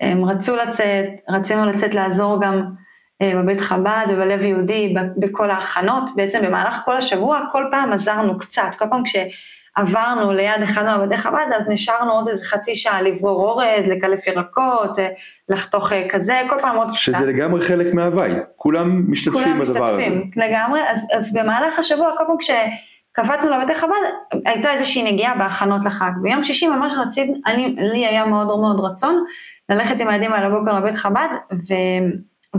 הם 0.00 0.24
רצו 0.24 0.56
לצאת, 0.56 1.04
רצינו 1.28 1.66
לצאת 1.66 1.94
לעזור 1.94 2.42
גם 2.42 2.62
אה, 3.22 3.32
בבית 3.36 3.60
חב"ד 3.60 4.06
ובלב 4.08 4.42
יהודי, 4.42 4.94
בכל 5.16 5.50
ההכנות, 5.50 6.04
בעצם 6.16 6.40
במהלך 6.42 6.80
כל 6.84 6.96
השבוע, 6.96 7.40
כל 7.52 7.64
פעם 7.70 7.92
עזרנו 7.92 8.38
קצת, 8.38 8.70
כל 8.78 8.84
פעם 8.90 9.02
כשעברנו 9.04 10.32
ליד 10.32 10.62
אחד 10.64 10.84
מהבתי 10.84 11.16
חב"ד, 11.16 11.46
אז 11.56 11.68
נשארנו 11.68 12.12
עוד 12.12 12.28
איזה 12.28 12.44
חצי 12.44 12.74
שעה 12.74 13.02
לברור 13.02 13.50
אורז, 13.50 13.88
לקלף 13.88 14.26
ירקות, 14.26 14.98
אה, 14.98 15.08
לחתוך 15.48 15.92
אה, 15.92 16.08
כזה, 16.08 16.40
כל 16.48 16.56
פעם 16.60 16.76
עוד 16.76 16.88
קצת. 16.88 16.96
שזה 16.98 17.26
לגמרי 17.26 17.66
חלק 17.66 17.94
מההוואי, 17.94 18.30
כולם 18.56 19.12
משתתפים 19.12 19.42
כולם 19.42 19.58
בדבר 19.58 19.84
הזה. 19.88 19.98
משתתפים, 19.98 20.30
לגמרי, 20.36 20.80
אז, 20.88 21.06
אז 21.16 21.32
במהלך 21.34 21.78
השבוע, 21.78 22.10
כל 22.18 22.24
פעם 22.26 22.36
כשקפצנו 23.14 23.50
לבתי 23.50 23.74
חב"ד, 23.74 24.40
הייתה 24.46 24.72
איזושהי 24.72 25.12
נגיעה 25.12 25.34
בהכנות 25.34 25.84
לחג. 25.84 26.10
ביום 26.22 26.44
שישי 26.44 26.68
ממש 26.68 26.94
רציתי, 26.98 27.32
אני, 27.46 27.76
לי 27.78 28.06
היה 28.06 28.24
מאוד 28.24 28.46
מאוד 28.46 28.80
רצון 28.80 29.24
ללכת 29.68 30.00
עם 30.00 30.08
הילדים 30.08 30.32
על 30.32 30.44
הבוקר 30.44 30.78
לבית 30.78 30.94
חב"ד, 30.94 31.28
ו, 31.52 31.74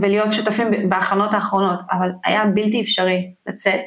ולהיות 0.00 0.32
שותפים 0.32 0.88
בהכנות 0.88 1.34
האחרונות, 1.34 1.80
אבל 1.90 2.10
היה 2.24 2.44
בלתי 2.44 2.80
אפשרי 2.80 3.34
לצאת. 3.46 3.84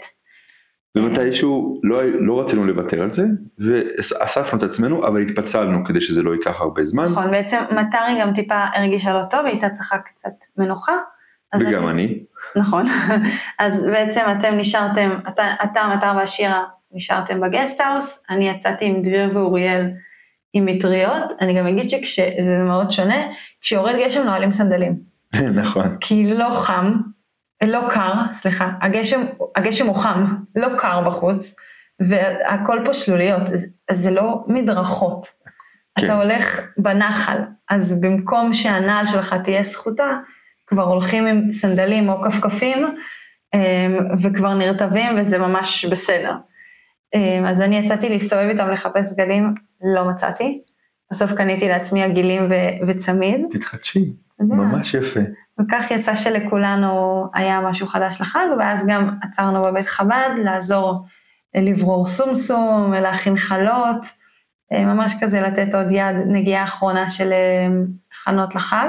ומתישהו 0.98 1.80
לא, 1.84 2.02
לא 2.04 2.42
רצינו 2.42 2.66
לוותר 2.66 3.02
על 3.02 3.12
זה, 3.12 3.24
ואספנו 3.60 4.58
את 4.58 4.64
עצמנו, 4.64 5.08
אבל 5.08 5.22
התפצלנו 5.22 5.86
כדי 5.86 6.02
שזה 6.02 6.22
לא 6.22 6.32
ייקח 6.34 6.62
הרבה 6.62 6.84
זמן, 6.84 7.04
נכון, 7.04 7.32
בעצם 7.32 7.58
מטרי 7.72 8.22
גם 8.22 8.34
טיפה 8.34 8.66
הרגישה 8.74 9.14
לא 9.14 9.24
טוב, 9.30 9.40
היא 9.40 9.52
הייתה 9.52 9.70
צריכה 9.70 9.98
קצת 9.98 10.34
מנוחה. 10.58 10.98
וגם 11.56 11.88
אני. 11.88 12.20
נכון. 12.56 12.86
אז 13.60 13.84
בעצם 13.84 14.22
אתם 14.40 14.54
נשארתם, 14.58 15.20
אתה, 15.28 15.44
אתה 15.64 15.82
מטר 15.96 16.14
והשירה 16.18 16.64
נשארתם 16.92 17.42
בגסטהאוס, 17.42 18.24
אני 18.30 18.50
יצאתי 18.50 18.86
עם 18.86 19.02
דביר 19.02 19.32
ואוריאל 19.34 19.92
עם 20.54 20.66
מטריות, 20.66 21.34
אני 21.42 21.54
גם 21.54 21.68
אגיד 21.68 21.90
שזה 21.90 22.64
מאוד 22.64 22.92
שונה, 22.92 23.16
כשיורד 23.62 23.96
גשם 24.06 24.24
נועלים 24.24 24.54
סנדלים. 24.54 25.00
נכון. 25.62 25.98
כי 26.02 26.34
לא 26.34 26.52
חם, 26.52 26.94
לא 27.64 27.82
קר, 27.90 28.14
סליחה, 28.34 28.70
הגשם, 28.82 29.26
הגשם 29.56 29.88
הוא 29.88 29.96
חם, 29.96 30.26
לא 30.56 30.68
קר 30.78 31.02
בחוץ, 31.02 31.56
והכל 32.00 32.82
פה 32.86 32.94
שלוליות, 32.94 33.42
אז 33.50 33.68
זה 33.92 34.12
לא 34.12 34.44
מדרכות. 34.48 35.28
כן. 36.00 36.06
אתה 36.06 36.14
הולך 36.14 36.68
בנחל, 36.78 37.38
אז 37.70 38.02
במקום 38.02 38.54
שהנעל 38.54 39.08
שלך 39.08 39.36
תהיה 39.44 39.64
סחוטה, 39.64 40.18
כבר 40.68 40.84
הולכים 40.84 41.28
עם 41.28 41.52
סנדלים 41.52 42.10
או 42.10 42.22
כפכפים, 42.22 42.78
אמ, 43.54 43.98
וכבר 44.22 44.54
נרטבים 44.54 45.16
וזה 45.18 45.38
ממש 45.38 45.86
בסדר. 45.86 46.36
אמ, 47.16 47.46
אז 47.46 47.62
אני 47.62 47.78
יצאתי 47.78 48.10
להסתובב 48.10 48.48
איתם 48.50 48.70
לחפש 48.70 49.14
בגדים, 49.14 49.54
לא 49.96 50.10
מצאתי. 50.10 50.62
בסוף 51.12 51.34
קניתי 51.34 51.68
לעצמי 51.68 52.04
עגילים 52.04 52.44
ו- 52.50 52.88
וצמיד. 52.88 53.42
תתחדשי. 53.52 54.14
ממש 54.40 54.94
יפה. 54.94 55.20
וכך 55.62 55.92
יצא 55.92 56.16
שלכולנו 56.16 57.24
היה 57.34 57.62
משהו 57.62 57.88
חדש 57.88 58.22
לחג, 58.22 58.48
ואז 58.60 58.86
גם 58.88 59.10
עצרנו 59.22 59.64
בבית 59.64 59.88
חב"ד 59.88 60.30
לעזור 60.44 61.06
לברור 61.56 62.06
סומסום, 62.06 62.94
להכין 62.94 63.38
חלות, 63.38 64.06
אה, 64.74 64.86
ממש 64.86 65.14
כזה 65.22 65.42
לתת 65.42 65.76
עוד 65.76 65.92
יד, 65.92 66.16
נגיעה 66.28 66.64
אחרונה 66.64 67.10
של 67.10 67.32
הכנות 68.28 68.56
לחג. 68.56 68.88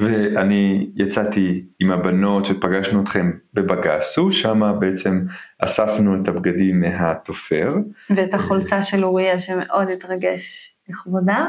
ואני 0.00 0.90
יצאתי 0.96 1.64
עם 1.80 1.90
הבנות 1.90 2.48
ופגשנו 2.50 3.02
אתכם 3.02 3.30
בבגסו, 3.54 4.32
שם 4.32 4.72
בעצם 4.78 5.24
אספנו 5.58 6.22
את 6.22 6.28
הבגדים 6.28 6.80
מהתופר, 6.80 7.74
ואת 8.10 8.34
החולצה 8.34 8.82
של 8.82 9.04
אוריאל 9.04 9.38
שמאוד 9.38 9.88
התרגש 9.88 10.74
לכבודה. 10.88 11.46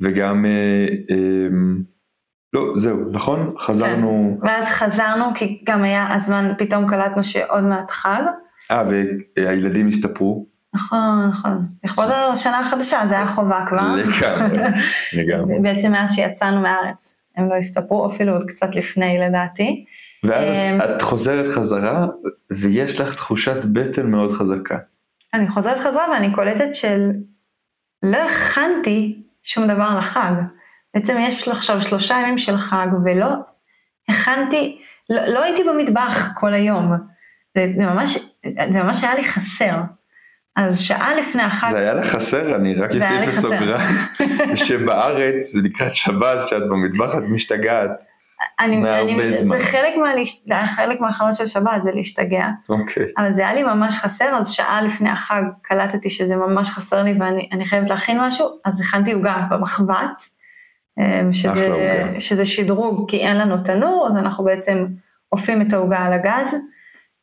וגם, 0.00 0.46
אה, 0.46 0.86
אה, 1.10 1.48
לא, 2.52 2.72
זהו, 2.76 2.96
נכון? 3.12 3.54
חזרנו, 3.58 4.38
ואז 4.42 4.64
חזרנו, 4.64 5.24
כי 5.34 5.64
גם 5.66 5.82
היה 5.82 6.14
הזמן, 6.14 6.52
פתאום 6.58 6.88
קלטנו 6.88 7.24
שעוד 7.24 7.64
מעט 7.64 7.90
חג. 7.90 8.22
אה, 8.70 8.82
והילדים 9.36 9.88
הסתפרו, 9.88 10.46
נכון, 10.74 11.28
נכון. 11.28 11.66
לכבוד 11.84 12.10
השנה 12.10 12.60
החדשה, 12.60 13.00
זה 13.06 13.14
היה 13.14 13.26
חובה 13.26 13.64
כבר. 13.68 13.94
לגמרי, 13.96 14.58
לגמרי. 15.18 15.58
בעצם 15.62 15.92
מאז 15.92 16.14
שיצאנו 16.14 16.60
מהארץ. 16.60 17.20
הם 17.36 17.48
לא 17.48 17.54
הסתפרו 17.54 18.06
אפילו 18.06 18.32
עוד 18.32 18.44
קצת 18.44 18.76
לפני 18.76 19.18
לדעתי. 19.18 19.84
ואז 20.24 20.42
אמ, 20.44 20.80
את 20.80 21.02
חוזרת 21.02 21.48
חזרה, 21.48 22.06
ויש 22.50 23.00
לך 23.00 23.14
תחושת 23.14 23.64
בטן 23.64 24.06
מאוד 24.06 24.32
חזקה. 24.32 24.78
אני 25.34 25.48
חוזרת 25.48 25.78
חזרה 25.78 26.10
ואני 26.12 26.32
קולטת 26.32 26.74
של 26.74 27.10
לא 28.02 28.18
הכנתי 28.18 29.22
שום 29.42 29.66
דבר 29.66 29.98
לחג. 29.98 30.32
בעצם 30.94 31.16
יש 31.20 31.48
עכשיו 31.48 31.82
שלושה 31.82 32.14
ימים 32.14 32.38
של 32.38 32.56
חג 32.56 32.86
ולא 33.04 33.28
הכנתי, 34.08 34.80
לא, 35.10 35.26
לא 35.26 35.42
הייתי 35.42 35.62
במטבח 35.64 36.28
כל 36.34 36.54
היום. 36.54 36.92
זה, 37.54 37.72
זה, 37.78 37.86
ממש, 37.86 38.18
זה 38.70 38.82
ממש 38.82 39.04
היה 39.04 39.14
לי 39.14 39.24
חסר. 39.24 39.76
אז 40.56 40.80
שעה 40.80 41.14
לפני 41.14 41.42
החג, 41.42 41.68
זה 41.70 41.78
היה 41.78 41.94
לך 41.94 42.08
חסר, 42.08 42.56
אני 42.56 42.74
רק 42.74 42.90
אוסיף. 42.90 43.28
בסוגריים, 43.28 43.96
שבארץ, 44.66 45.54
לקראת 45.54 45.94
שבת, 45.94 46.48
שאת 46.48 46.62
במטבח, 46.68 47.14
את 47.14 47.22
משתגעת. 47.28 47.90
אני, 48.60 48.76
אני, 48.76 49.36
זמן. 49.36 49.58
זה 49.58 49.64
חלק, 49.64 49.92
היה 50.50 50.66
חלק 50.66 51.00
מהחלום 51.00 51.32
של 51.32 51.46
שבת, 51.46 51.82
זה 51.82 51.90
להשתגע. 51.94 52.48
אוקיי. 52.68 53.06
אבל 53.18 53.32
זה 53.32 53.42
היה 53.42 53.54
לי 53.54 53.62
ממש 53.62 53.98
חסר, 53.98 54.24
אז 54.24 54.50
שעה 54.50 54.82
לפני 54.82 55.10
החג 55.10 55.42
קלטתי 55.62 56.10
שזה 56.10 56.36
ממש 56.36 56.70
חסר 56.70 57.02
לי 57.02 57.14
ואני 57.20 57.48
אני 57.52 57.66
חייבת 57.66 57.90
להכין 57.90 58.20
משהו, 58.20 58.48
אז 58.64 58.80
הכנתי 58.80 59.12
עוגה 59.12 59.36
במחבת, 59.50 60.24
אמ, 60.98 61.32
שזה. 61.32 61.68
שזה 62.18 62.44
שדרוג, 62.44 63.10
כי 63.10 63.16
אין 63.16 63.36
לנו 63.36 63.56
תנור, 63.64 64.06
אז 64.10 64.16
אנחנו 64.16 64.44
בעצם 64.44 64.86
אופים 65.32 65.62
את 65.62 65.72
העוגה 65.72 65.98
על 65.98 66.12
הגז. 66.12 66.56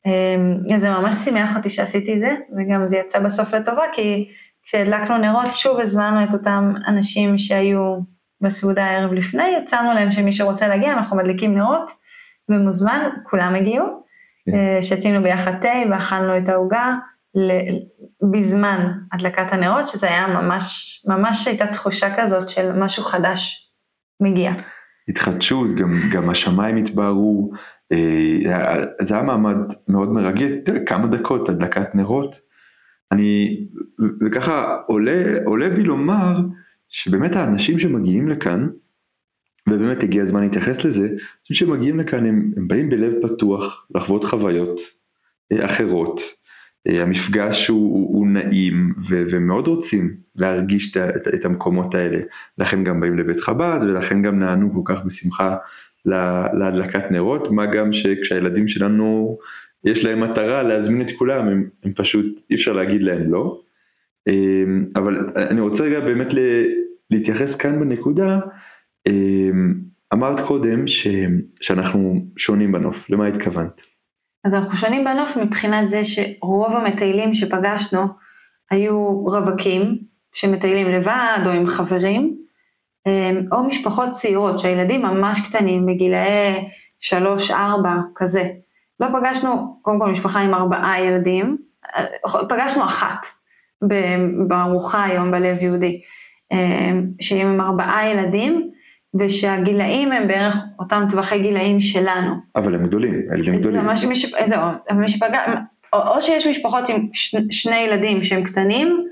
אמ, 0.06 0.80
זה 0.80 0.90
ממש 0.90 1.16
שימח 1.16 1.58
אותי 1.58 1.70
שעשיתי 1.70 2.14
את 2.14 2.20
זה, 2.20 2.36
וגם 2.58 2.90
זה 2.90 2.98
יצא 2.98 3.20
בסוף 3.20 3.54
לטובה, 3.54 3.84
כי 3.94 4.30
כשהדלקנו 4.64 5.18
נרות, 5.18 5.56
שוב 5.56 5.80
הזמנו 5.80 6.24
את 6.24 6.34
אותם 6.34 6.74
אנשים 6.88 7.38
שהיו 7.38 8.00
בסעודה 8.42 8.86
הערב 8.86 9.14
לפני, 9.14 9.56
הצענו 9.64 9.94
להם 9.94 10.12
שמי 10.12 10.34
שרוצה 10.34 10.68
להגיע, 10.68 10.94
אנחנו 10.94 11.18
מדליקים 11.18 11.58
נרות, 11.58 11.92
ומוזמן, 12.50 13.10
כולם 13.24 13.56
הגיעו. 13.56 13.86
כן. 14.46 14.58
אה, 14.58 14.82
שתינו 14.82 15.24
ביחד 15.24 15.62
תה 15.62 15.70
ואכלנו 15.92 16.38
את 16.38 16.50
העוגה 16.50 16.96
בזמן 18.32 18.92
הדלקת 19.14 19.54
הנרות, 19.54 19.88
שזה 19.88 20.08
היה 20.08 20.28
ממש, 20.28 21.02
ממש 21.08 21.48
הייתה 21.48 21.68
תחושה 21.68 22.16
כזאת 22.18 22.50
של 22.50 22.72
משהו 22.72 23.04
חדש 23.04 23.72
מגיע. 24.20 24.52
התחדשות, 25.10 25.76
גם, 25.76 25.98
גם 26.12 26.30
השמיים 26.30 26.78
התבהרו, 26.78 27.52
זה 29.01 29.13
היה 29.13 29.23
מעמד 29.23 29.56
מאוד 29.88 30.10
מרגש, 30.10 30.51
כמה 30.86 31.08
דקות 31.08 31.49
הדלקת 31.49 31.95
נרות. 31.95 32.36
אני, 33.12 33.60
וככה 34.21 34.77
עולה, 34.88 35.23
עולה 35.45 35.69
בי 35.69 35.84
לומר 35.84 36.39
שבאמת 36.89 37.36
האנשים 37.36 37.80
שמגיעים 37.80 38.27
לכאן, 38.27 38.67
ובאמת 39.69 40.04
הגיע 40.04 40.23
הזמן 40.23 40.43
להתייחס 40.43 40.86
לזה, 40.86 41.08
אנשים 41.08 41.67
שמגיעים 41.67 41.99
לכאן 41.99 42.25
הם, 42.25 42.51
הם 42.58 42.67
באים 42.67 42.89
בלב 42.89 43.13
פתוח 43.21 43.88
לחוות 43.95 44.23
חוויות 44.23 44.80
אה, 45.51 45.65
אחרות. 45.65 46.21
אה, 46.88 47.04
המפגש 47.04 47.67
הוא, 47.67 47.93
הוא, 47.93 48.17
הוא 48.17 48.27
נעים 48.27 48.93
ו, 49.10 49.23
ומאוד 49.30 49.67
רוצים 49.67 50.15
להרגיש 50.36 50.97
את, 50.97 50.97
את, 50.97 51.27
את 51.27 51.45
המקומות 51.45 51.95
האלה. 51.95 52.19
לכן 52.58 52.84
גם 52.84 52.99
באים 52.99 53.17
לבית 53.17 53.39
חב"ד 53.39 53.80
ולכן 53.82 54.21
גם 54.21 54.39
נענו 54.39 54.73
כל 54.73 54.93
כך 54.93 55.06
בשמחה 55.06 55.58
להדלקת 56.54 57.12
נרות, 57.12 57.52
מה 57.52 57.66
גם 57.66 57.94
שכשהילדים 57.94 58.68
שלנו 58.68 59.38
יש 59.84 60.06
להם 60.06 60.24
מטרה 60.24 60.64
להזמין 60.64 61.02
את 61.02 61.12
כולם, 61.12 61.48
הם, 61.48 61.70
הם 61.84 61.94
פשוט 61.94 62.42
אי 62.50 62.56
אפשר 62.56 62.74
להגיד 62.74 63.02
להם 63.02 63.32
לא. 63.32 63.62
אה, 64.28 64.34
אבל 64.96 65.26
אני 65.36 65.62
רוצה 65.62 65.84
רגע 65.84 66.00
באמת 66.00 66.28
להתייחס 67.12 67.56
כאן 67.56 67.80
בנקודה, 67.80 68.40
אה, 69.08 69.50
אמרת 70.14 70.40
קודם 70.40 70.88
ש, 70.88 71.08
שאנחנו 71.62 72.26
שונים 72.38 72.72
בנוף, 72.72 73.10
למה 73.10 73.28
התכוונת? 73.28 73.82
אז 74.44 74.54
אנחנו 74.54 74.76
שונים 74.76 75.04
בנוף 75.04 75.38
מבחינת 75.38 75.90
זה 75.90 76.02
שרוב 76.06 76.76
המטיילים 76.76 77.34
שפגשנו 77.34 78.02
היו 78.72 79.26
רווקים 79.26 79.98
שמטיילים 80.34 80.88
לבד 80.88 81.40
או 81.46 81.52
עם 81.52 81.68
חברים, 81.68 82.40
או 83.52 83.64
משפחות 83.64 84.12
צעירות 84.12 84.60
שהילדים 84.60 85.02
ממש 85.02 85.40
קטנים 85.50 85.86
בגילאי 85.86 86.70
שלוש, 87.00 87.52
ארבע, 87.52 87.96
כזה. 88.16 88.50
לא 89.00 89.08
פגשנו, 89.08 89.80
קודם 89.82 90.00
כל 90.00 90.12
משפחה 90.12 90.40
עם 90.40 90.54
ארבעה 90.54 91.02
ילדים, 91.02 91.58
אה, 91.98 92.06
פגשנו 92.50 92.84
אחת 92.86 93.26
בארוחה 94.48 95.04
היום 95.04 95.32
בלב 95.32 95.64
יהודי, 95.64 96.02
אה, 96.52 96.92
שהיא 97.22 97.42
עם 97.42 97.62
ארבעה 97.62 98.10
ילדים, 98.10 98.72
ושהגילאים 99.20 100.12
הם 100.12 100.28
בערך 100.28 100.56
אותם 100.80 101.04
טווחי 101.10 101.40
גילאים 101.40 101.82
שלנו. 101.82 102.36
אבל 102.56 102.76
הם 102.76 102.88
גדולים, 102.88 103.22
הילדים 103.32 103.56
גדולים. 103.56 103.82
ממש 103.82 104.06
מי 104.06 104.16
ש... 104.16 104.34
זהו, 104.46 104.62
אבל 104.90 105.00
מי 105.00 105.10
שפגע, 105.10 105.42
או, 105.94 106.00
או 106.00 106.22
שיש 106.22 106.48
משפחות 106.48 106.90
עם 106.90 107.08
ש... 107.14 107.36
שני 107.52 107.80
ילדים 107.80 108.24
שהם 108.24 108.44
קטנים, 108.44 109.06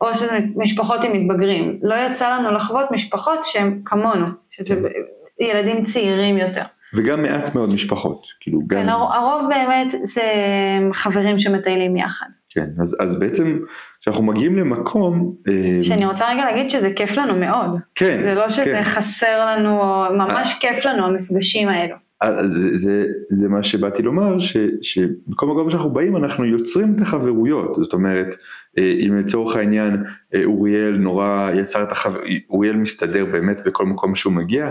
או 0.00 0.14
שזה 0.14 0.38
משפחות 0.56 1.04
עם 1.04 1.12
מתבגרים. 1.12 1.78
לא 1.82 1.94
יצא 2.10 2.36
לנו 2.36 2.50
לחוות 2.52 2.90
משפחות 2.90 3.38
שהן 3.44 3.80
כמונו, 3.84 4.26
שזה 4.50 4.74
כן. 4.76 5.44
ילדים 5.44 5.84
צעירים 5.84 6.38
יותר. 6.38 6.62
וגם 6.94 7.22
מעט 7.22 7.54
מאוד 7.54 7.74
משפחות, 7.74 8.22
כאילו 8.40 8.60
גם, 8.66 8.78
כן, 8.82 8.88
הר- 8.88 9.14
הרוב 9.14 9.48
באמת 9.48 9.94
זה 10.04 10.22
חברים 10.92 11.38
שמטיילים 11.38 11.96
יחד. 11.96 12.26
כן, 12.50 12.66
אז, 12.80 12.96
אז 13.00 13.18
בעצם 13.18 13.58
כשאנחנו 14.00 14.24
מגיעים 14.24 14.56
למקום, 14.58 15.34
אה, 15.48 15.82
שאני 15.82 16.06
רוצה 16.06 16.30
רגע 16.32 16.44
להגיד 16.44 16.70
שזה 16.70 16.90
כיף 16.96 17.16
לנו 17.16 17.36
מאוד. 17.36 17.70
כן, 17.94 18.22
זה 18.22 18.34
לא 18.34 18.48
שזה 18.48 18.64
כן. 18.64 18.82
חסר 18.82 19.46
לנו, 19.46 20.04
ממש 20.18 20.58
כיף 20.60 20.84
לנו 20.86 21.06
המפגשים 21.06 21.68
האלו. 21.68 21.96
אז 22.20 22.52
זה, 22.52 22.68
זה, 22.76 23.04
זה 23.30 23.48
מה 23.48 23.62
שבאתי 23.62 24.02
לומר, 24.02 24.36
שבכל 24.82 25.46
מקום 25.46 25.70
שאנחנו 25.70 25.90
באים 25.90 26.16
אנחנו 26.16 26.44
יוצרים 26.44 26.94
את 26.96 27.00
החברויות, 27.00 27.76
זאת 27.82 27.92
אומרת, 27.92 28.26
אה, 28.26 28.34
אם 28.78 29.18
לצורך 29.18 29.56
העניין 29.56 30.04
אה, 30.34 30.44
אוריאל 30.44 30.96
נורא 30.96 31.50
יצר 31.54 31.82
את 31.82 31.92
החבר... 31.92 32.20
אוריאל 32.50 32.76
מסתדר 32.76 33.24
באמת 33.24 33.60
בכל 33.66 33.86
מקום 33.86 34.14
שהוא 34.14 34.32
מגיע, 34.32 34.70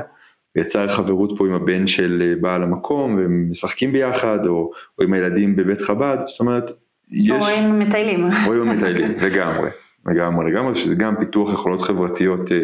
יצר 0.56 0.88
חברות 0.88 1.38
פה 1.38 1.48
עם 1.48 1.54
הבן 1.54 1.88
של 1.88 2.24
אה, 2.26 2.42
בעל 2.42 2.64
המקום, 2.64 3.16
והם 3.16 3.48
משחקים 3.50 3.92
ביחד, 3.92 4.46
או, 4.46 4.72
או 5.00 5.04
עם 5.04 5.14
הילדים 5.14 5.56
בבית 5.56 5.82
חב"ד, 5.82 6.18
זאת 6.26 6.40
אומרת, 6.40 6.72
יש... 7.12 7.30
או 7.30 7.48
עם 7.48 7.80
מטיילים. 7.80 8.30
או 8.48 8.54
עם 8.54 8.70
המטיילים, 8.70 9.12
לגמרי, 9.22 9.70
לגמרי, 10.06 10.52
לגמרי, 10.52 10.76
שזה 10.76 10.96
גם 10.96 11.16
פיתוח 11.20 11.54
יכולות 11.54 11.82
חברתיות 11.82 12.52
אה, 12.52 12.58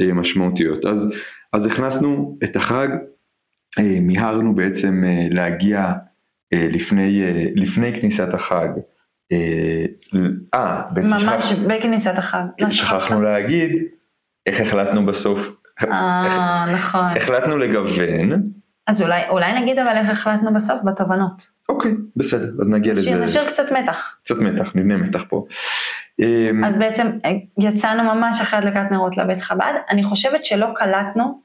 אה, 0.00 0.12
משמעותיות. 0.12 0.84
אז, 0.84 1.14
אז 1.52 1.66
הכנסנו 1.66 2.38
את 2.44 2.56
החג, 2.56 2.88
אה, 3.78 3.98
מיהרנו 4.00 4.54
בעצם 4.54 5.04
אה, 5.06 5.26
להגיע 5.30 5.92
אה, 6.52 6.68
לפני, 6.72 7.22
אה, 7.22 7.44
לפני 7.54 8.00
כניסת 8.00 8.34
החג. 8.34 8.68
אה, 9.32 9.84
אה, 10.54 10.82
בעצם 10.90 11.08
ממש 11.14 11.44
שכח- 11.44 11.58
בכניסת 11.68 12.18
החג. 12.18 12.44
לא 12.60 12.70
שכחנו 12.70 13.00
שכחת. 13.00 13.16
להגיד 13.22 13.70
איך 14.46 14.60
החלטנו 14.60 15.06
בסוף, 15.06 15.48
אה, 15.92 16.66
נכון. 16.74 17.04
החלטנו 17.16 17.58
לגוון, 17.58 18.42
אז 18.86 19.02
אולי, 19.02 19.28
אולי 19.28 19.60
נגיד 19.62 19.78
אבל 19.78 19.96
איך 19.96 20.08
החלטנו 20.10 20.54
בסוף 20.54 20.80
בתובנות. 20.84 21.46
אוקיי, 21.68 21.92
בסדר, 22.16 22.50
אז 22.60 22.68
נגיע 22.68 22.92
לזה, 22.92 23.02
שנשאיר 23.02 23.48
קצת 23.48 23.72
מתח. 23.72 24.16
קצת 24.24 24.36
מתח, 24.38 24.72
נבנה 24.74 24.96
מתח 24.96 25.24
פה. 25.28 25.44
אה, 26.20 26.50
אז 26.68 26.76
בעצם 26.76 27.06
אה, 27.24 27.30
יצאנו 27.58 28.14
ממש 28.14 28.40
אחרי 28.40 28.58
הדלקת 28.58 28.90
נרות 28.90 29.16
לבית 29.16 29.40
חב"ד, 29.40 29.72
אני 29.90 30.04
חושבת 30.04 30.44
שלא 30.44 30.66
קלטנו, 30.74 31.40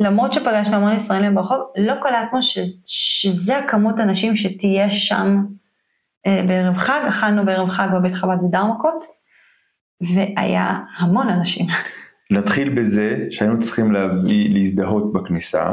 למרות 0.00 0.32
שפגשנו 0.32 0.76
המון 0.76 0.92
ישראלים 0.92 1.34
ברחוב, 1.34 1.58
לא 1.76 1.94
קלטנו 2.02 2.42
ש, 2.42 2.58
שזה 2.84 3.58
הכמות 3.58 4.00
אנשים 4.00 4.36
שתהיה 4.36 4.90
שם 4.90 5.36
אה, 5.36 5.42
בערב 6.46 6.76
חג, 6.76 7.00
אכלנו 7.08 7.44
בערב 7.44 7.68
חג 7.68 7.88
בבית 7.94 8.12
חב"ד 8.12 8.38
בדרמקות, 8.48 9.04
והיה 10.00 10.78
המון 10.98 11.28
אנשים. 11.28 11.66
נתחיל 12.30 12.68
בזה 12.68 13.26
שהיינו 13.30 13.58
צריכים 13.60 13.92
להביא, 13.92 14.54
להזדהות 14.54 15.12
בכניסה, 15.12 15.72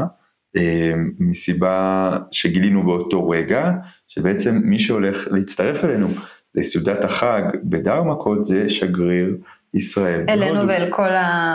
אה, 0.57 0.91
מסיבה 1.19 2.09
שגילינו 2.31 2.83
באותו 2.83 3.29
רגע, 3.29 3.71
שבעצם 4.07 4.61
מי 4.63 4.79
שהולך 4.79 5.27
להצטרף 5.31 5.85
אלינו 5.85 6.07
לסעודת 6.55 7.03
החג 7.03 7.41
בדרמקות 7.63 8.45
זה 8.45 8.69
שגריר 8.69 9.37
ישראל. 9.73 10.25
אלינו 10.29 10.53
בהודו. 10.53 10.67
ואל 10.67 10.89
כל 10.89 11.09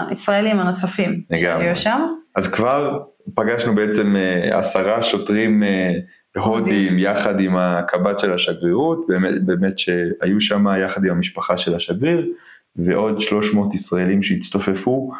הישראלים 0.09 0.59
הנוספים. 0.61 1.23
שהיו 1.35 1.77
שם. 1.77 2.01
אז 2.35 2.53
כבר 2.53 2.99
פגשנו 3.35 3.75
בעצם 3.75 4.17
אה, 4.17 4.59
עשרה 4.59 5.03
שוטרים 5.03 5.63
אה, 5.63 5.93
הודים 6.37 6.99
יחד 6.99 7.41
עם 7.41 7.57
הקב"ט 7.57 8.19
של 8.19 8.33
השגרירות, 8.33 9.07
באמת, 9.09 9.43
באמת 9.43 9.79
שהיו 9.79 10.41
שם 10.41 10.67
יחד 10.85 11.05
עם 11.05 11.11
המשפחה 11.11 11.57
של 11.59 11.75
השגריר, 11.75 12.27
ועוד 12.77 13.21
300 13.21 13.75
ישראלים 13.75 14.23
שהצטופפו 14.23 15.11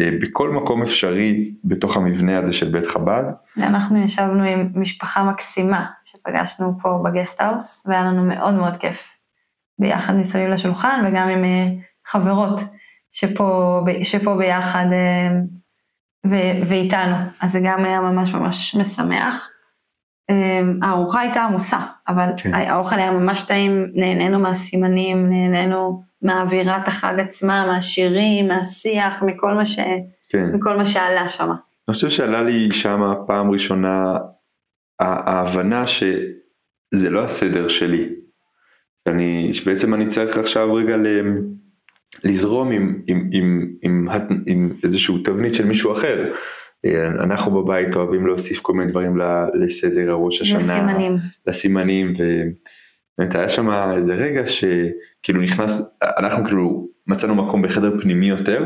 אה, 0.00 0.10
בכל 0.20 0.50
מקום 0.50 0.82
אפשרי 0.82 1.52
בתוך 1.64 1.96
המבנה 1.96 2.38
הזה 2.38 2.52
של 2.52 2.68
בית 2.68 2.86
חב"ד. 2.86 3.22
אנחנו 3.58 4.04
ישבנו 4.04 4.44
עם 4.44 4.68
משפחה 4.74 5.24
מקסימה 5.24 5.86
שפגשנו 6.04 6.78
פה 6.82 7.02
בגסטהאוס, 7.04 7.86
והיה 7.86 8.04
לנו 8.04 8.24
מאוד 8.24 8.54
מאוד 8.54 8.76
כיף. 8.76 9.10
ביחד 9.78 10.16
מסביב 10.16 10.48
לשולחן 10.48 11.04
וגם 11.06 11.28
עם 11.28 11.44
אה, 11.44 11.66
חברות 12.06 12.60
שפה, 13.12 13.80
שפה 14.02 14.36
ביחד 14.36 14.86
אה, 14.92 15.30
ו- 16.26 16.66
ואיתנו, 16.68 17.16
אז 17.40 17.52
זה 17.52 17.60
גם 17.64 17.84
היה 17.84 18.00
ממש 18.00 18.34
ממש 18.34 18.74
משמח. 18.74 19.50
אה, 20.30 20.60
הארוחה 20.82 21.20
הייתה 21.20 21.42
עמוסה, 21.42 21.78
אבל 22.08 22.26
כן. 22.36 22.54
האוכל 22.54 22.96
היה 22.96 23.10
ממש 23.10 23.42
טעים, 23.42 23.86
נהנינו 23.94 24.38
מהסימנים, 24.38 25.30
נהנינו 25.30 26.02
מהאווירת 26.22 26.88
החג 26.88 27.14
עצמה, 27.20 27.66
מהשירים, 27.66 28.48
מהשיח, 28.48 29.22
מכל 29.22 29.54
מה, 29.54 29.66
ש... 29.66 29.78
כן. 30.28 30.44
מכל 30.52 30.76
מה 30.76 30.86
שעלה 30.86 31.28
שם. 31.28 31.50
אני 31.88 31.94
חושב 31.94 32.10
שעלה 32.10 32.42
לי 32.42 32.68
שם 32.70 33.00
פעם 33.26 33.50
ראשונה 33.50 34.18
ההבנה 35.00 35.86
שזה 35.86 37.10
לא 37.10 37.24
הסדר 37.24 37.68
שלי. 37.68 38.08
אני, 39.06 39.48
שבעצם 39.52 39.94
אני 39.94 40.06
צריך 40.06 40.38
עכשיו 40.38 40.74
רגע 40.74 40.96
ל, 40.96 41.06
לזרום 42.24 42.70
עם, 42.70 43.00
עם, 43.06 43.28
עם, 43.32 43.68
עם, 43.82 44.08
הת- 44.08 44.30
עם 44.46 44.70
איזשהו 44.84 45.18
תבנית 45.18 45.54
של 45.54 45.66
מישהו 45.66 45.92
אחר. 45.92 46.32
אה, 46.84 47.06
אנחנו 47.06 47.62
בבית 47.62 47.96
אוהבים 47.96 48.26
להוסיף 48.26 48.60
כל 48.60 48.72
מיני 48.72 48.90
דברים 48.90 49.18
לסדר 49.54 50.10
הראש 50.10 50.40
השנה. 50.40 50.58
וסימנים. 50.58 51.16
לסימנים 51.46 52.12
ובאמת 52.12 53.34
היה 53.34 53.48
שם 53.48 53.70
איזה 53.96 54.14
רגע 54.14 54.42
שכאילו 54.46 55.42
נכנס, 55.42 55.98
אנחנו 56.02 56.44
כאילו 56.44 56.88
מצאנו 57.06 57.34
מקום 57.34 57.62
בחדר 57.62 58.00
פנימי 58.00 58.28
יותר 58.28 58.64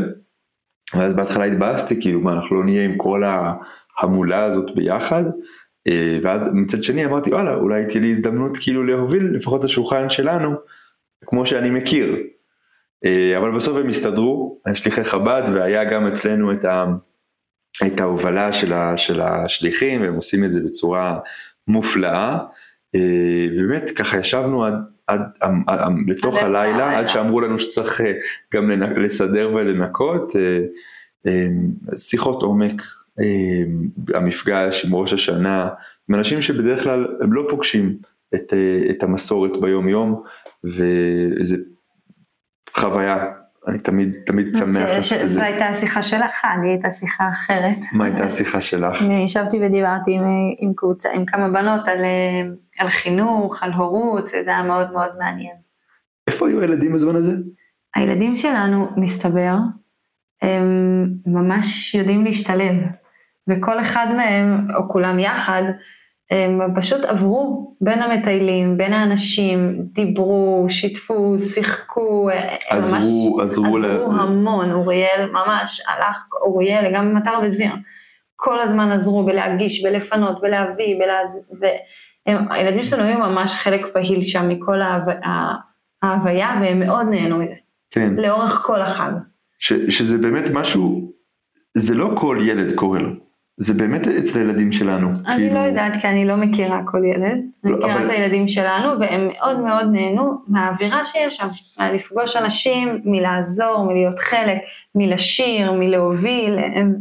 ואז 0.95 1.15
בהתחלה 1.15 1.45
התבאסתי 1.45 2.01
כאילו 2.01 2.21
מה 2.21 2.33
אנחנו 2.33 2.57
לא 2.57 2.65
נהיה 2.65 2.85
עם 2.85 2.97
כל 2.97 3.23
ההמולה 3.25 4.45
הזאת 4.45 4.75
ביחד 4.75 5.25
אה, 5.89 6.19
ואז 6.23 6.49
מצד 6.53 6.83
שני 6.83 7.05
אמרתי 7.05 7.31
וואלה 7.31 7.55
אולי 7.55 7.87
תהיה 7.87 8.01
לי 8.01 8.11
הזדמנות 8.11 8.59
כאילו 8.59 8.85
להוביל 8.85 9.31
לפחות 9.35 9.61
את 9.61 9.65
השולחן 9.65 10.11
שלנו 10.11 10.55
כמו 11.27 11.47
שאני 11.47 11.71
מכיר 11.71 12.17
אה, 13.05 13.39
אבל 13.39 13.57
בסוף 13.57 13.77
הם 13.77 13.89
הסתדרו 13.89 14.61
שליחי 14.75 15.05
חב"ד 15.05 15.43
והיה 15.55 15.85
גם 15.85 16.07
אצלנו 16.07 16.53
את, 16.53 16.65
ה, 16.65 16.85
את 17.87 18.01
ההובלה 18.01 18.53
של, 18.53 18.73
ה, 18.73 18.97
של 18.97 19.21
השליחים 19.21 20.01
והם 20.01 20.15
עושים 20.15 20.45
את 20.45 20.53
זה 20.53 20.61
בצורה 20.61 21.19
מופלאה 21.69 22.39
אה, 22.95 23.47
ובאמת 23.57 23.91
ככה 23.91 24.19
ישבנו 24.19 24.65
עד, 24.65 24.75
עד, 25.07 25.21
עד, 25.41 25.53
עד 25.67 25.93
לתוך 26.07 26.37
הלילה 26.37 26.63
הלילה. 26.63 26.99
עד 26.99 27.07
שאמרו 27.07 27.41
לנו 27.41 27.59
שצריך 27.59 28.01
אה, 28.01 28.13
גם 28.55 28.71
לנ- 28.71 28.99
לסדר 28.99 29.51
ולנקות 29.55 30.33
אה, 30.37 31.47
שיחות 31.97 32.43
עומק 32.43 32.83
המפגש 34.15 34.85
עם 34.85 34.95
ראש 34.95 35.13
השנה 35.13 35.69
עם 36.09 36.15
אנשים 36.15 36.43
שבדרך 36.43 36.83
כלל 36.83 37.07
הם 37.21 37.33
לא 37.33 37.47
פוגשים 37.51 37.97
את, 38.35 38.55
את 38.91 39.03
המסורת 39.03 39.61
ביום 39.61 39.89
יום 39.89 40.23
וזה 40.65 41.57
חוויה 42.75 43.27
אני 43.69 43.79
תמיד 43.79 44.17
תמיד 44.27 44.57
שמח 44.57 45.01
ש- 45.01 45.13
זה. 45.13 45.45
הייתה 45.45 45.67
השיחה 45.67 46.03
שלך, 46.03 46.45
אני 46.59 46.69
הייתה 46.71 46.91
שיחה 46.91 47.29
אחרת. 47.29 47.77
מה 47.93 48.05
הייתה 48.05 48.25
השיחה 48.25 48.61
שלך? 48.61 49.03
אני 49.03 49.15
ישבתי 49.25 49.59
ודיברתי 49.63 50.15
עם, 50.15 50.25
עם 50.59 50.73
קבוצה, 50.77 51.09
עם 51.15 51.25
כמה 51.25 51.49
בנות 51.49 51.89
על, 51.89 52.05
אה, 52.05 52.43
על 52.79 52.91
חינוך, 52.91 53.63
על 53.63 53.73
הורות, 53.73 54.29
זה 54.29 54.43
היה 54.47 54.63
מאוד 54.63 54.93
מאוד 54.93 55.11
מעניין. 55.19 55.55
איפה 56.27 56.49
היו 56.49 56.61
הילדים 56.61 56.93
בזמן 56.93 57.17
הזה? 57.17 57.33
הילדים 57.95 58.37
שלנו, 58.37 58.89
מסתבר, 58.97 59.57
הם 60.43 61.07
ממש 61.27 61.95
יודעים 61.95 62.25
להשתלב, 62.25 62.75
וכל 63.49 63.81
אחד 63.81 64.07
מהם, 64.17 64.67
או 64.75 64.89
כולם 64.89 65.19
יחד, 65.19 65.63
הם 66.31 66.61
פשוט 66.77 67.05
עברו 67.05 67.75
בין 67.81 68.03
המטיילים, 68.03 68.77
בין 68.77 68.93
האנשים, 68.93 69.79
דיברו, 69.93 70.67
שיתפו, 70.69 71.39
שיחקו, 71.39 72.29
הם 72.71 72.79
ממש 72.79 72.93
עזרו, 72.93 73.41
עזרו, 73.41 73.67
עזרו 73.67 73.79
ל- 73.79 74.21
המון, 74.21 74.73
אוריאל 74.73 75.31
ממש 75.33 75.83
הלך, 75.89 76.27
אוריאל, 76.43 76.95
גם 76.95 77.15
מטר 77.15 77.33
ודביר, 77.45 77.71
כל 78.37 78.61
הזמן 78.61 78.91
עזרו 78.91 79.25
בלהגיש, 79.25 79.85
בלפנות, 79.87 80.41
בלהביא, 80.41 80.97
בלהז... 80.99 81.41
והם, 81.61 82.53
הילדים 82.53 82.85
שלנו 82.85 83.03
היו 83.03 83.19
ממש 83.19 83.55
חלק 83.55 83.87
פעיל 83.93 84.23
שם 84.23 84.49
מכל 84.49 84.83
ההו... 84.83 85.11
ההוויה, 86.03 86.59
והם 86.61 86.81
מאוד 86.81 87.07
נהנו 87.11 87.39
מזה, 87.39 87.55
כן, 87.91 88.15
לאורך 88.17 88.63
כל 88.67 88.81
החג. 88.81 89.11
ש, 89.59 89.73
שזה 89.73 90.19
באמת 90.19 90.45
משהו, 90.55 91.13
זה 91.77 91.95
לא 91.95 92.11
כל 92.15 92.39
ילד 92.47 92.75
קורה 92.75 92.99
לו, 92.99 93.11
זה 93.59 93.75
באמת 93.75 94.09
אצל 94.09 94.39
הילדים 94.39 94.73
שלנו. 94.73 95.09
אני 95.27 95.37
כאילו, 95.37 95.55
לא 95.55 95.59
יודעת, 95.59 95.93
כי 96.01 96.09
אני 96.09 96.25
לא 96.25 96.37
מכירה 96.37 96.81
כל 96.85 97.05
ילד, 97.05 97.39
אני 97.65 97.73
לא, 97.73 97.79
מכירה 97.79 97.95
אבל- 97.95 98.05
את 98.05 98.11
הילדים 98.11 98.49
שלנו, 98.49 99.01
והם 99.01 99.29
מאוד 99.29 99.61
מאוד 99.61 99.87
נהנו 99.93 100.43
מהאווירה 100.49 101.05
שיש 101.05 101.37
שם, 101.37 101.47
מלפגוש 101.81 102.37
אנשים, 102.37 103.01
מלעזור, 103.05 103.85
מלהיות 103.91 104.19
חלק, 104.19 104.59
מלשיר, 104.95 105.73
מלהוביל, 105.73 106.59
הם, 106.59 106.95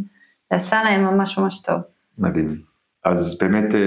זה 0.51 0.55
עשה 0.57 0.83
להם 0.83 1.03
ממש 1.03 1.37
ממש 1.37 1.61
טוב. 1.61 1.77
מדהים. 2.17 2.57
אז 3.05 3.37
באמת 3.41 3.75
אה, 3.75 3.79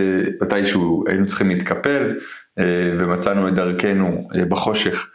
מתישהו 0.42 1.04
היינו 1.08 1.26
צריכים 1.26 1.48
להתקפל 1.48 2.18
אה, 2.58 2.64
ומצאנו 2.98 3.48
את 3.48 3.54
דרכנו 3.54 4.28
אה, 4.34 4.44
בחושך 4.44 5.10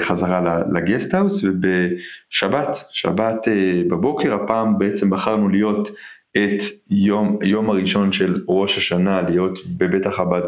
חזרה 0.00 0.62
לגסטהאוס 0.72 1.44
ובשבת, 1.44 2.76
שבת 2.90 3.48
בבוקר 3.90 4.34
הפעם 4.34 4.78
בעצם 4.78 5.10
בחרנו 5.10 5.48
להיות 5.48 5.88
את 6.36 6.62
יום, 6.90 7.38
יום 7.42 7.70
הראשון 7.70 8.12
של 8.12 8.44
ראש 8.48 8.78
השנה 8.78 9.22
להיות 9.22 9.58
בבית 9.66 10.06
החב"ד 10.06 10.42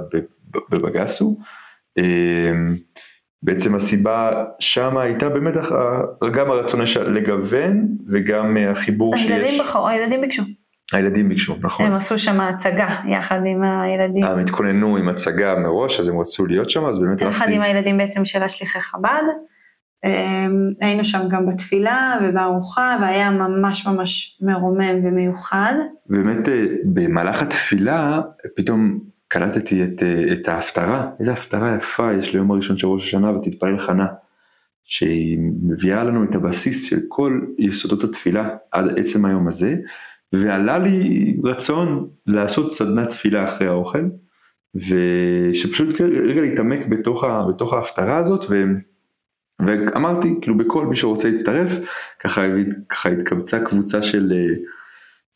בבגסו. 0.71 1.39
אמ, 1.99 2.77
בעצם 3.43 3.75
הסיבה 3.75 4.45
שמה 4.59 5.03
הייתה 5.03 5.29
באמת 5.29 5.55
גם 6.33 6.51
הרצון 6.51 6.81
לגוון 7.07 7.89
וגם 8.13 8.57
החיבור 8.71 9.17
שיש. 9.17 9.31
הילדים 9.31 9.61
בחרו, 9.61 9.89
הילדים 9.89 10.21
ביקשו. 10.21 10.43
הילדים 10.93 11.29
ביקשו, 11.29 11.57
נכון. 11.61 11.87
הם 11.87 11.95
עשו 11.95 12.19
שם 12.19 12.41
הצגה 12.41 12.97
יחד 13.09 13.41
עם 13.47 13.63
הילדים. 13.63 14.25
הם 14.25 14.39
התכוננו 14.39 14.97
עם 14.97 15.09
הצגה 15.09 15.55
מראש, 15.55 16.01
אז 16.01 16.09
הם 16.09 16.21
רצו 16.21 16.47
להיות 16.47 16.71
שם, 16.71 16.85
אז 16.85 16.99
באמת. 16.99 17.21
יחד 17.21 17.51
עם 17.51 17.63
הילדים 17.63 17.99
בעצם 17.99 18.25
של 18.25 18.43
השליחי 18.43 18.81
חב"ד. 18.81 19.23
אמ, 20.05 20.71
היינו 20.81 21.05
שם 21.05 21.29
גם 21.29 21.47
בתפילה 21.47 22.19
ובארוחה, 22.23 22.97
והיה 23.01 23.31
ממש 23.31 23.87
ממש 23.87 24.39
מרומם 24.43 25.05
ומיוחד. 25.05 25.75
באמת 26.07 26.49
אה, 26.49 26.65
במהלך 26.85 27.43
התפילה, 27.43 28.21
פתאום 28.57 28.99
קלטתי 29.29 29.85
את, 29.85 30.03
אה, 30.03 30.33
את 30.33 30.49
ההפטרה, 30.49 31.11
איזה 31.21 31.33
הפטרה 31.33 31.77
יפה 31.77 32.13
יש 32.13 32.35
ליום 32.35 32.51
הראשון 32.51 32.79
של 32.79 32.87
ראש 32.87 33.05
השנה 33.05 33.31
ותתפלל 33.31 33.79
חנה, 33.79 34.07
שהיא 34.85 35.39
מביאה 35.63 36.05
לנו 36.05 36.25
את 36.25 36.35
הבסיס 36.35 36.85
של 36.85 37.01
כל 37.09 37.41
יסודות 37.59 38.05
התפילה 38.05 38.49
עד 38.73 38.99
עצם 38.99 39.25
היום 39.25 39.49
הזה, 39.49 39.77
ועלה 40.33 40.79
לי 40.79 41.37
רצון 41.45 42.09
לעשות 42.27 42.73
סדנת 42.73 43.09
תפילה 43.09 43.45
אחרי 43.45 43.67
האוכל, 43.67 44.05
ושפשוט 44.75 46.01
רגע 46.01 46.41
להתעמק 46.41 46.87
בתוך, 46.87 47.25
בתוך 47.49 47.73
ההפטרה 47.73 48.17
הזאת, 48.17 48.45
ו... 48.51 48.65
ואמרתי, 49.61 50.35
כאילו 50.41 50.57
בכל 50.57 50.87
מי 50.87 50.97
שרוצה 50.97 51.31
להצטרף, 51.31 51.71
ככה, 52.21 52.43
ככה 52.89 53.09
התקבצה 53.09 53.65
קבוצה 53.65 54.03
של, 54.03 54.33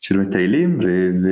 של 0.01 0.19
מטיילים, 0.19 0.79
ו... 0.79 1.09
ו... 1.23 1.27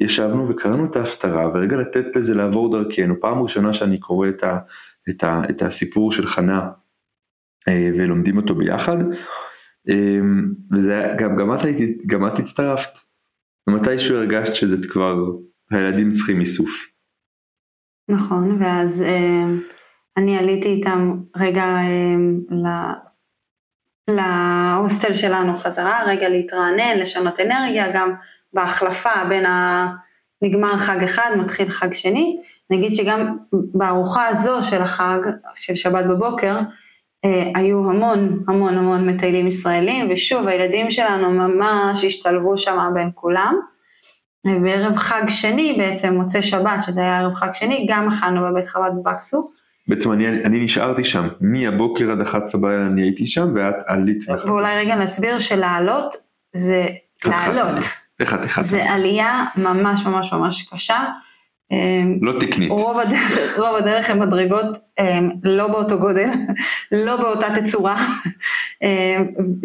ישבנו 0.00 0.48
וקראנו 0.48 0.84
את 0.84 0.96
ההפטרה 0.96 1.48
ורגע 1.48 1.76
לתת 1.76 2.16
לזה 2.16 2.34
לעבור 2.34 2.72
דרכנו, 2.72 3.20
פעם 3.20 3.42
ראשונה 3.42 3.74
שאני 3.74 3.98
קורא 3.98 4.28
את, 4.28 4.42
ה, 4.42 4.58
את, 5.08 5.24
ה, 5.24 5.42
את 5.50 5.62
הסיפור 5.62 6.12
של 6.12 6.26
חנה 6.26 6.70
אה, 7.68 7.90
ולומדים 7.94 8.36
אותו 8.36 8.54
ביחד, 8.54 8.96
אה, 9.88 10.20
וזה 10.72 11.14
גם, 11.18 11.36
גם 11.36 11.54
את, 11.54 11.60
גם 12.06 12.26
את 12.26 12.38
הצטרפת, 12.38 12.98
ומתישהו 13.68 14.16
הרגשת 14.16 14.54
שזה 14.54 14.88
כבר, 14.88 15.16
הילדים 15.70 16.10
צריכים 16.10 16.40
איסוף. 16.40 16.70
נכון, 18.08 18.62
ואז 18.62 19.02
אה, 19.02 19.44
אני 20.16 20.38
עליתי 20.38 20.68
איתם 20.68 21.20
רגע 21.36 21.64
ל... 22.50 22.66
להוסטל 24.10 25.14
שלנו 25.14 25.56
חזרה, 25.56 26.02
רגע 26.06 26.28
להתרענן, 26.28 26.98
לשנות 26.98 27.40
אנרגיה, 27.40 27.92
גם 27.92 28.14
בהחלפה 28.52 29.24
בין 29.28 29.46
ה... 29.46 29.88
נגמר 30.42 30.76
חג 30.76 31.02
אחד, 31.04 31.30
מתחיל 31.36 31.70
חג 31.70 31.92
שני. 31.92 32.40
נגיד 32.70 32.94
שגם 32.94 33.36
בארוחה 33.52 34.26
הזו 34.26 34.62
של 34.62 34.82
החג, 34.82 35.18
של 35.54 35.74
שבת 35.74 36.04
בבוקר, 36.04 36.58
אה, 37.24 37.50
היו 37.54 37.90
המון 37.90 38.44
המון 38.48 38.78
המון 38.78 39.10
מטיילים 39.10 39.46
ישראלים, 39.46 40.08
ושוב 40.10 40.48
הילדים 40.48 40.90
שלנו 40.90 41.30
ממש 41.30 42.04
השתלבו 42.04 42.56
שם 42.56 42.90
בין 42.94 43.10
כולם. 43.14 43.54
בערב 44.62 44.96
חג 44.96 45.22
שני, 45.28 45.74
בעצם 45.78 46.14
מוצאי 46.14 46.42
שבת, 46.42 46.82
שזה 46.86 47.00
היה 47.00 47.18
ערב 47.18 47.34
חג 47.34 47.52
שני, 47.52 47.86
גם 47.88 48.08
אכלנו 48.08 48.40
בבית 48.50 48.64
חב"ד 48.64 48.90
בבקסו. 48.96 49.50
בעצם 49.88 50.12
אני, 50.12 50.28
אני 50.28 50.64
נשארתי 50.64 51.04
שם, 51.04 51.28
מהבוקר 51.40 52.12
עד 52.12 52.20
11 52.20 52.60
בלילה 52.60 52.86
אני 52.86 53.02
הייתי 53.02 53.26
שם, 53.26 53.52
ואת 53.54 53.74
עלית. 53.86 54.24
ואולי 54.44 54.76
רגע 54.76 54.94
נסביר 54.94 55.38
שלעלות 55.38 56.16
זה 56.52 56.86
לעלות. 57.24 57.84
את 58.22 58.46
אחד? 58.46 58.62
זה 58.62 58.90
עלייה 58.90 59.44
ממש 59.56 60.06
ממש 60.06 60.32
ממש 60.32 60.68
קשה. 60.72 61.04
אמ, 61.70 62.18
לא 62.22 62.40
תקנית. 62.40 62.70
רוב 62.70 62.98
הדרך, 62.98 63.38
רוב 63.56 63.76
הדרך 63.76 64.10
הם 64.10 64.20
מדרגות 64.20 64.78
אמ, 64.98 65.30
לא 65.42 65.68
באותו 65.68 65.98
גודל, 65.98 66.28
לא 67.06 67.16
באותה 67.16 67.46
תצורה. 67.60 68.06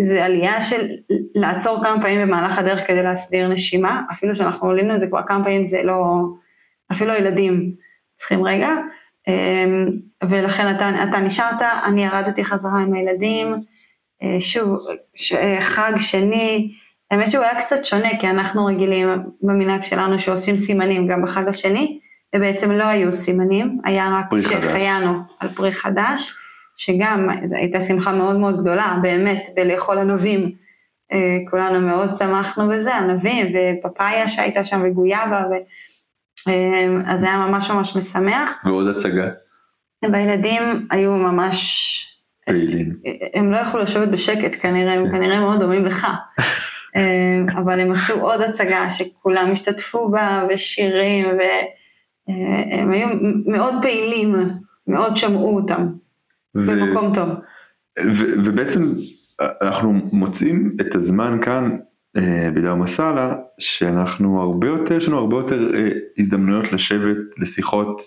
זה 0.02 0.26
עלייה 0.26 0.62
של 0.62 0.88
לעצור 1.36 1.84
כמה 1.84 2.02
פעמים 2.02 2.22
במהלך 2.22 2.60
הדרך 2.60 2.88
כדי 2.88 3.04
להסדיר 3.04 3.48
נשימה, 3.48 4.02
אפילו 4.12 4.36
שאנחנו 4.36 4.70
עלינו 4.70 4.96
את 4.96 5.00
זה 5.00 5.08
כבר 5.08 5.22
כמה 5.26 5.44
פעמים 5.44 5.64
זה 5.64 5.84
לא, 5.84 6.26
אפילו 6.92 7.12
הילדים 7.12 7.72
צריכים 8.16 8.44
רגע. 8.44 8.70
ולכן 10.24 10.76
אתה, 10.76 10.90
אתה 11.04 11.20
נשארת, 11.20 11.62
אני 11.62 12.06
ירדתי 12.06 12.44
חזרה 12.44 12.80
עם 12.80 12.94
הילדים, 12.94 13.56
אה, 14.24 14.38
שוב, 14.42 14.88
חג 15.60 15.94
שני, 15.98 16.72
האמת 17.12 17.32
שהוא 17.32 17.44
היה 17.44 17.62
קצת 17.62 17.86
שונה, 17.86 18.10
כי 18.20 18.30
אנחנו 18.30 18.66
רגילים 18.66 19.08
במנהג 19.42 19.82
שלנו 19.82 20.20
שעושים 20.20 20.58
סימנים 20.58 21.08
גם 21.08 21.22
בחג 21.22 21.48
השני, 21.48 22.00
ובעצם 22.36 22.72
לא 22.72 22.84
היו 22.84 23.14
סימנים, 23.14 23.80
היה 23.84 24.20
רק 24.20 24.42
שהחיינו 24.42 25.20
על 25.40 25.50
פרי 25.50 25.72
חדש, 25.72 26.34
שגם 26.78 27.30
זו 27.44 27.56
הייתה 27.56 27.82
שמחה 27.82 28.12
מאוד 28.12 28.38
מאוד 28.38 28.62
גדולה, 28.62 28.98
באמת, 29.02 29.50
בלאכול 29.56 29.98
ענבים. 29.98 30.52
אה, 31.14 31.38
כולנו 31.50 31.88
מאוד 31.88 32.16
שמחנו 32.16 32.68
בזה, 32.68 32.96
ענבים 32.96 33.48
ופפאיה 33.48 34.28
שהייתה 34.28 34.64
שם 34.64 34.82
וגויאבה, 34.86 35.44
ו... 35.52 35.54
אה, 36.48 36.88
אז 37.06 37.20
זה 37.20 37.28
היה 37.28 37.38
ממש 37.38 37.72
ממש 37.72 37.96
משמח. 37.96 38.62
ועוד 38.66 38.88
הצגה. 38.88 39.30
והילדים 40.12 40.88
היו 40.92 41.18
ממש... 41.18 42.02
פעילים. 42.46 42.98
הם 43.34 43.52
לא 43.52 43.58
יכלו 43.58 43.82
לשבת 43.82 44.08
בשקט 44.08 44.56
כנראה, 44.62 44.94
הם 44.94 45.06
כן. 45.06 45.12
כנראה 45.12 45.40
מאוד 45.40 45.60
דומים 45.60 45.86
לך. 45.86 46.08
אה, 46.96 47.42
אבל 47.62 47.80
הם 47.80 47.92
עשו 47.92 48.14
עוד 48.14 48.42
הצגה 48.42 48.90
שכולם 48.90 49.52
השתתפו 49.52 50.10
בה, 50.10 50.48
ושירים, 50.50 51.26
והם 51.28 52.92
היו 52.92 53.08
מאוד 53.46 53.74
פעילים, 53.82 54.36
מאוד 54.88 55.18
שמעו 55.18 55.56
אותם, 55.56 55.88
ו... 56.56 56.66
במקום 56.66 57.14
טוב. 57.14 57.30
ו- 58.00 58.34
ובעצם 58.46 58.84
אנחנו 59.62 59.94
מוצאים 60.12 60.68
את 60.82 60.96
הזמן 60.96 61.40
כאן 61.42 61.78
אה, 62.18 62.50
בדאר 62.56 62.76
מסאלה, 62.76 63.36
שאנחנו 63.60 64.42
הרבה 64.42 64.68
יותר, 64.68 64.96
יש 64.96 65.08
לנו 65.08 65.18
הרבה 65.18 65.36
יותר 65.36 65.76
אה, 65.76 65.90
הזדמנויות 66.18 66.72
לשבת 66.72 67.18
לשיחות 67.38 68.02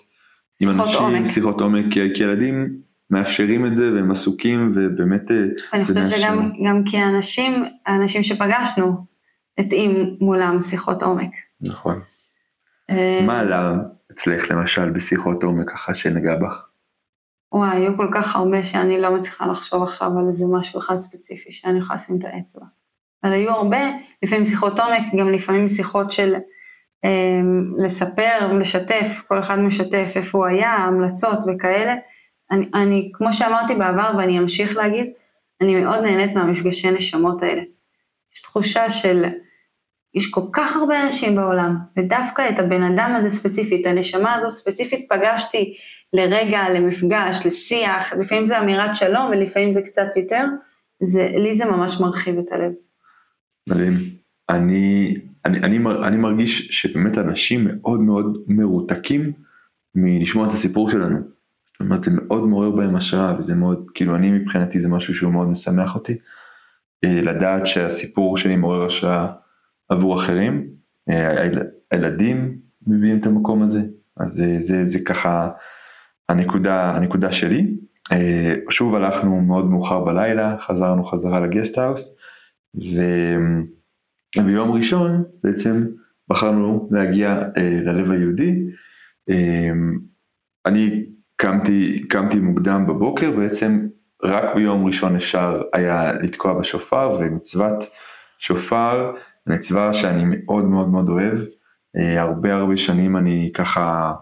עם 0.61 0.69
אנשים, 0.69 0.99
עומק. 0.99 1.25
שיחות 1.25 1.61
עומק, 1.61 1.85
כי 1.91 2.23
ילדים 2.23 2.81
מאפשרים 3.09 3.65
את 3.65 3.75
זה 3.75 3.91
והם 3.95 4.11
עסוקים 4.11 4.73
ובאמת... 4.75 5.31
אה, 5.31 5.37
אני 5.73 5.83
חושבת 5.83 6.07
שגם 6.07 6.51
גם 6.65 6.83
כי 6.85 6.97
האנשים, 6.97 7.63
האנשים 7.85 8.23
שפגשנו, 8.23 9.05
התאים 9.57 10.17
מולם 10.21 10.61
שיחות 10.61 11.03
עומק. 11.03 11.31
נכון. 11.61 11.99
מה 13.25 13.39
עלה 13.39 13.75
אצלך 14.11 14.51
למשל 14.51 14.89
בשיחות 14.89 15.43
עומק 15.43 15.71
אחת 15.71 15.95
שנגע 15.95 16.35
בך? 16.35 16.65
וואי, 17.51 17.77
היו 17.77 17.97
כל 17.97 18.07
כך 18.13 18.35
הרבה 18.35 18.63
שאני 18.63 19.01
לא 19.01 19.15
מצליחה 19.15 19.47
לחשוב 19.47 19.83
עכשיו 19.83 20.19
על 20.19 20.27
איזה 20.27 20.45
משהו 20.51 20.79
אחד 20.79 20.97
ספציפי 20.97 21.51
שאני 21.51 21.79
יכולה 21.79 21.99
לשים 21.99 22.17
את 22.19 22.23
האצבע. 22.25 22.65
אבל 23.23 23.33
היו 23.33 23.51
הרבה, 23.51 23.79
לפעמים 24.23 24.45
שיחות 24.45 24.79
עומק, 24.79 25.01
גם 25.19 25.31
לפעמים 25.31 25.67
שיחות 25.67 26.11
של 26.11 26.35
אה, 27.05 27.39
לספר, 27.77 28.53
לשתף, 28.59 29.23
כל 29.27 29.39
אחד 29.39 29.59
משתף 29.59 30.11
איפה 30.15 30.37
הוא 30.37 30.45
היה, 30.45 30.71
המלצות 30.71 31.39
וכאלה. 31.47 31.95
אני, 32.51 32.65
אני, 32.73 33.11
כמו 33.13 33.33
שאמרתי 33.33 33.75
בעבר 33.75 34.11
ואני 34.17 34.39
אמשיך 34.39 34.77
להגיד, 34.77 35.11
אני 35.61 35.75
מאוד 35.75 35.99
נהנית 35.99 36.35
מהמפגשי 36.35 36.91
נשמות 36.91 37.43
האלה. 37.43 37.61
יש 38.35 38.41
תחושה 38.41 38.89
של, 38.89 39.25
יש 40.13 40.31
כל 40.31 40.41
כך 40.53 40.75
הרבה 40.75 41.01
אנשים 41.01 41.35
בעולם, 41.35 41.77
ודווקא 41.97 42.49
את 42.49 42.59
הבן 42.59 42.83
אדם 42.83 43.13
הזה 43.15 43.29
ספציפית, 43.29 43.87
הנשמה 43.87 44.33
הזאת 44.33 44.51
ספציפית 44.51 45.05
פגשתי 45.09 45.73
לרגע, 46.13 46.69
למפגש, 46.69 47.45
לשיח, 47.45 48.13
לפעמים 48.13 48.47
זה 48.47 48.59
אמירת 48.59 48.95
שלום 48.95 49.25
ולפעמים 49.25 49.73
זה 49.73 49.81
קצת 49.81 50.15
יותר, 50.15 50.43
זה, 51.03 51.27
לי 51.35 51.55
זה 51.55 51.65
ממש 51.65 51.99
מרחיב 52.01 52.37
את 52.37 52.51
הלב. 52.51 52.71
מדהים. 53.67 53.93
אני, 54.49 55.15
אני, 55.45 55.59
אני, 55.59 55.77
אני 56.07 56.17
מרגיש 56.17 56.67
שבאמת 56.67 57.17
אנשים 57.17 57.67
מאוד 57.67 57.99
מאוד 57.99 58.37
מרותקים 58.47 59.31
מלשמוע 59.95 60.47
את 60.47 60.53
הסיפור 60.53 60.89
שלנו. 60.89 61.19
זאת 61.19 61.79
אומרת 61.79 62.03
זה 62.03 62.11
מאוד 62.11 62.47
מעורר 62.47 62.69
בהם 62.69 62.95
השראה 62.95 63.39
וזה 63.39 63.55
מאוד 63.55 63.91
כאילו 63.93 64.15
אני 64.15 64.31
מבחינתי 64.31 64.79
זה 64.79 64.87
משהו 64.87 65.15
שהוא 65.15 65.33
מאוד 65.33 65.47
משמח 65.47 65.95
אותי. 65.95 66.17
אה, 67.03 67.21
לדעת 67.21 67.67
שהסיפור 67.67 68.37
שלי 68.37 68.55
מעורר 68.55 68.85
השראה 68.85 69.27
עבור 69.89 70.19
אחרים. 70.19 70.67
אה, 71.09 71.49
הילדים 71.91 72.57
מביאים 72.87 73.19
את 73.19 73.25
המקום 73.25 73.63
הזה 73.63 73.81
אז 74.17 74.33
זה, 74.33 74.55
זה, 74.59 74.85
זה 74.85 74.99
ככה 75.05 75.49
הנקודה 76.29 76.95
הנקודה 76.95 77.31
שלי. 77.31 77.75
אה, 78.11 78.55
שוב 78.69 78.95
הלכנו 78.95 79.41
מאוד 79.41 79.65
מאוחר 79.65 79.99
בלילה 79.99 80.55
חזרנו 80.59 81.03
חזרה 81.03 81.39
לגסט 81.39 81.77
האוס 81.77 82.15
וביום 84.37 84.71
ראשון 84.71 85.23
בעצם 85.43 85.87
בחרנו 86.27 86.89
להגיע 86.91 87.41
ללב 87.85 88.11
היהודי. 88.11 88.55
אני 90.65 91.05
קמתי, 91.35 92.07
קמתי 92.09 92.39
מוקדם 92.39 92.85
בבוקר, 92.87 93.31
בעצם 93.31 93.87
רק 94.23 94.55
ביום 94.55 94.85
ראשון 94.85 95.15
אפשר 95.15 95.61
היה 95.73 96.13
לתקוע 96.13 96.59
בשופר, 96.59 97.17
ומצוות 97.19 97.83
שופר 98.39 99.11
מצווה 99.47 99.93
שאני 99.93 100.23
מאוד 100.27 100.65
מאוד 100.65 100.89
מאוד 100.89 101.09
אוהב. 101.09 101.39
אה, 101.97 102.21
הרבה 102.21 102.53
הרבה 102.53 102.77
שנים 102.77 103.17
אני 103.17 103.51
ככה 103.53 103.81
אה, 103.81 104.13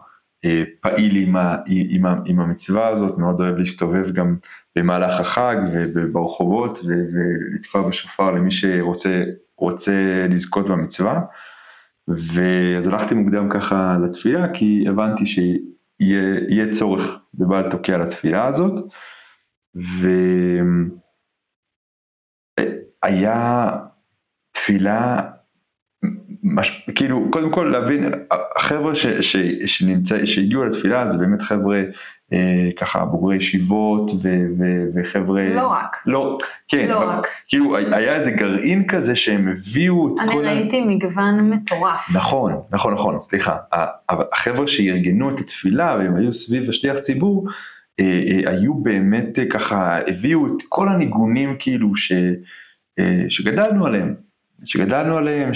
פעיל 0.82 1.16
עם, 1.16 1.36
ה, 1.36 1.56
עם, 1.66 2.06
ה, 2.06 2.16
עם 2.26 2.40
המצווה 2.40 2.88
הזאת, 2.88 3.18
מאוד 3.18 3.40
אוהב 3.42 3.58
להסתובב 3.58 4.12
גם 4.12 4.36
במהלך 4.76 5.20
החג 5.20 5.56
וברחובות 5.74 6.80
ולתקוע 6.84 7.88
בשופר 7.88 8.32
למי 8.32 8.52
שרוצה 8.52 9.24
רוצה 9.58 10.26
לזכות 10.30 10.68
במצווה. 10.68 11.22
ואז 12.08 12.88
הלכתי 12.88 13.16
מוקדם 13.16 13.50
ככה 13.50 13.98
לתפילה 14.04 14.54
כי 14.54 14.86
הבנתי 14.90 15.26
שיהיה 15.26 16.72
צורך 16.72 17.20
בבעל 17.34 17.72
תוקע 17.72 17.98
לתפילה 17.98 18.48
הזאת. 18.48 18.92
והיה 23.04 23.70
תפילה 24.52 25.32
מש... 26.44 26.88
כאילו 26.96 27.28
קודם 27.32 27.52
כל 27.52 27.64
להבין 27.64 28.04
החבר'ה 28.58 28.96
ש... 28.96 29.08
ש... 29.08 29.38
שנמצא 29.66 30.26
שהגיעו 30.26 30.66
לתפילה 30.66 31.08
זה 31.08 31.18
באמת 31.18 31.42
חבר'ה 31.42 31.84
אה, 32.34 32.70
ככה 32.78 33.06
בוגרי 33.06 33.36
ישיבות 33.36 34.12
ו... 34.12 34.46
ו... 34.58 34.64
וחבר'ה 34.96 35.50
לא 35.50 35.68
רק. 35.68 35.98
לא 36.06 36.38
כן 36.68 36.88
לא 36.88 37.04
אבל, 37.04 37.06
רק. 37.08 37.28
כאילו 37.48 37.78
היה 37.78 38.16
איזה 38.16 38.32
גרעין 38.32 38.88
כזה 38.88 39.16
שהם 39.16 39.48
הביאו 39.48 40.08
את 40.08 40.20
אני 40.20 40.32
כל 40.34 40.46
ראיתי 40.46 40.82
מגוון 40.82 41.50
מטורף. 41.50 42.16
נכון 42.16 42.54
נכון 42.72 42.94
נכון 42.94 43.22
סליחה. 43.22 43.58
ה- 43.74 44.22
החבר'ה 44.34 44.68
שארגנו 44.68 45.30
את 45.30 45.40
התפילה 45.40 45.96
והם 46.00 46.16
היו 46.16 46.34
סביב 46.34 46.70
השליח 46.70 46.98
ציבור 46.98 47.48
אה, 48.00 48.22
אה, 48.28 48.52
היו 48.52 48.74
באמת 48.74 49.40
אה, 49.40 49.46
ככה 49.46 50.00
הביאו 50.08 50.48
את 50.48 50.62
כל 50.70 50.90
הניגונים 50.90 51.56
כאילו 51.60 51.96
ש... 51.96 52.12
אה, 53.00 53.24
שגדלנו 53.30 53.86
עליהם 53.86 54.27
שגדלנו 54.66 55.18
עליהם, 55.18 55.52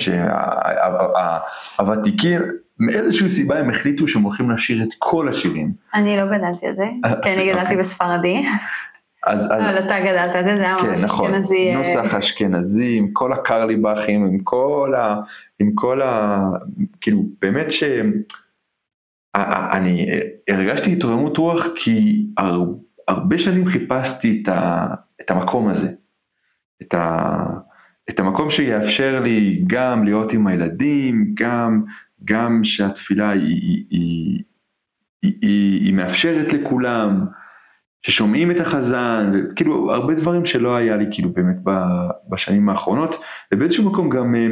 שהוותיקים, 1.77 2.41
מאיזושהי 2.79 3.29
סיבה 3.29 3.59
הם 3.59 3.69
החליטו 3.69 4.07
שהם 4.07 4.21
הולכים 4.21 4.51
לשיר 4.51 4.83
את 4.83 4.89
כל 4.99 5.29
השירים. 5.29 5.71
אני 5.93 6.17
לא 6.17 6.25
גדלתי 6.25 6.67
על 6.67 6.75
זה 6.75 6.85
כי 7.21 7.33
אני 7.33 7.47
גדלתי 7.47 7.61
אוקיי. 7.61 7.77
בספרדי 7.77 8.43
אז, 9.23 9.45
אז 9.45 9.51
אבל 9.51 9.79
אתה 9.79 9.99
גדלת 9.99 10.35
על 10.35 10.43
זה 10.43 10.57
זה 10.57 10.61
היה 10.61 10.77
כן, 10.81 10.87
ממש 10.87 11.03
נכון, 11.03 11.33
אשכנזי 11.33 11.69
אה, 11.69 11.77
נוסח 11.77 12.15
אשכנזי, 12.15 12.97
עם 12.97 13.11
כל 13.13 13.33
הקרליבכים, 13.33 14.25
עם 14.25 14.39
כל 14.43 14.93
ה... 14.97 15.15
עם 15.59 15.71
כל 15.75 16.01
ה... 16.01 16.39
כאילו, 17.01 17.23
באמת 17.41 17.71
ש... 17.71 17.83
אני 19.71 20.09
הרגשתי 20.49 20.93
התרוממות 20.93 21.37
רוח 21.37 21.67
כי 21.75 22.25
הר, 22.37 22.63
הרבה 23.07 23.37
שנים 23.37 23.65
חיפשתי 23.65 24.41
את, 24.43 24.47
ה, 24.47 24.87
את 25.21 25.31
המקום 25.31 25.67
הזה, 25.67 25.91
את, 26.81 26.93
ה, 26.93 27.37
את 28.11 28.19
המקום 28.19 28.49
שיאפשר 28.49 29.19
לי 29.19 29.63
גם 29.67 30.03
להיות 30.03 30.33
עם 30.33 30.47
הילדים, 30.47 31.31
גם, 31.33 31.83
גם 32.25 32.63
שהתפילה 32.63 33.29
היא, 33.29 33.85
היא, 33.89 34.43
היא, 35.23 35.33
היא, 35.41 35.81
היא, 35.81 35.93
מאפשרת 35.93 36.53
לכולם, 36.53 37.25
ששומעים 38.01 38.51
את 38.51 38.59
החזן, 38.59 39.31
כאילו 39.55 39.91
הרבה 39.93 40.13
דברים 40.13 40.45
שלא 40.45 40.75
היה 40.75 40.97
לי 40.97 41.05
כאילו 41.11 41.29
באמת 41.29 41.57
בשנים 42.29 42.69
האחרונות, 42.69 43.15
ובאיזשהו 43.53 43.91
מקום 43.91 44.09
גם 44.09 44.35
אה, 44.35 44.47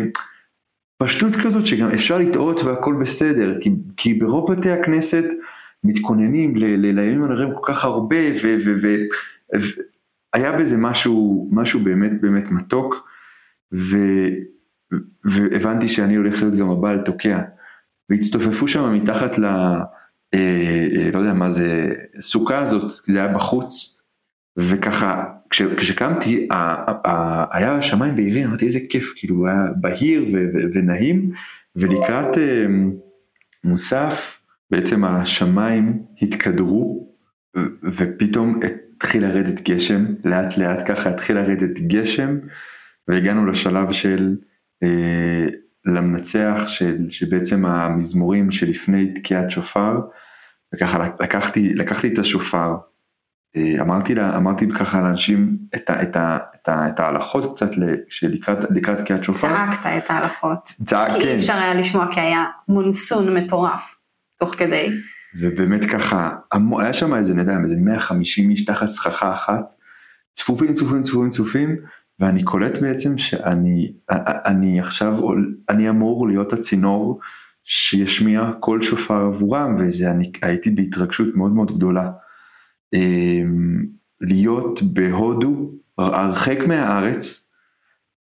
פשטות 0.98 1.36
כזאת 1.36 1.66
שגם 1.66 1.90
אפשר 1.90 2.18
לטעות 2.18 2.62
והכל 2.62 2.96
בסדר, 3.02 3.62
כי, 3.62 3.70
כי 3.98 4.14
ברוב 4.14 4.52
בתי 4.52 4.72
הכנסת 4.72 5.26
מתכוננים 5.84 6.56
לימים 6.56 7.24
הנראים 7.24 7.54
כל 7.54 7.74
כך 7.74 7.86
הרבה, 7.86 8.18
והיה 10.36 10.52
בזה 10.52 10.78
משהו, 10.78 11.50
משהו 11.52 11.80
באמת 11.80 12.22
באמת 12.22 12.52
מתוק, 12.52 13.09
ו, 13.74 13.98
והבנתי 15.26 15.88
שאני 15.88 16.16
הולך 16.16 16.42
להיות 16.42 16.56
גם 16.56 16.70
הבעל 16.70 17.02
תוקע, 17.06 17.42
והצטופפו 18.10 18.68
שם 18.68 18.94
מתחת 18.94 19.38
ל... 19.38 19.46
אה, 20.34 20.88
אה, 20.96 21.10
לא 21.14 21.20
יודע 21.20 21.34
מה 21.34 21.52
זה, 21.52 21.94
סוכה 22.20 22.60
הזאת, 22.60 22.92
זה 23.06 23.24
היה 23.24 23.34
בחוץ, 23.34 24.02
וככה, 24.58 25.24
כש, 25.50 25.62
כשקמתי, 25.62 26.48
ה, 26.52 26.56
ה, 26.56 27.10
ה, 27.10 27.58
היה 27.58 27.82
שמיים 27.82 28.16
בהירים, 28.16 28.48
אמרתי 28.48 28.66
איזה 28.66 28.80
כיף, 28.90 29.14
כאילו 29.16 29.48
היה 29.48 29.64
בהיר 29.76 30.26
ו, 30.34 30.38
ו, 30.54 30.58
ונעים, 30.74 31.32
ולקראת 31.76 32.38
אה, 32.38 32.66
מוסף, 33.64 34.42
בעצם 34.72 35.06
השמיים 35.06 36.04
התקדרו, 36.22 37.14
ו, 37.58 37.60
ופתאום 37.84 38.60
התחיל 38.96 39.26
לרדת 39.26 39.62
גשם, 39.62 40.06
לאט 40.26 40.58
לאט 40.58 40.92
ככה 40.92 41.10
התחיל 41.10 41.36
לרדת 41.38 41.80
גשם, 41.80 42.38
והגענו 43.10 43.46
לשלב 43.46 43.92
של 43.92 44.36
אה, 44.84 45.48
למנצח 45.86 46.64
של, 46.68 47.10
שבעצם 47.10 47.66
המזמורים 47.66 48.52
שלפני 48.52 49.14
תקיעת 49.14 49.52
שופר, 49.52 50.00
וככה 50.76 51.10
לקחתי, 51.20 51.74
לקחתי 51.74 52.14
את 52.14 52.20
השופר, 52.20 52.76
אה, 53.56 53.82
אמרתי, 53.82 54.16
לה, 54.16 54.38
אמרתי 54.38 54.66
ככה 54.80 55.02
לאנשים 55.02 55.58
את, 55.76 55.90
ה, 55.90 56.02
את, 56.02 56.16
ה, 56.16 56.38
את, 56.56 56.68
ה, 56.70 56.88
את 56.88 57.00
ההלכות 57.00 57.56
קצת 57.56 57.70
שלקראת 58.10 58.58
לקראת 58.70 58.98
תקיעת 58.98 59.24
שופר, 59.24 59.48
צעקת 59.48 59.86
את 59.98 60.12
ההלכות. 60.12 60.74
צעק, 60.86 61.12
כי 61.12 61.20
כן, 61.20 61.28
אי 61.28 61.36
אפשר 61.36 61.54
היה 61.54 61.74
לשמוע 61.74 62.14
כי 62.14 62.20
היה 62.20 62.46
מונסון 62.68 63.38
מטורף 63.38 64.00
תוך 64.40 64.56
כדי. 64.56 64.90
ובאמת 65.40 65.86
ככה, 65.86 66.36
היה 66.80 66.94
שם 66.94 67.16
איזה, 67.16 67.34
אני 67.34 67.42
יודע, 67.42 67.58
איזה 67.64 67.76
150 67.78 68.50
איש 68.50 68.66
תחת 68.66 68.90
סככה 68.90 69.34
אחת, 69.34 69.74
צפופים 70.34 70.74
צפופים 70.74 71.02
צפופים 71.02 71.30
צפופים, 71.30 71.76
ואני 72.20 72.44
קולט 72.44 72.78
בעצם 72.78 73.18
שאני 73.18 73.94
אני 74.46 74.80
עכשיו, 74.80 75.20
אני 75.70 75.90
אמור 75.90 76.28
להיות 76.28 76.54
הצינור 76.54 77.20
שישמיע 77.64 78.52
קול 78.60 78.82
שופר 78.82 79.26
עבורם, 79.26 79.78
וזה, 79.80 80.12
אני 80.12 80.32
הייתי 80.42 80.70
בהתרגשות 80.70 81.28
מאוד 81.36 81.52
מאוד 81.52 81.78
גדולה. 81.78 82.12
אמ, 82.94 83.86
להיות 84.22 84.82
בהודו, 84.82 85.72
הרחק 85.98 86.58
מהארץ, 86.68 87.52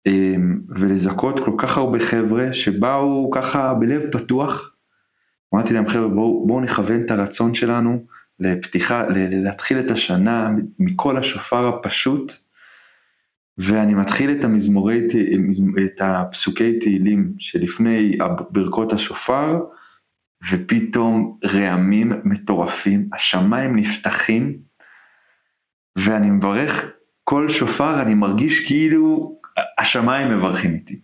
אמ, 0.06 0.62
ולזכות 0.70 1.40
כל 1.40 1.52
כך 1.58 1.78
הרבה 1.78 2.00
חבר'ה 2.00 2.54
שבאו 2.54 3.32
ככה 3.32 3.74
בלב 3.74 4.02
פתוח. 4.12 4.72
אמרתי 5.54 5.74
להם 5.74 5.88
חבר'ה 5.88 6.08
בואו, 6.08 6.48
בואו 6.48 6.62
נכוון 6.62 7.06
את 7.06 7.12
הרצון 7.12 7.54
שלנו 7.54 8.06
לפתיחה, 8.40 9.04
להתחיל 9.10 9.80
את 9.80 9.92
השנה 9.92 10.50
מכל 10.80 11.18
השופר 11.18 11.68
הפשוט. 11.68 12.47
ואני 13.58 13.94
מתחיל 13.94 14.32
את 14.32 14.44
המזמורי, 14.44 15.08
את 15.86 16.02
הפסוקי 16.02 16.80
תהילים 16.80 17.34
שלפני 17.40 18.18
ברכות 18.50 18.94
השופר, 18.94 19.60
ופתאום 20.52 21.38
רעמים 21.46 22.12
מטורפים, 22.24 23.10
השמיים 23.14 23.76
נפתחים, 23.76 24.58
ואני 25.96 26.32
מברך 26.32 26.92
כל 27.24 27.50
שופר, 27.50 28.02
אני 28.02 28.14
מרגיש 28.14 28.68
כאילו 28.68 29.38
השמיים 29.78 30.38
מברכים 30.38 30.74
איתי. 30.74 31.00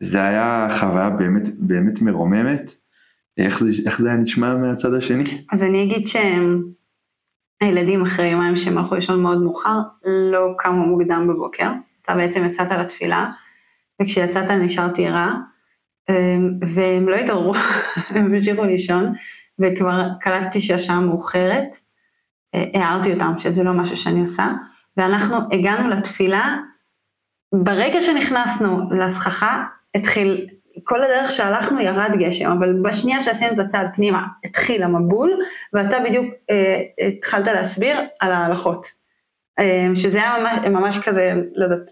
זה 0.00 0.22
היה 0.22 0.68
חוויה 0.78 1.10
באמת, 1.10 1.48
באמת 1.58 2.02
מרוממת. 2.02 2.70
איך 3.38 3.60
זה, 3.60 3.70
איך 3.86 4.00
זה 4.00 4.08
היה 4.08 4.16
נשמע 4.16 4.56
מהצד 4.56 4.94
השני? 4.94 5.24
אז 5.52 5.62
אני 5.62 5.82
אגיד 5.82 6.06
שהילדים 7.62 8.02
אחרי 8.02 8.26
יומיים 8.26 8.56
שהם 8.56 8.78
הלכו 8.78 8.94
לישון 8.94 9.22
מאוד 9.22 9.42
מאוחר, 9.42 9.78
לא 10.04 10.54
קמו 10.58 10.86
מוקדם 10.86 11.28
בבוקר. 11.28 11.70
אתה 12.06 12.14
בעצם 12.14 12.44
יצאת 12.44 12.70
לתפילה, 12.70 13.30
וכשיצאת 14.02 14.50
נשארתי 14.50 15.08
רע, 15.08 15.34
אמ, 16.10 16.52
והם 16.66 17.08
לא 17.08 17.16
התעוררו, 17.16 17.54
הם 18.14 18.34
המשיכו 18.34 18.64
לישון, 18.64 19.12
וכבר 19.58 20.08
קלטתי 20.20 20.60
שהשעה 20.60 21.00
מאוחרת, 21.00 21.76
אה, 22.54 22.64
הערתי 22.74 23.12
אותם 23.12 23.32
שזה 23.38 23.64
לא 23.64 23.72
משהו 23.72 23.96
שאני 23.96 24.20
עושה, 24.20 24.46
ואנחנו 24.96 25.36
הגענו 25.52 25.88
לתפילה, 25.88 26.56
ברגע 27.54 28.02
שנכנסנו 28.02 28.90
לסככה, 28.90 29.64
התחיל, 29.94 30.46
כל 30.84 31.02
הדרך 31.02 31.30
שהלכנו 31.30 31.80
ירד 31.80 32.10
גשם, 32.18 32.50
אבל 32.50 32.72
בשנייה 32.82 33.20
שעשינו 33.20 33.52
את 33.52 33.58
הצעד 33.58 33.94
פנימה, 33.94 34.26
התחיל 34.44 34.82
המבול, 34.82 35.30
ואתה 35.72 35.96
בדיוק 36.04 36.26
אה, 36.50 36.82
התחלת 37.06 37.46
להסביר 37.46 38.00
על 38.20 38.32
ההלכות. 38.32 38.86
אה, 39.58 39.86
שזה 39.94 40.18
היה 40.18 40.34
ממש, 40.40 40.66
ממש 40.66 40.98
כזה, 40.98 41.34
לא 41.54 41.64
יודעת, 41.64 41.90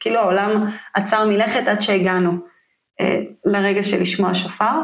כאילו 0.00 0.18
העולם 0.20 0.66
עצר 0.94 1.28
מלכת 1.28 1.62
עד 1.66 1.82
שהגענו 1.82 2.32
אה, 3.00 3.20
לרגע 3.44 3.82
של 3.82 4.00
לשמוע 4.00 4.34
שופר. 4.34 4.80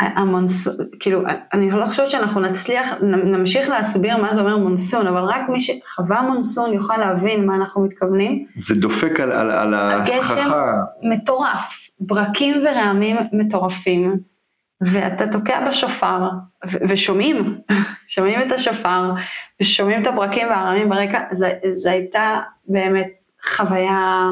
המונסון, 0.00 0.74
כאילו, 1.00 1.22
אני 1.52 1.70
לא 1.70 1.86
חושבת 1.86 2.10
שאנחנו 2.10 2.40
נצליח, 2.40 2.92
נמשיך 3.02 3.68
להסביר 3.68 4.16
מה 4.16 4.34
זה 4.34 4.40
אומר 4.40 4.56
מונסון, 4.56 5.06
אבל 5.06 5.22
רק 5.22 5.48
מי 5.48 5.60
שחווה 5.60 6.22
מונסון 6.22 6.72
יוכל 6.72 6.96
להבין 6.96 7.46
מה 7.46 7.56
אנחנו 7.56 7.84
מתכוונים. 7.84 8.44
זה 8.56 8.74
דופק 8.74 9.20
על, 9.20 9.32
על, 9.32 9.50
על 9.50 9.74
הסככה. 9.74 10.72
מטורף, 11.02 11.90
ברקים 12.00 12.62
ורעמים 12.64 13.16
מטורפים, 13.32 14.18
ואתה 14.86 15.26
תוקע 15.32 15.68
בשופר, 15.68 16.28
ו- 16.70 16.78
ושומעים, 16.88 17.58
שומעים 18.14 18.40
את 18.46 18.52
השופר, 18.52 19.12
ושומעים 19.60 20.02
את 20.02 20.06
הברקים 20.06 20.48
והרעמים 20.48 20.88
ברקע, 20.88 21.20
זו 21.70 21.90
הייתה 21.90 22.40
באמת 22.68 23.08
חוויה 23.44 24.30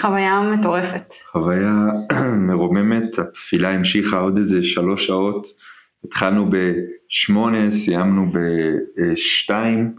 חוויה 0.00 0.40
מטורפת. 0.40 1.14
חוויה 1.32 1.72
מרוממת, 2.48 3.18
התפילה 3.18 3.70
המשיכה 3.70 4.18
עוד 4.18 4.38
איזה 4.38 4.62
שלוש 4.62 5.06
שעות, 5.06 5.46
התחלנו 6.04 6.50
בשמונה, 6.50 7.70
סיימנו 7.70 8.26
בשתיים. 8.32 9.94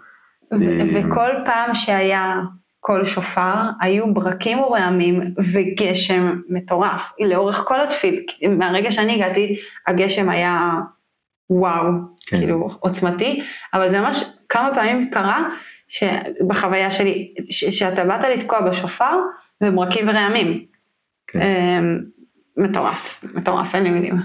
ו- 0.51 0.63
אה, 0.63 1.07
וכל 1.09 1.31
פעם 1.45 1.75
שהיה 1.75 2.41
קול 2.85 3.03
שופר, 3.05 3.53
היו 3.81 4.13
ברקים 4.13 4.59
ורעמים 4.59 5.21
וגשם 5.53 6.39
מטורף. 6.49 7.11
לאורך 7.19 7.55
כל 7.67 7.81
התפיל, 7.81 8.23
מהרגע 8.49 8.91
שאני 8.91 9.13
הגעתי, 9.13 9.55
הגשם 9.87 10.29
היה 10.29 10.71
וואו, 11.49 11.83
כן. 12.27 12.37
כאילו 12.37 12.67
עוצמתי, 12.79 13.41
אבל 13.73 13.89
זה 13.89 13.99
ממש 13.99 14.23
כמה 14.49 14.75
פעמים 14.75 15.09
קרה 15.11 15.49
שבחוויה 15.87 16.91
שלי, 16.91 17.33
ש- 17.49 17.79
שאתה 17.79 18.03
באת 18.03 18.23
לתקוע 18.23 18.61
בשופר 18.69 19.15
וברקים 19.63 20.07
ורעמים. 20.09 20.65
כן. 21.27 21.41
אמ, 21.41 21.99
מטורף, 22.57 23.23
מטורף, 23.33 23.75
אין 23.75 23.83
לי 23.83 23.89
מילים. 23.89 24.15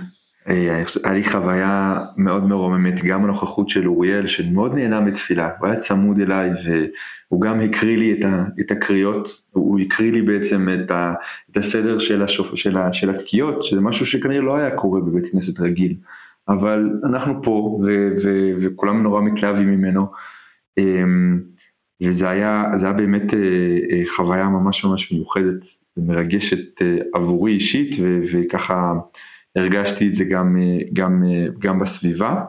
אה, 0.48 0.84
היה 1.04 1.12
לי 1.12 1.24
חוויה 1.24 1.98
מאוד 2.16 2.44
מרוממת, 2.44 3.04
גם 3.04 3.24
הנוכחות 3.24 3.68
של 3.68 3.88
אוריאל 3.88 4.26
שמאוד 4.26 4.74
נהנה 4.74 5.00
מתפילה, 5.00 5.50
הוא 5.58 5.68
היה 5.68 5.76
צמוד 5.76 6.20
אליי 6.20 6.50
והוא 6.64 7.40
גם 7.40 7.60
הקריא 7.60 7.96
לי 7.96 8.12
את, 8.12 8.24
ה, 8.24 8.44
את 8.60 8.70
הקריאות, 8.70 9.42
הוא 9.50 9.80
הקריא 9.80 10.12
לי 10.12 10.22
בעצם 10.22 10.68
את, 10.68 10.90
ה, 10.90 11.14
את 11.50 11.56
הסדר 11.56 11.98
של, 11.98 12.22
השופ, 12.22 12.54
של, 12.54 12.78
ה, 12.78 12.92
של 12.92 13.10
התקיעות, 13.10 13.64
שזה 13.64 13.80
משהו 13.80 14.06
שכנראה 14.06 14.40
לא 14.40 14.56
היה 14.56 14.70
קורה 14.70 15.00
בבית 15.00 15.26
כנסת 15.32 15.60
רגיל, 15.60 15.94
אבל 16.48 16.90
אנחנו 17.04 17.42
פה 17.42 17.80
ו, 17.86 18.08
ו, 18.22 18.50
וכולם 18.60 19.02
נורא 19.02 19.22
מתלהבים 19.22 19.70
ממנו, 19.70 20.06
אמ, 20.78 21.40
וזה 22.02 22.28
היה, 22.28 22.64
היה 22.82 22.92
באמת 22.92 23.34
אה, 23.34 23.38
אה, 23.90 24.02
חוויה 24.16 24.48
ממש 24.48 24.84
ממש 24.84 25.12
מיוחדת 25.12 25.66
ומרגשת 25.96 26.82
אה, 26.82 26.96
עבורי 27.14 27.52
אישית 27.52 27.96
ו, 28.00 28.20
וככה 28.32 28.94
הרגשתי 29.56 30.06
את 30.06 30.14
זה 30.14 30.24
גם, 30.24 30.56
אה, 30.60 30.78
גם, 30.92 31.24
אה, 31.26 31.46
גם 31.58 31.78
בסביבה. 31.78 32.44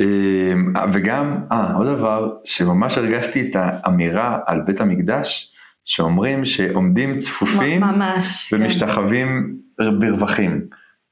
אה, 0.00 0.84
וגם, 0.92 1.44
אה, 1.52 1.74
עוד 1.74 1.86
דבר, 1.86 2.32
שממש 2.44 2.98
הרגשתי 2.98 3.50
את 3.50 3.56
האמירה 3.56 4.38
על 4.46 4.60
בית 4.60 4.80
המקדש, 4.80 5.52
שאומרים 5.84 6.44
שעומדים 6.44 7.16
צפופים 7.16 7.80
ממש. 7.80 8.48
כן. 8.50 8.62
ומשתחווים 8.62 9.56
ברווחים. 9.78 10.60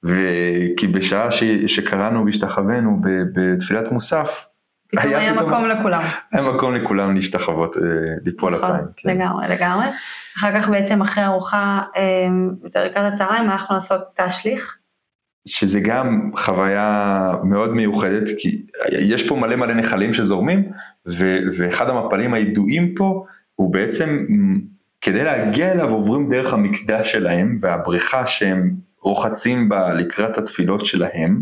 וכי 0.05 0.86
בשעה 0.86 1.30
ש, 1.30 1.45
שקראנו 1.66 2.26
והשתחווינו 2.26 3.01
ב- 3.01 3.41
בתפילת 3.41 3.93
מוסף, 3.93 4.47
פתאום 4.89 5.14
היה 5.14 5.32
פתאום- 5.34 5.47
מקום 5.49 5.64
לכולם. 5.66 6.03
היה 6.32 6.43
מקום 6.43 6.74
לכולם 6.74 7.14
להשתחוות, 7.16 7.76
אה, 7.76 7.82
ליפול 8.24 8.55
נכון, 8.57 8.70
אפיים. 8.70 8.84
כן. 8.97 9.09
לגמרי, 9.11 9.47
לגמרי. 9.49 9.86
אחר 10.39 10.61
כך 10.61 10.68
בעצם 10.68 11.01
אחרי 11.03 11.24
ארוחה, 11.24 11.80
אמ, 11.97 12.51
לקראת 12.64 13.12
הצהריים, 13.12 13.51
הלכנו 13.51 13.74
לעשות 13.76 14.01
תשליך. 14.14 14.78
שזה 15.47 15.80
גם 15.80 16.30
חוויה 16.36 17.18
מאוד 17.45 17.74
מיוחדת, 17.74 18.28
כי 18.39 18.62
יש 18.93 19.28
פה 19.28 19.36
מלא 19.36 19.57
מלא 19.57 19.74
נחלים 19.74 20.14
שזורמים, 20.14 20.64
ו- 21.09 21.39
ואחד 21.59 21.89
המפלים 21.91 22.34
הידועים 22.34 22.95
פה, 22.97 23.24
הוא 23.55 23.72
בעצם, 23.72 24.26
כדי 25.01 25.24
להגיע 25.24 25.72
אליו 25.72 25.89
עוברים 25.89 26.28
דרך 26.30 26.53
המקדש 26.53 27.12
שלהם, 27.12 27.59
והבריכה 27.61 28.26
שהם 28.26 28.70
רוחצים 29.03 29.68
בה 29.68 29.93
לקראת 29.95 30.39
התפילות 30.39 30.86
שלהם, 30.86 31.41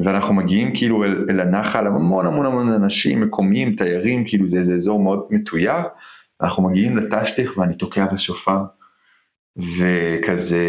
ואנחנו 0.00 0.34
מגיעים 0.34 0.74
כאילו 0.74 1.04
אל, 1.04 1.26
אל 1.30 1.40
הנחל, 1.40 1.86
המון 1.86 2.26
המון 2.26 2.46
המון 2.46 2.72
אנשים, 2.72 3.20
מקומיים, 3.20 3.76
תיירים, 3.76 4.24
כאילו 4.26 4.48
זה 4.48 4.58
איזה 4.58 4.74
אזור 4.74 5.00
מאוד 5.00 5.26
מתויר, 5.30 5.76
אנחנו 6.40 6.62
מגיעים 6.62 6.96
לתשליך 6.96 7.58
ואני 7.58 7.74
תוקע 7.74 8.06
בשופר, 8.12 8.58
וכזה, 9.56 10.64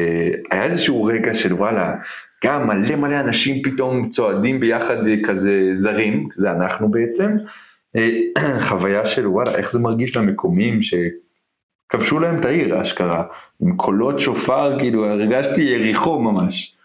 היה 0.52 0.64
איזשהו 0.64 1.04
רגע 1.04 1.34
של 1.34 1.54
וואלה, 1.54 1.96
גם 2.46 2.68
מלא 2.68 2.96
מלא 2.96 3.20
אנשים 3.20 3.64
פתאום 3.64 4.10
צועדים 4.10 4.60
ביחד 4.60 5.08
אה, 5.08 5.16
כזה 5.24 5.72
זרים, 5.74 6.28
זה 6.36 6.52
אנחנו 6.52 6.92
בעצם, 6.92 7.36
אה, 7.96 8.10
חוויה 8.68 9.06
של 9.06 9.28
וואלה, 9.28 9.56
איך 9.56 9.72
זה 9.72 9.80
מרגיש 9.80 10.18
למקומיים 10.18 10.80
שכבשו 10.82 12.20
להם 12.20 12.40
את 12.40 12.46
העיר 12.46 12.82
אשכרה, 12.82 13.24
עם 13.62 13.76
קולות 13.76 14.20
שופר, 14.20 14.80
כאילו 14.80 15.06
הרגשתי 15.06 15.62
יריחו 15.62 16.20
ממש. 16.20 16.79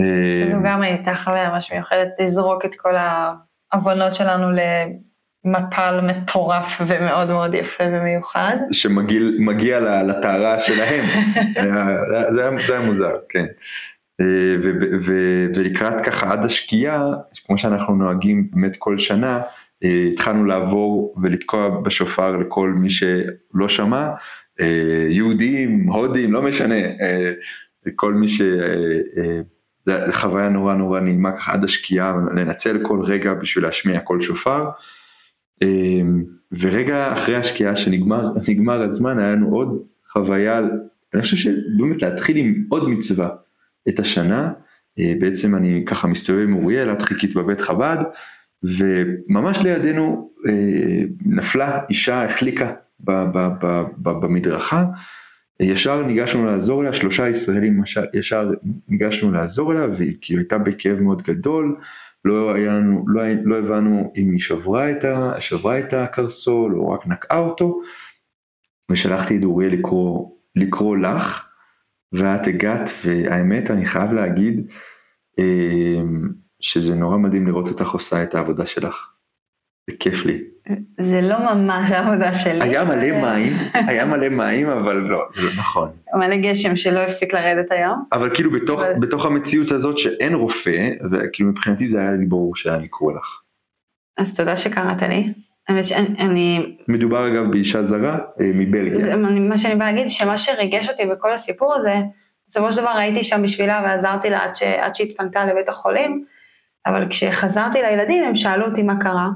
אה, 0.00 0.52
זו 0.52 0.62
גם 0.64 0.82
הייתה 0.82 1.14
חוויה 1.14 1.50
ממש 1.50 1.72
מיוחדת, 1.72 2.08
לזרוק 2.20 2.64
את 2.64 2.74
כל 2.74 2.94
העוונות 2.96 4.14
שלנו 4.14 4.46
למפל 5.44 6.00
מטורף 6.00 6.80
ומאוד 6.86 7.28
מאוד 7.28 7.54
יפה 7.54 7.84
ומיוחד. 7.92 8.56
שמגיע 8.72 9.80
לטהרה 10.02 10.58
שלהם, 10.58 11.04
זה 12.34 12.48
היה- 12.72 12.80
מוזר, 12.86 13.12
כן. 13.28 13.46
אה, 14.20 14.56
ולקראת 15.54 16.00
ככה 16.00 16.32
עד 16.32 16.44
השקיעה, 16.44 17.04
כמו 17.46 17.58
שאנחנו 17.58 17.94
נוהגים 17.94 18.48
באמת 18.52 18.76
כל 18.78 18.98
שנה, 18.98 19.40
אה, 19.84 20.06
התחלנו 20.12 20.44
לעבור 20.44 21.14
ולתקוע 21.22 21.80
בשופר 21.80 22.36
לכל 22.36 22.70
מי 22.76 22.90
שלא 22.90 23.68
שמע, 23.68 24.10
אה, 24.60 25.06
יהודים, 25.08 25.88
הודים, 25.88 26.32
לא 26.32 26.42
משנה, 26.42 26.74
אה, 26.76 27.30
כל 27.96 28.14
מי 28.14 28.28
ש... 28.28 28.42
אה, 29.90 30.06
זו 30.06 30.12
חוויה 30.12 30.48
נורא 30.48 30.74
נורא 30.74 31.00
נעימה 31.00 31.32
ככה 31.32 31.52
עד 31.52 31.64
השקיעה, 31.64 32.14
לנצל 32.34 32.78
כל 32.82 33.00
רגע 33.02 33.34
בשביל 33.34 33.64
להשמיע 33.64 34.00
קול 34.00 34.22
שופר. 34.22 34.70
אמ, 35.62 36.24
ורגע 36.52 37.12
אחרי 37.12 37.36
השקיעה 37.36 37.76
שנגמר 37.76 38.28
נגמר 38.48 38.82
הזמן 38.82 39.18
היה 39.18 39.32
לנו 39.32 39.48
עוד 39.48 39.82
חוויה, 40.08 40.60
אני 41.14 41.22
חושב 41.22 41.36
שבאמת 41.36 42.02
להתחיל 42.02 42.36
עם 42.36 42.64
עוד 42.68 42.88
מצווה 42.88 43.28
את 43.88 43.98
השנה, 43.98 44.52
אה, 44.98 45.14
בעצם 45.20 45.54
אני 45.54 45.82
ככה 45.86 46.08
מסתובב 46.08 46.40
עם 46.40 46.54
אוריאל, 46.54 46.92
את 46.92 47.02
חיכית 47.02 47.34
בבית 47.34 47.60
חב"ד, 47.60 47.96
וממש 48.62 49.58
לידינו 49.58 50.30
אה, 50.48 51.02
נפלה 51.26 51.80
אישה 51.90 52.24
החליקה 52.24 52.72
במדרכה, 53.98 54.84
ישר 55.60 56.02
ניגשנו 56.02 56.46
לעזור 56.46 56.84
לה, 56.84 56.92
שלושה 56.92 57.28
ישראלים 57.28 57.82
ישר- 58.14 58.50
ניגשנו 58.88 59.32
לעזור 59.32 59.74
לה, 59.74 59.86
והיא 59.96 60.16
כאילו 60.20 60.40
הייתה 60.40 60.58
בכאב 60.58 61.00
מאוד 61.00 61.22
גדול, 61.22 61.76
לא 62.24 62.58
לנו, 62.58 63.04
לא, 63.08 63.22
לא 63.44 63.58
הבנו 63.58 64.12
אם 64.16 64.30
היא 64.30 64.40
שברה 64.40 64.90
את, 64.90 65.04
ה, 65.04 65.40
שברה 65.40 65.78
את 65.78 65.92
הקרסול 65.92 66.74
או 66.76 66.90
רק 66.90 67.06
נקעה 67.06 67.38
אותו, 67.38 67.80
ושלחתי 68.90 69.38
את 69.38 69.44
אוריאל 69.44 69.72
לקרוא, 69.72 70.30
לקרוא 70.56 70.96
לך, 70.96 71.46
ואת 72.12 72.46
הגעת, 72.46 72.90
והאמת 73.04 73.70
אני 73.70 73.86
חייב 73.86 74.12
להגיד 74.12 74.66
אה, 75.38 76.02
שזה 76.60 76.94
נורא 76.94 77.16
מדהים 77.16 77.46
לראות 77.46 77.68
אותך 77.68 77.88
עושה 77.88 78.22
את 78.22 78.34
העבודה 78.34 78.66
שלך. 78.66 79.10
זה 79.90 79.96
כיף 80.00 80.24
לי. 80.24 80.38
זה 81.00 81.20
לא 81.20 81.54
ממש 81.54 81.90
העבודה 81.90 82.32
שלי. 82.32 82.62
היה 82.62 82.84
מלא 82.84 83.10
מים, 83.22 83.52
היה 83.74 84.04
מלא 84.04 84.28
מים, 84.28 84.68
אבל 84.70 84.94
לא, 84.96 85.18
זה 85.34 85.42
לא 85.42 85.48
נכון. 85.58 85.88
מלא 86.14 86.36
גשם 86.36 86.76
שלא 86.76 86.98
הפסיק 87.00 87.34
לרדת 87.34 87.72
היום. 87.72 88.04
אבל 88.12 88.34
כאילו 88.34 88.50
בתוך, 88.50 88.80
אבל- 88.82 88.94
בתוך 89.00 89.26
המציאות 89.26 89.72
הזאת 89.72 89.98
שאין 89.98 90.34
רופא, 90.34 90.88
וכאילו 91.12 91.50
מבחינתי 91.50 91.88
זה 91.88 92.00
היה 92.00 92.12
לי 92.12 92.26
ברור 92.26 92.56
שהיה 92.56 92.76
לקרוא 92.76 93.12
לך. 93.12 93.40
אז 94.18 94.36
תודה 94.36 94.56
שקראת 94.56 95.02
לי. 95.02 95.32
האמת 95.68 95.84
שאני, 95.84 96.06
אני, 96.18 96.76
מדובר 96.88 97.28
אגב 97.28 97.50
באישה 97.50 97.82
זרה 97.82 98.14
אה, 98.40 98.50
מבלגיה. 98.54 99.00
זה- 99.00 99.16
מה 99.16 99.58
שאני 99.58 99.74
באה 99.74 99.92
להגיד, 99.92 100.08
שמה 100.10 100.38
שריגש 100.38 100.88
אותי 100.88 101.02
בכל 101.06 101.32
הסיפור 101.32 101.74
הזה, 101.74 101.94
בסופו 102.48 102.72
של 102.72 102.80
דבר 102.80 102.90
הייתי 102.90 103.24
שם 103.24 103.42
בשבילה 103.42 103.80
ועזרתי 103.84 104.30
לה 104.30 104.44
עד, 104.44 104.54
ש, 104.54 104.62
עד 104.62 104.94
שהתפנתה 104.94 105.44
לבית 105.44 105.68
החולים, 105.68 106.24
אבל 106.86 107.06
כשחזרתי 107.10 107.78
לילדים 107.82 108.24
הם 108.24 108.36
שאלו 108.36 108.66
אותי 108.66 108.82
מה 108.82 109.00
קרה, 109.00 109.28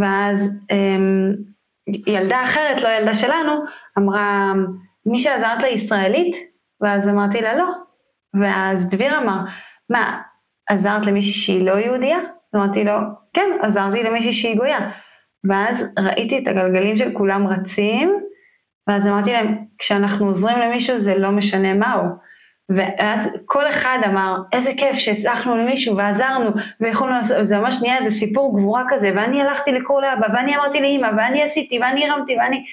ואז 0.00 0.66
אמ, 0.70 1.34
ילדה 2.06 2.42
אחרת, 2.42 2.82
לא 2.82 2.88
ילדה 2.88 3.14
שלנו, 3.14 3.52
אמרה, 3.98 4.52
מי 5.06 5.18
שעזרת 5.18 5.62
לה 5.62 5.68
ישראלית? 5.68 6.36
ואז 6.80 7.08
אמרתי 7.08 7.40
לה 7.40 7.54
לא. 7.54 7.66
ואז 8.40 8.88
דביר 8.88 9.18
אמר, 9.18 9.38
מה, 9.90 10.22
עזרת 10.68 11.06
למישהי 11.06 11.32
שהיא 11.32 11.66
לא 11.66 11.72
יהודייה? 11.72 12.18
אז 12.18 12.60
אמרתי 12.60 12.84
לו, 12.84 12.98
כן, 13.32 13.50
עזרתי 13.62 14.02
למישהי 14.02 14.32
שהיא 14.32 14.56
גויה. 14.56 14.90
ואז 15.48 15.86
ראיתי 15.98 16.38
את 16.38 16.48
הגלגלים 16.48 16.96
של 16.96 17.12
כולם 17.12 17.46
רצים, 17.46 18.20
ואז 18.88 19.06
אמרתי 19.06 19.32
להם, 19.32 19.64
כשאנחנו 19.78 20.26
עוזרים 20.26 20.58
למישהו 20.58 20.98
זה 20.98 21.18
לא 21.18 21.30
משנה 21.30 21.74
מהו. 21.74 22.04
ואז 22.76 23.38
כל 23.46 23.68
אחד 23.68 23.98
אמר, 24.06 24.36
איזה 24.52 24.70
כיף 24.76 24.96
שהצלחנו 24.96 25.56
למישהו 25.56 25.96
ועזרנו, 25.96 26.50
ויכולנו 26.80 27.14
לעשות, 27.16 27.36
זה 27.42 27.58
ממש 27.58 27.82
נהיה 27.82 27.98
איזה 27.98 28.10
סיפור 28.10 28.58
גבורה 28.58 28.84
כזה, 28.88 29.12
ואני 29.14 29.42
הלכתי 29.42 29.72
לקרוא 29.72 30.02
לאבא, 30.02 30.26
ואני 30.34 30.56
אמרתי 30.56 30.80
לאמא, 30.80 31.10
ואני 31.16 31.42
עשיתי, 31.42 31.78
ואני 31.78 32.08
הרמתי, 32.08 32.36
ואני... 32.36 32.64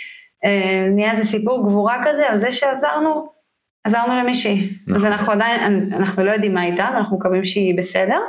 אה, 0.45 0.87
נהיה 0.91 1.11
איזה 1.11 1.23
סיפור 1.23 1.67
גבורה 1.67 2.01
כזה, 2.05 2.29
על 2.29 2.37
זה 2.37 2.51
שעזרנו, 2.51 3.29
עזרנו 3.83 4.19
למישהי. 4.19 4.69
נכון. 4.87 4.95
אז 4.95 5.05
אנחנו 5.05 5.31
עדיין, 5.31 5.89
אנחנו 5.93 6.23
לא 6.23 6.31
יודעים 6.31 6.53
מה 6.53 6.65
איתה, 6.65 6.89
ואנחנו 6.93 7.17
מקווים 7.17 7.45
שהיא 7.45 7.77
בסדר. 7.77 8.19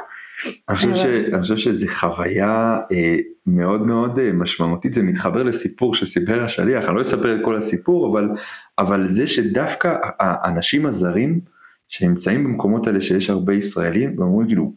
אני 0.69 0.77
חושב, 0.77 1.23
אבל- 1.33 1.41
חושב 1.41 1.57
שזו 1.57 1.87
חוויה 1.89 2.79
אה, 2.93 3.17
מאוד 3.47 3.87
מאוד 3.87 4.19
אה, 4.19 4.33
משמעותית, 4.33 4.95
זה 4.95 5.03
מתחבר 5.03 5.43
לסיפור 5.43 5.95
שסיפר 5.95 6.45
השליח, 6.45 6.85
אני 6.85 6.97
לא 6.97 7.03
אספר 7.03 7.35
את 7.35 7.41
כל 7.45 7.57
הסיפור, 7.57 8.13
אבל, 8.13 8.29
אבל 8.79 9.09
זה 9.09 9.27
שדווקא 9.27 9.95
האנשים 10.19 10.87
הזרים 10.87 11.41
שנמצאים 11.89 12.45
במקומות 12.45 12.87
האלה 12.87 13.01
שיש 13.01 13.31
הרבה 13.31 13.55
ישראלים, 13.55 14.15
ואומרים 14.19 14.47
כאילו, 14.47 14.73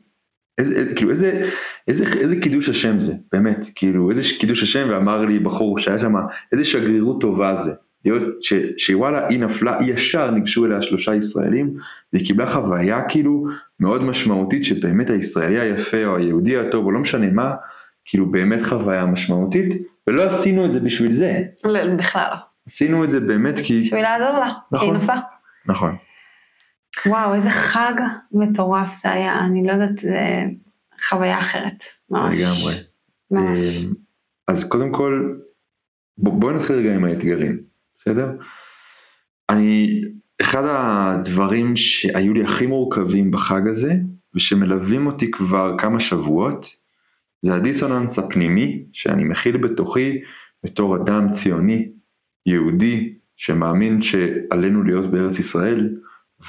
איזה, 0.57 0.79
איזה, 0.79 0.95
כאילו 0.95 1.09
איזה, 1.09 1.49
איזה, 1.87 2.05
איזה 2.05 2.35
קידוש 2.35 2.69
השם 2.69 2.99
זה, 2.99 3.13
באמת, 3.31 3.67
כאילו 3.75 4.09
איזה 4.09 4.21
קידוש 4.39 4.63
השם, 4.63 4.87
ואמר 4.91 5.25
לי 5.25 5.39
בחור 5.39 5.79
שהיה 5.79 5.99
שם, 5.99 6.13
איזה 6.51 6.63
שגרירות 6.63 7.21
טובה 7.21 7.55
זה, 7.55 7.71
להיות 8.05 8.43
ש, 8.43 8.53
שוואלה 8.77 9.27
היא 9.27 9.39
נפלה, 9.39 9.77
ישר 9.81 10.31
ניגשו 10.31 10.65
אליה 10.65 10.81
שלושה 10.81 11.15
ישראלים, 11.15 11.73
והיא 12.13 12.25
קיבלה 12.25 12.47
חוויה 12.47 13.01
כאילו 13.09 13.45
מאוד 13.79 14.03
משמעותית 14.03 14.63
שבאמת 14.63 15.09
הישראלי 15.09 15.59
היפה 15.59 16.05
או 16.05 16.17
היהודי 16.17 16.57
הטוב 16.57 16.85
או 16.85 16.91
לא 16.91 16.99
משנה 16.99 17.29
מה, 17.31 17.53
כאילו 18.05 18.31
באמת 18.31 18.61
חוויה 18.61 19.05
משמעותית, 19.05 19.73
ולא 20.07 20.23
עשינו 20.23 20.65
את 20.65 20.71
זה 20.71 20.79
בשביל 20.79 21.13
זה, 21.13 21.41
לא, 21.65 21.95
בכלל 21.95 22.27
לא. 22.31 22.37
עשינו 22.67 23.03
את 23.03 23.09
זה 23.09 23.19
באמת 23.19 23.59
כי, 23.59 23.79
בשביל 23.79 24.01
לעזור 24.01 24.39
לה, 24.39 24.49
כי 24.79 24.85
היא 24.85 24.93
נכון. 24.93 24.95
נפלה. 24.95 25.19
נכון, 25.65 25.95
וואו, 27.05 27.35
איזה 27.35 27.49
חג 27.49 27.93
מטורף 28.31 29.01
זה 29.03 29.11
היה, 29.11 29.39
אני 29.39 29.67
לא 29.67 29.71
יודעת, 29.71 29.97
זה 29.97 30.43
חוויה 31.09 31.39
אחרת. 31.39 31.83
ממש. 32.09 32.39
לגמרי. 32.41 32.83
ממש. 33.31 33.59
אה, 33.59 33.89
אז 34.47 34.63
קודם 34.69 34.91
כל, 34.91 35.35
בוא- 36.17 36.33
בואי 36.41 36.55
נתחיל 36.55 36.75
רגע 36.75 36.95
עם 36.95 37.05
האתגרים, 37.05 37.59
בסדר? 37.95 38.31
אני, 39.49 40.01
אחד 40.41 40.63
הדברים 40.65 41.75
שהיו 41.75 42.33
לי 42.33 42.43
הכי 42.43 42.65
מורכבים 42.65 43.31
בחג 43.31 43.67
הזה, 43.67 43.93
ושמלווים 44.35 45.07
אותי 45.07 45.31
כבר 45.31 45.75
כמה 45.77 45.99
שבועות, 45.99 46.67
זה 47.41 47.55
הדיסוננס 47.55 48.19
הפנימי 48.19 48.83
שאני 48.93 49.23
מכיל 49.23 49.57
בתוכי 49.57 50.21
בתור 50.63 50.95
אדם 50.95 51.31
ציוני, 51.31 51.89
יהודי, 52.45 53.13
שמאמין 53.35 54.01
שעלינו 54.01 54.83
להיות 54.83 55.11
בארץ 55.11 55.39
ישראל, 55.39 55.95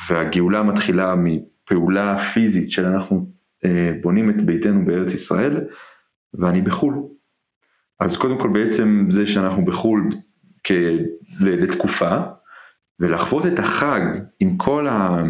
והגאולה 0.09 0.63
מתחילה 0.63 1.15
מפעולה 1.17 2.19
פיזית 2.19 2.71
של 2.71 2.87
אנחנו 2.87 3.27
אה, 3.65 3.93
בונים 4.03 4.31
את 4.31 4.43
ביתנו 4.43 4.85
בארץ 4.85 5.15
ישראל, 5.15 5.61
ואני 6.35 6.63
בחו"ל. 6.63 6.95
אז 8.01 8.17
קודם 8.17 8.39
כל 8.39 8.49
בעצם 8.49 9.07
זה 9.11 9.27
שאנחנו 9.27 9.65
בחו"ל 9.65 10.09
כ... 10.65 10.73
לתקופה, 11.41 12.19
ולחוות 13.01 13.47
את 13.47 13.59
החג 13.59 14.01
עם 14.41 14.57
כל 14.57 14.89
ה... 14.89 15.23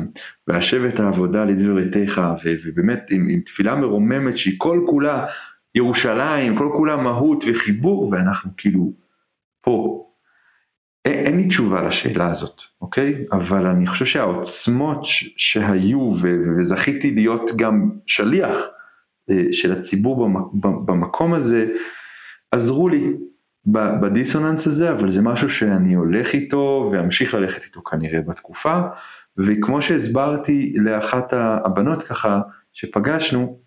והשב 0.46 0.84
את 0.84 1.00
העבודה 1.00 1.44
לדבריתך, 1.44 2.22
ו... 2.44 2.54
ובאמת 2.64 3.10
עם, 3.10 3.28
עם 3.28 3.40
תפילה 3.40 3.76
מרוממת 3.76 4.38
שהיא 4.38 4.54
כל 4.58 4.84
כולה 4.86 5.26
ירושלים, 5.74 6.56
כל 6.56 6.70
כולה 6.76 6.96
מהות 6.96 7.44
וחיבור, 7.48 8.08
ואנחנו 8.12 8.50
כאילו 8.56 8.92
פה. 9.60 10.06
אין, 11.04 11.36
לי 11.36 11.48
תשובה 11.48 11.82
לשאלה 11.82 12.30
הזאת, 12.30 12.60
אוקיי? 12.80 13.24
אבל 13.32 13.66
אני 13.66 13.86
חושב 13.86 14.04
שהעוצמות. 14.04 15.00
שהיו. 15.36 16.12
וזכיתי 16.22 17.10
להיות 17.10 17.50
גם 17.56 17.90
שליח 18.06 18.58
אה, 19.30 19.42
של 19.52 19.72
הציבור 19.72 20.28
במ... 20.28 20.34
במקום 20.86 21.34
הזה, 21.34 21.66
עזרו 22.50 22.88
לי 22.88 23.12
בדיסוננס 23.66 24.66
הזה, 24.66 24.90
אבל 24.90 25.10
זה 25.10 25.22
משהו 25.22 25.50
שאני 25.50 25.94
הולך 25.94 26.34
איתו 26.34 26.90
ואמשיך 26.92 27.34
ללכת 27.34 27.64
איתו 27.64 27.82
כנראה 27.82 28.20
בתקופה, 28.20 28.80
וכמו 29.38 29.82
שהסברתי 29.82 30.74
לאחת 30.76 31.32
הבנות 31.36 32.02
ככה 32.02 32.40
שפגשנו, 32.72 33.58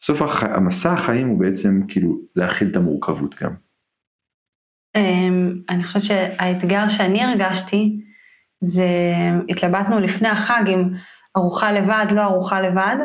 בסוף. 0.00 0.22
המסע 0.42 0.92
החיים 0.92 1.28
הוא 1.28 1.40
בעצם 1.40 1.80
כאילו 1.88 2.20
להכיל 2.36 2.70
את 2.70 2.76
המורכבות 2.76 3.34
גם. 3.42 3.65
חושבת 5.86 6.02
שהאתגר 6.02 6.88
שאני 6.88 7.24
הרגשתי, 7.24 8.00
זה 8.60 8.88
התלבטנו 9.48 10.00
לפני 10.00 10.28
החג 10.28 10.62
עם 10.66 10.90
ארוחה 11.36 11.72
לבד, 11.72 12.06
לא 12.10 12.24
ארוחה 12.24 12.60
לבד, 12.60 12.96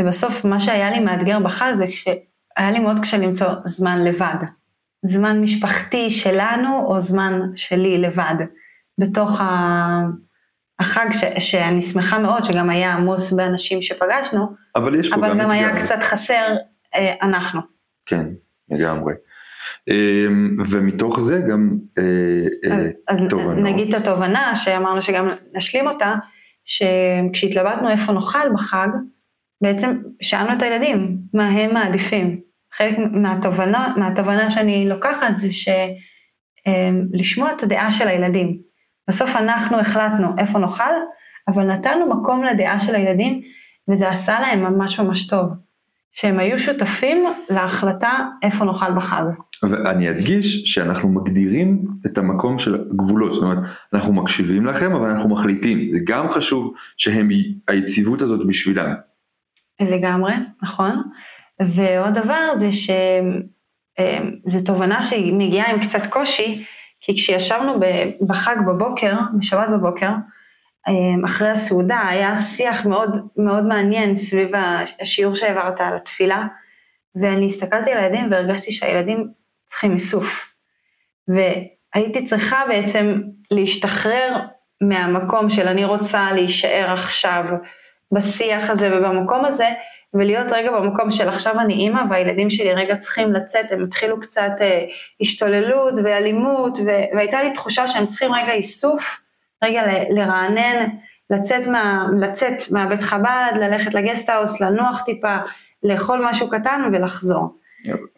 ובסוף 0.00 0.44
מה 0.44 0.60
שהיה 0.60 0.90
לי 0.90 1.00
מאתגר 1.00 1.38
בחג 1.38 1.72
זה 1.78 1.86
שהיה 1.90 2.70
לי 2.70 2.78
מאוד 2.78 3.00
קשה 3.00 3.18
למצוא 3.18 3.48
זמן 3.64 4.04
לבד. 4.04 4.36
זמן 5.04 5.40
משפחתי 5.40 6.10
שלנו 6.10 6.86
או 6.86 7.00
זמן 7.00 7.40
שלי 7.54 7.98
לבד. 7.98 8.34
בתוך 8.98 9.40
ה... 9.40 10.00
החג 10.78 11.06
ש... 11.12 11.24
שאני 11.38 11.82
שמחה 11.82 12.18
מאוד 12.18 12.44
שגם 12.44 12.70
היה 12.70 12.92
עמוס 12.92 13.32
באנשים 13.32 13.82
שפגשנו, 13.82 14.46
אבל 14.76 15.00
אבל 15.14 15.28
גם 15.28 15.38
גם 15.38 15.50
היה. 15.50 15.76
קצת 15.76 15.98
חסר 16.02 16.54
אה, 16.94 17.14
אנחנו. 17.22 17.60
כן, 18.06 18.26
לגמרי. 18.70 19.14
אמ, 19.88 20.56
ומתוך 20.70 21.20
זה 21.20 21.40
גם 21.50 21.70
אה, 21.98 22.02
אה, 22.70 22.90
אז 23.08 23.18
תובנות. 23.30 23.64
נגיד 23.64 23.94
את 23.94 24.00
התובנה 24.00 24.54
שאמרנו 24.54 25.02
שגם 25.02 25.28
נשלים 25.54 25.86
אותה, 25.86 26.14
שכשהתלבטנו 26.64 27.90
איפה 27.90 28.12
נאכל 28.12 28.52
בחג, 28.54 28.88
בעצם 29.62 30.02
שאלנו 30.22 30.52
את 30.52 30.62
הילדים 30.62 31.18
מה 31.34 31.48
הם 31.48 31.74
מעדיפים. 31.74 32.40
חלק 32.76 32.98
מהתובנה, 33.12 33.94
מהתובנה 33.96 34.50
שאני 34.50 34.88
לוקחת 34.88 35.36
זה 35.36 35.48
שלשמוע 36.66 37.52
את 37.52 37.62
הדעה 37.62 37.92
של 37.92 38.08
הילדים. 38.08 38.58
בסוף 39.08 39.36
אנחנו 39.36 39.80
החלטנו 39.80 40.28
איפה 40.38 40.58
נאכל, 40.58 40.92
אבל 41.48 41.66
נתנו 41.66 42.08
מקום 42.08 42.44
לדעה 42.44 42.80
של 42.80 42.94
הילדים, 42.94 43.40
וזה 43.90 44.10
עשה 44.10 44.40
להם 44.40 44.62
ממש 44.62 45.00
ממש 45.00 45.26
טוב. 45.26 45.46
שהם 46.12 46.38
היו 46.38 46.58
שותפים 46.58 47.24
להחלטה 47.50 48.28
איפה 48.42 48.64
נאכל 48.64 48.92
בחג. 48.96 49.22
ואני 49.62 50.10
אדגיש 50.10 50.62
שאנחנו 50.64 51.08
מגדירים 51.08 51.84
את 52.06 52.18
המקום 52.18 52.58
של 52.58 52.74
הגבולות, 52.74 53.34
זאת 53.34 53.42
אומרת, 53.42 53.58
אנחנו 53.92 54.12
מקשיבים 54.12 54.66
לכם 54.66 54.92
אבל 54.92 55.08
אנחנו 55.08 55.28
מחליטים, 55.28 55.90
זה 55.90 55.98
גם 56.04 56.28
חשוב 56.28 56.74
שהם, 56.96 57.28
היציבות 57.68 58.22
הזאת 58.22 58.46
בשבילם. 58.46 58.94
לגמרי, 59.80 60.34
נכון. 60.62 61.02
ועוד 61.60 62.14
דבר 62.14 62.48
זה 62.56 62.68
שזו 62.72 64.60
תובנה 64.64 65.02
שהיא 65.02 65.34
מגיעה 65.34 65.70
עם 65.70 65.80
קצת 65.80 66.06
קושי, 66.06 66.64
כי 67.00 67.14
כשישבנו 67.14 67.80
בחג 68.20 68.56
בבוקר, 68.66 69.16
בשבת 69.38 69.68
בבוקר, 69.68 70.08
אמ, 70.08 70.20
אחרי 71.24 71.48
הסעודה, 71.48 72.00
היה 72.08 72.36
שיח 72.36 72.86
מאוד 72.86 73.26
מאוד 73.36 73.64
מעניין 73.64 74.16
סביב 74.16 74.50
השיעור 75.00 75.34
שהעברת 75.34 75.80
על 75.80 75.96
התפילה, 75.96 76.42
ואני 77.14 77.46
הסתכלתי 77.46 77.92
על 77.92 77.98
הילדים 77.98 78.30
והרגשתי 78.30 78.72
שהילדים 78.72 79.28
צריכים 79.66 79.92
איסוף. 79.92 80.52
והייתי 81.28 82.24
צריכה 82.24 82.64
בעצם 82.68 83.20
להשתחרר 83.50 84.38
מהמקום 84.80 85.50
של 85.50 85.68
אני 85.68 85.84
רוצה 85.84 86.32
להישאר 86.32 86.90
עכשיו 86.92 87.44
בשיח 88.12 88.70
הזה 88.70 88.90
ובמקום 88.92 89.44
הזה, 89.44 89.68
ולהיות 90.14 90.52
רגע 90.52 90.70
במקום 90.70 91.10
של 91.10 91.28
עכשיו 91.28 91.60
אני 91.60 91.74
אימא 91.74 92.02
והילדים 92.10 92.50
שלי 92.50 92.74
רגע 92.74 92.96
צריכים 92.96 93.32
לצאת, 93.32 93.72
הם 93.72 93.84
התחילו 93.84 94.20
קצת 94.20 94.50
אה, 94.60 94.84
השתוללות 95.20 95.94
ואלימות, 96.04 96.78
ו- 96.78 97.16
והייתה 97.16 97.42
לי 97.42 97.52
תחושה 97.52 97.88
שהם 97.88 98.06
צריכים 98.06 98.32
רגע 98.34 98.52
איסוף, 98.52 99.20
רגע 99.62 99.82
ל- 99.86 100.18
לרענן, 100.18 100.88
לצאת, 101.30 101.66
מה, 101.66 102.06
לצאת 102.20 102.62
מהבית 102.70 103.00
חב"ד, 103.02 103.52
ללכת 103.60 103.94
לגסטהאוס, 103.94 104.60
לנוח 104.60 105.02
טיפה, 105.04 105.36
לאכול 105.82 106.26
משהו 106.30 106.50
קטן 106.50 106.82
ולחזור. 106.92 107.56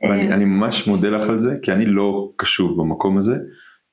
ואני 0.03 0.29
אה. 0.29 0.35
אני 0.35 0.45
ממש 0.45 0.87
מודה 0.89 1.09
לך 1.09 1.29
על 1.29 1.39
זה, 1.39 1.55
כי 1.63 1.73
אני 1.73 1.87
לא 1.87 2.31
קשוב 2.37 2.81
במקום 2.81 3.19
הזה, 3.19 3.35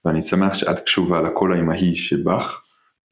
ואני 0.05 0.21
שמח 0.21 0.53
שאת 0.53 0.79
קשובה 0.79 1.21
לקול 1.21 1.53
האמהי 1.57 1.95
שבך, 1.95 2.61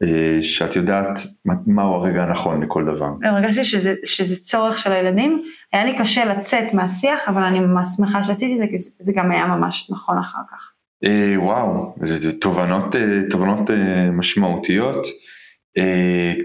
אה, 0.03 0.07
שאת 0.43 0.75
יודעת 0.75 1.19
מה- 1.45 1.53
מהו 1.67 1.93
הרגע 1.93 2.23
הנכון 2.23 2.63
לכל 2.63 2.85
דבר. 2.95 3.09
הרגשתי 3.23 3.63
שזה, 3.65 3.93
שזה 4.05 4.43
צורך 4.43 4.77
של 4.79 4.91
הילדים, 4.91 5.43
היה 5.73 5.85
לי 5.85 5.97
קשה 5.97 6.25
לצאת 6.25 6.73
מהשיח, 6.73 7.29
אבל 7.29 7.41
אני 7.43 7.59
ממש 7.59 7.87
שמחה 7.97 8.23
שעשיתי 8.23 8.53
את 8.53 8.57
זה, 8.57 8.65
כי 8.67 8.77
זה 8.99 9.13
גם 9.15 9.31
היה 9.31 9.45
ממש 9.45 9.91
נכון 9.91 10.17
אחר 10.17 10.39
כך. 10.51 10.73
אה, 11.05 11.33
וואו, 11.37 11.95
זה 12.05 12.39
תובנות, 12.39 12.95
אה, 12.95 13.01
תובנות 13.29 13.69
אה, 13.69 14.11
משמעותיות. 14.11 15.07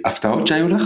הפתעות 0.05 0.47
שהיו 0.47 0.69
לך? 0.69 0.83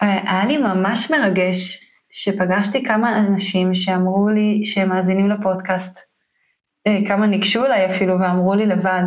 היה 0.00 0.44
לי 0.46 0.58
ממש 0.58 1.10
מרגש 1.10 1.90
שפגשתי 2.12 2.84
כמה 2.84 3.18
אנשים 3.18 3.74
שאמרו 3.74 4.28
לי 4.28 4.64
שהם 4.64 4.88
מאזינים 4.88 5.30
לפודקאסט, 5.30 5.98
כמה 7.08 7.26
ניגשו 7.26 7.66
אליי 7.66 7.86
אפילו 7.86 8.20
ואמרו 8.20 8.54
לי 8.54 8.66
לבד 8.66 9.02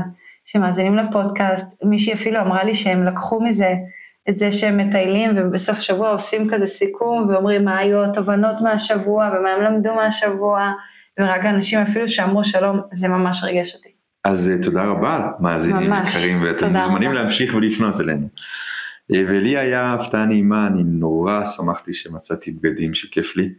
שמאזינים 0.45 0.97
לפודקאסט, 0.97 1.84
מישהי 1.84 2.13
אפילו 2.13 2.41
אמרה 2.41 2.63
לי 2.63 2.75
שהם 2.75 3.03
לקחו 3.03 3.43
מזה 3.43 3.73
את 4.29 4.39
זה 4.39 4.51
שהם 4.51 4.77
מטיילים 4.77 5.31
ובסוף 5.38 5.79
שבוע 5.79 6.09
עושים 6.09 6.49
כזה 6.51 6.67
סיכום 6.67 7.29
ואומרים 7.29 7.65
מה 7.65 7.77
היו 7.77 8.03
התובנות 8.03 8.61
מהשבוע 8.61 9.29
ומה 9.34 9.49
הם 9.49 9.61
למדו 9.61 9.95
מהשבוע, 9.95 10.71
ורק 11.20 11.45
אנשים 11.45 11.80
אפילו 11.80 12.09
שאמרו 12.09 12.43
שלום, 12.43 12.82
זה 12.91 13.07
ממש 13.07 13.43
ריגש 13.43 13.76
אותי. 13.76 13.89
אז 14.24 14.49
אה, 14.49 14.55
תודה 14.61 14.84
רבה 14.84 15.32
מאזינים 15.39 15.93
יקרים, 15.93 16.43
ואתם 16.43 16.76
מוזמנים 16.76 17.11
רבה. 17.11 17.22
להמשיך 17.22 17.55
ולפנות 17.55 18.01
אלינו. 18.01 18.28
אה, 19.14 19.22
ולי 19.28 19.57
היה 19.57 19.93
הפתעה 19.93 20.26
נעימה, 20.26 20.68
אני 20.68 20.84
נורא 20.84 21.45
שמחתי 21.45 21.93
שמצאתי 21.93 22.51
בגדים 22.51 22.93
שכיף 22.93 23.36
לי, 23.36 23.49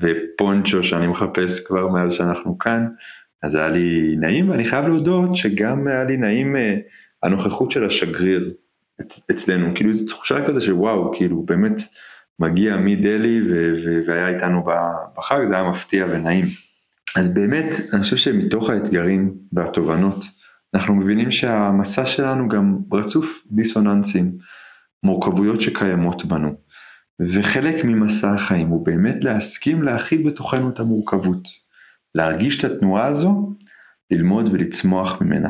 ופונצ'ו 0.00 0.82
שאני 0.82 1.06
מחפש 1.06 1.66
כבר 1.66 1.88
מאז 1.88 2.12
שאנחנו 2.12 2.58
כאן, 2.58 2.86
אז 3.42 3.54
היה 3.54 3.68
לי 3.68 4.16
נעים, 4.18 4.50
ואני 4.50 4.64
חייב 4.64 4.86
להודות 4.86 5.36
שגם 5.36 5.86
היה 5.86 6.04
לי 6.04 6.16
נעים 6.16 6.56
אה, 6.56 6.76
הנוכחות 7.22 7.70
של 7.70 7.86
השגריר 7.86 8.52
אצלנו, 9.30 9.74
כאילו 9.74 9.94
זו 9.94 10.06
תחושה 10.06 10.46
כזה 10.46 10.60
שוואו, 10.60 11.12
כאילו 11.16 11.42
באמת 11.42 11.82
מגיע 12.38 12.76
מדלי 12.76 13.40
והיה 14.06 14.28
איתנו 14.28 14.64
בחג, 15.16 15.38
זה 15.48 15.54
היה 15.54 15.70
מפתיע 15.70 16.06
ונעים. 16.10 16.44
אז 17.16 17.34
באמת, 17.34 17.66
אני 17.92 18.02
חושב 18.02 18.16
שמתוך 18.16 18.70
האתגרים 18.70 19.34
והתובנות, 19.52 20.24
אנחנו 20.74 20.94
מבינים 20.94 21.32
שהמסע 21.32 22.06
שלנו 22.06 22.48
גם 22.48 22.78
רצוף 22.92 23.42
דיסוננסים, 23.50 24.32
מורכבויות 25.02 25.60
שקיימות 25.60 26.24
בנו. 26.24 26.54
וחלק 27.20 27.84
ממסע 27.84 28.32
החיים 28.32 28.68
הוא 28.68 28.86
באמת 28.86 29.24
להסכים 29.24 29.82
להכיל 29.82 30.28
בתוכנו 30.28 30.70
את 30.70 30.80
המורכבות, 30.80 31.42
להרגיש 32.14 32.64
את 32.64 32.70
התנועה 32.70 33.06
הזו, 33.06 33.52
ללמוד 34.10 34.48
ולצמוח 34.52 35.22
ממנה. 35.22 35.48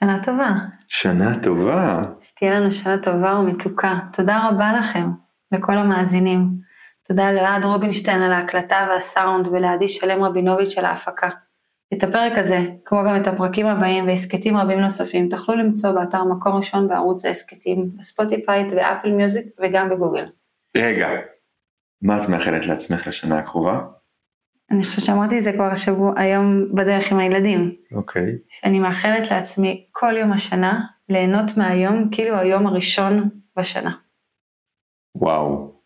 שנה 0.00 0.22
טובה. 0.22 0.54
שנה 0.88 1.42
טובה. 1.42 2.02
שתהיה 2.20 2.60
לנו 2.60 2.72
שנה 2.72 2.98
טובה 3.02 3.38
ומתוקה. 3.38 3.98
תודה 4.12 4.48
רבה 4.48 4.72
לכם, 4.78 5.10
לכל 5.52 5.78
המאזינים. 5.78 6.67
תודה 7.08 7.32
לאלעד 7.32 7.64
רובינשטיין 7.64 8.22
על 8.22 8.32
ההקלטה 8.32 8.86
והסאונד 8.90 9.48
ולעדי 9.48 9.88
שלם 9.88 10.24
רבינוביץ' 10.24 10.78
על 10.78 10.84
ההפקה. 10.84 11.28
את 11.94 12.02
הפרק 12.02 12.38
הזה, 12.38 12.58
כמו 12.84 12.98
גם 13.06 13.22
את 13.22 13.26
הפרקים 13.26 13.66
הבאים 13.66 14.06
והסכתים 14.06 14.56
רבים 14.56 14.80
נוספים, 14.80 15.28
תוכלו 15.28 15.56
למצוא 15.56 15.92
באתר 15.92 16.24
מקום 16.24 16.56
ראשון 16.56 16.88
בערוץ 16.88 17.24
ההסכתים, 17.24 17.90
בספוטיפיי, 17.96 18.72
ב-Apple 18.72 19.10
Music 19.10 19.46
וגם 19.60 19.88
בגוגל. 19.90 20.24
רגע, 20.76 21.08
מה 22.02 22.22
את 22.22 22.28
מאחלת 22.28 22.66
לעצמך 22.66 23.06
לשנה 23.06 23.38
הקרובה? 23.38 23.80
אני 24.70 24.84
חושבת 24.84 25.04
שאמרתי 25.04 25.38
את 25.38 25.44
זה 25.44 25.52
כבר 25.52 25.64
השבוע, 25.64 26.12
היום 26.16 26.74
בדרך 26.74 27.12
עם 27.12 27.18
הילדים. 27.18 27.74
אוקיי. 27.92 28.22
Okay. 28.22 28.36
שאני 28.48 28.78
מאחלת 28.78 29.30
לעצמי 29.30 29.86
כל 29.92 30.16
יום 30.16 30.32
השנה 30.32 30.80
ליהנות 31.08 31.56
מהיום 31.56 32.08
כאילו 32.12 32.36
היום 32.36 32.66
הראשון 32.66 33.28
בשנה. 33.56 33.90
וואו. 35.14 35.77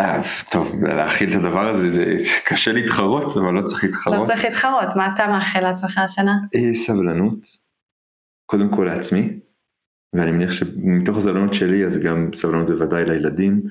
אה, 0.00 0.22
טוב, 0.50 0.84
להכיל 0.84 1.30
את 1.30 1.36
הדבר 1.36 1.68
הזה, 1.68 1.90
זה, 1.90 2.04
קשה 2.44 2.72
להתחרות, 2.72 3.36
אבל 3.36 3.52
לא 3.52 3.62
צריך 3.62 3.84
להתחרות. 3.84 4.18
לא 4.18 4.24
צריך 4.24 4.44
להתחרות, 4.44 4.96
מה 4.96 5.14
אתה 5.14 5.26
מאחל 5.26 5.60
לעצמך 5.60 5.98
השנה? 5.98 6.38
אה, 6.54 6.74
סבלנות, 6.74 7.38
קודם 8.46 8.76
כל 8.76 8.84
לעצמי, 8.94 9.38
ואני 10.12 10.30
מניח 10.30 10.52
שמתוך 10.52 11.18
הסבלנות 11.18 11.54
שלי, 11.54 11.86
אז 11.86 11.98
גם 11.98 12.30
סבלנות 12.34 12.66
בוודאי 12.66 13.04
לילדים, 13.04 13.62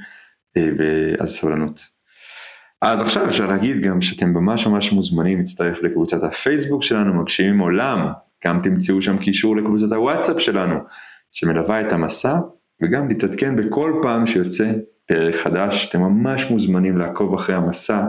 אה, 0.58 0.70
ואז 0.78 1.30
סבלנות. 1.30 1.98
אז 2.82 3.02
עכשיו 3.02 3.28
אפשר 3.28 3.48
להגיד 3.48 3.82
גם 3.82 4.02
שאתם 4.02 4.30
ממש 4.30 4.68
ממש 4.68 4.92
מוזמנים 4.92 5.38
להצטרף 5.38 5.84
לקבוצת 5.84 6.24
הפייסבוק 6.24 6.84
שלנו, 6.84 7.22
מגשימים 7.22 7.60
עולם, 7.60 8.08
גם 8.46 8.60
תמצאו 8.64 9.02
שם 9.02 9.18
קישור 9.18 9.58
לקבוצת 9.58 9.92
הוואטסאפ 9.92 10.40
שלנו, 10.40 10.80
שמלווה 11.32 11.82
את 11.82 11.92
המסע, 11.92 12.36
וגם 12.82 13.08
להתעדכן 13.08 13.56
בכל 13.56 14.00
פעם 14.04 14.28
שיוצא 14.28 14.72
פרק 15.08 15.36
חדש, 15.36 15.90
אתם 15.90 16.02
ממש 16.02 16.52
מוזמנים 16.52 16.98
לעקוב 16.98 17.34
אחרי 17.34 17.56
המסע. 17.56 18.04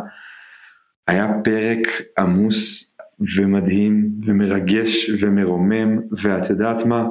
היה 1.06 1.26
פרק 1.44 1.88
עמוס 2.18 2.96
ומדהים 3.36 4.08
ומרגש 4.26 5.10
ומרומם, 5.20 5.98
ואת 6.22 6.50
יודעת 6.50 6.86
מה? 6.86 7.06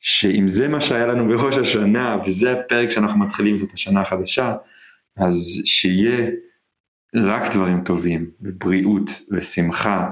שאם 0.00 0.48
זה 0.48 0.68
מה 0.68 0.80
שהיה 0.80 1.06
לנו 1.06 1.28
בראש 1.28 1.58
השנה, 1.58 2.16
וזה 2.26 2.52
הפרק 2.52 2.90
שאנחנו 2.90 3.18
מתחילים 3.18 3.58
זאת 3.58 3.72
השנה 3.72 4.00
החדשה, 4.00 4.54
אז 5.16 5.62
שיהיה 5.64 6.30
רק 7.14 7.54
דברים 7.54 7.84
טובים, 7.84 8.30
ובריאות, 8.40 9.10
ושמחה, 9.30 10.10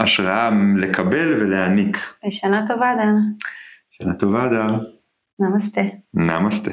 והשראה 0.00 0.50
לקבל 0.76 1.34
ולהעניק. 1.42 1.96
שנה 2.30 2.66
טובה, 2.66 2.94
דן. 2.98 3.14
שנה 3.90 4.14
טובה, 4.14 4.48
דר. 4.48 4.93
נמסטה. 5.38 5.80
נמסטה. 6.14 6.70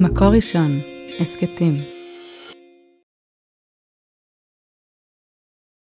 מקור 0.00 0.28
ראשון, 0.28 0.70
הסכתים. 1.20 1.72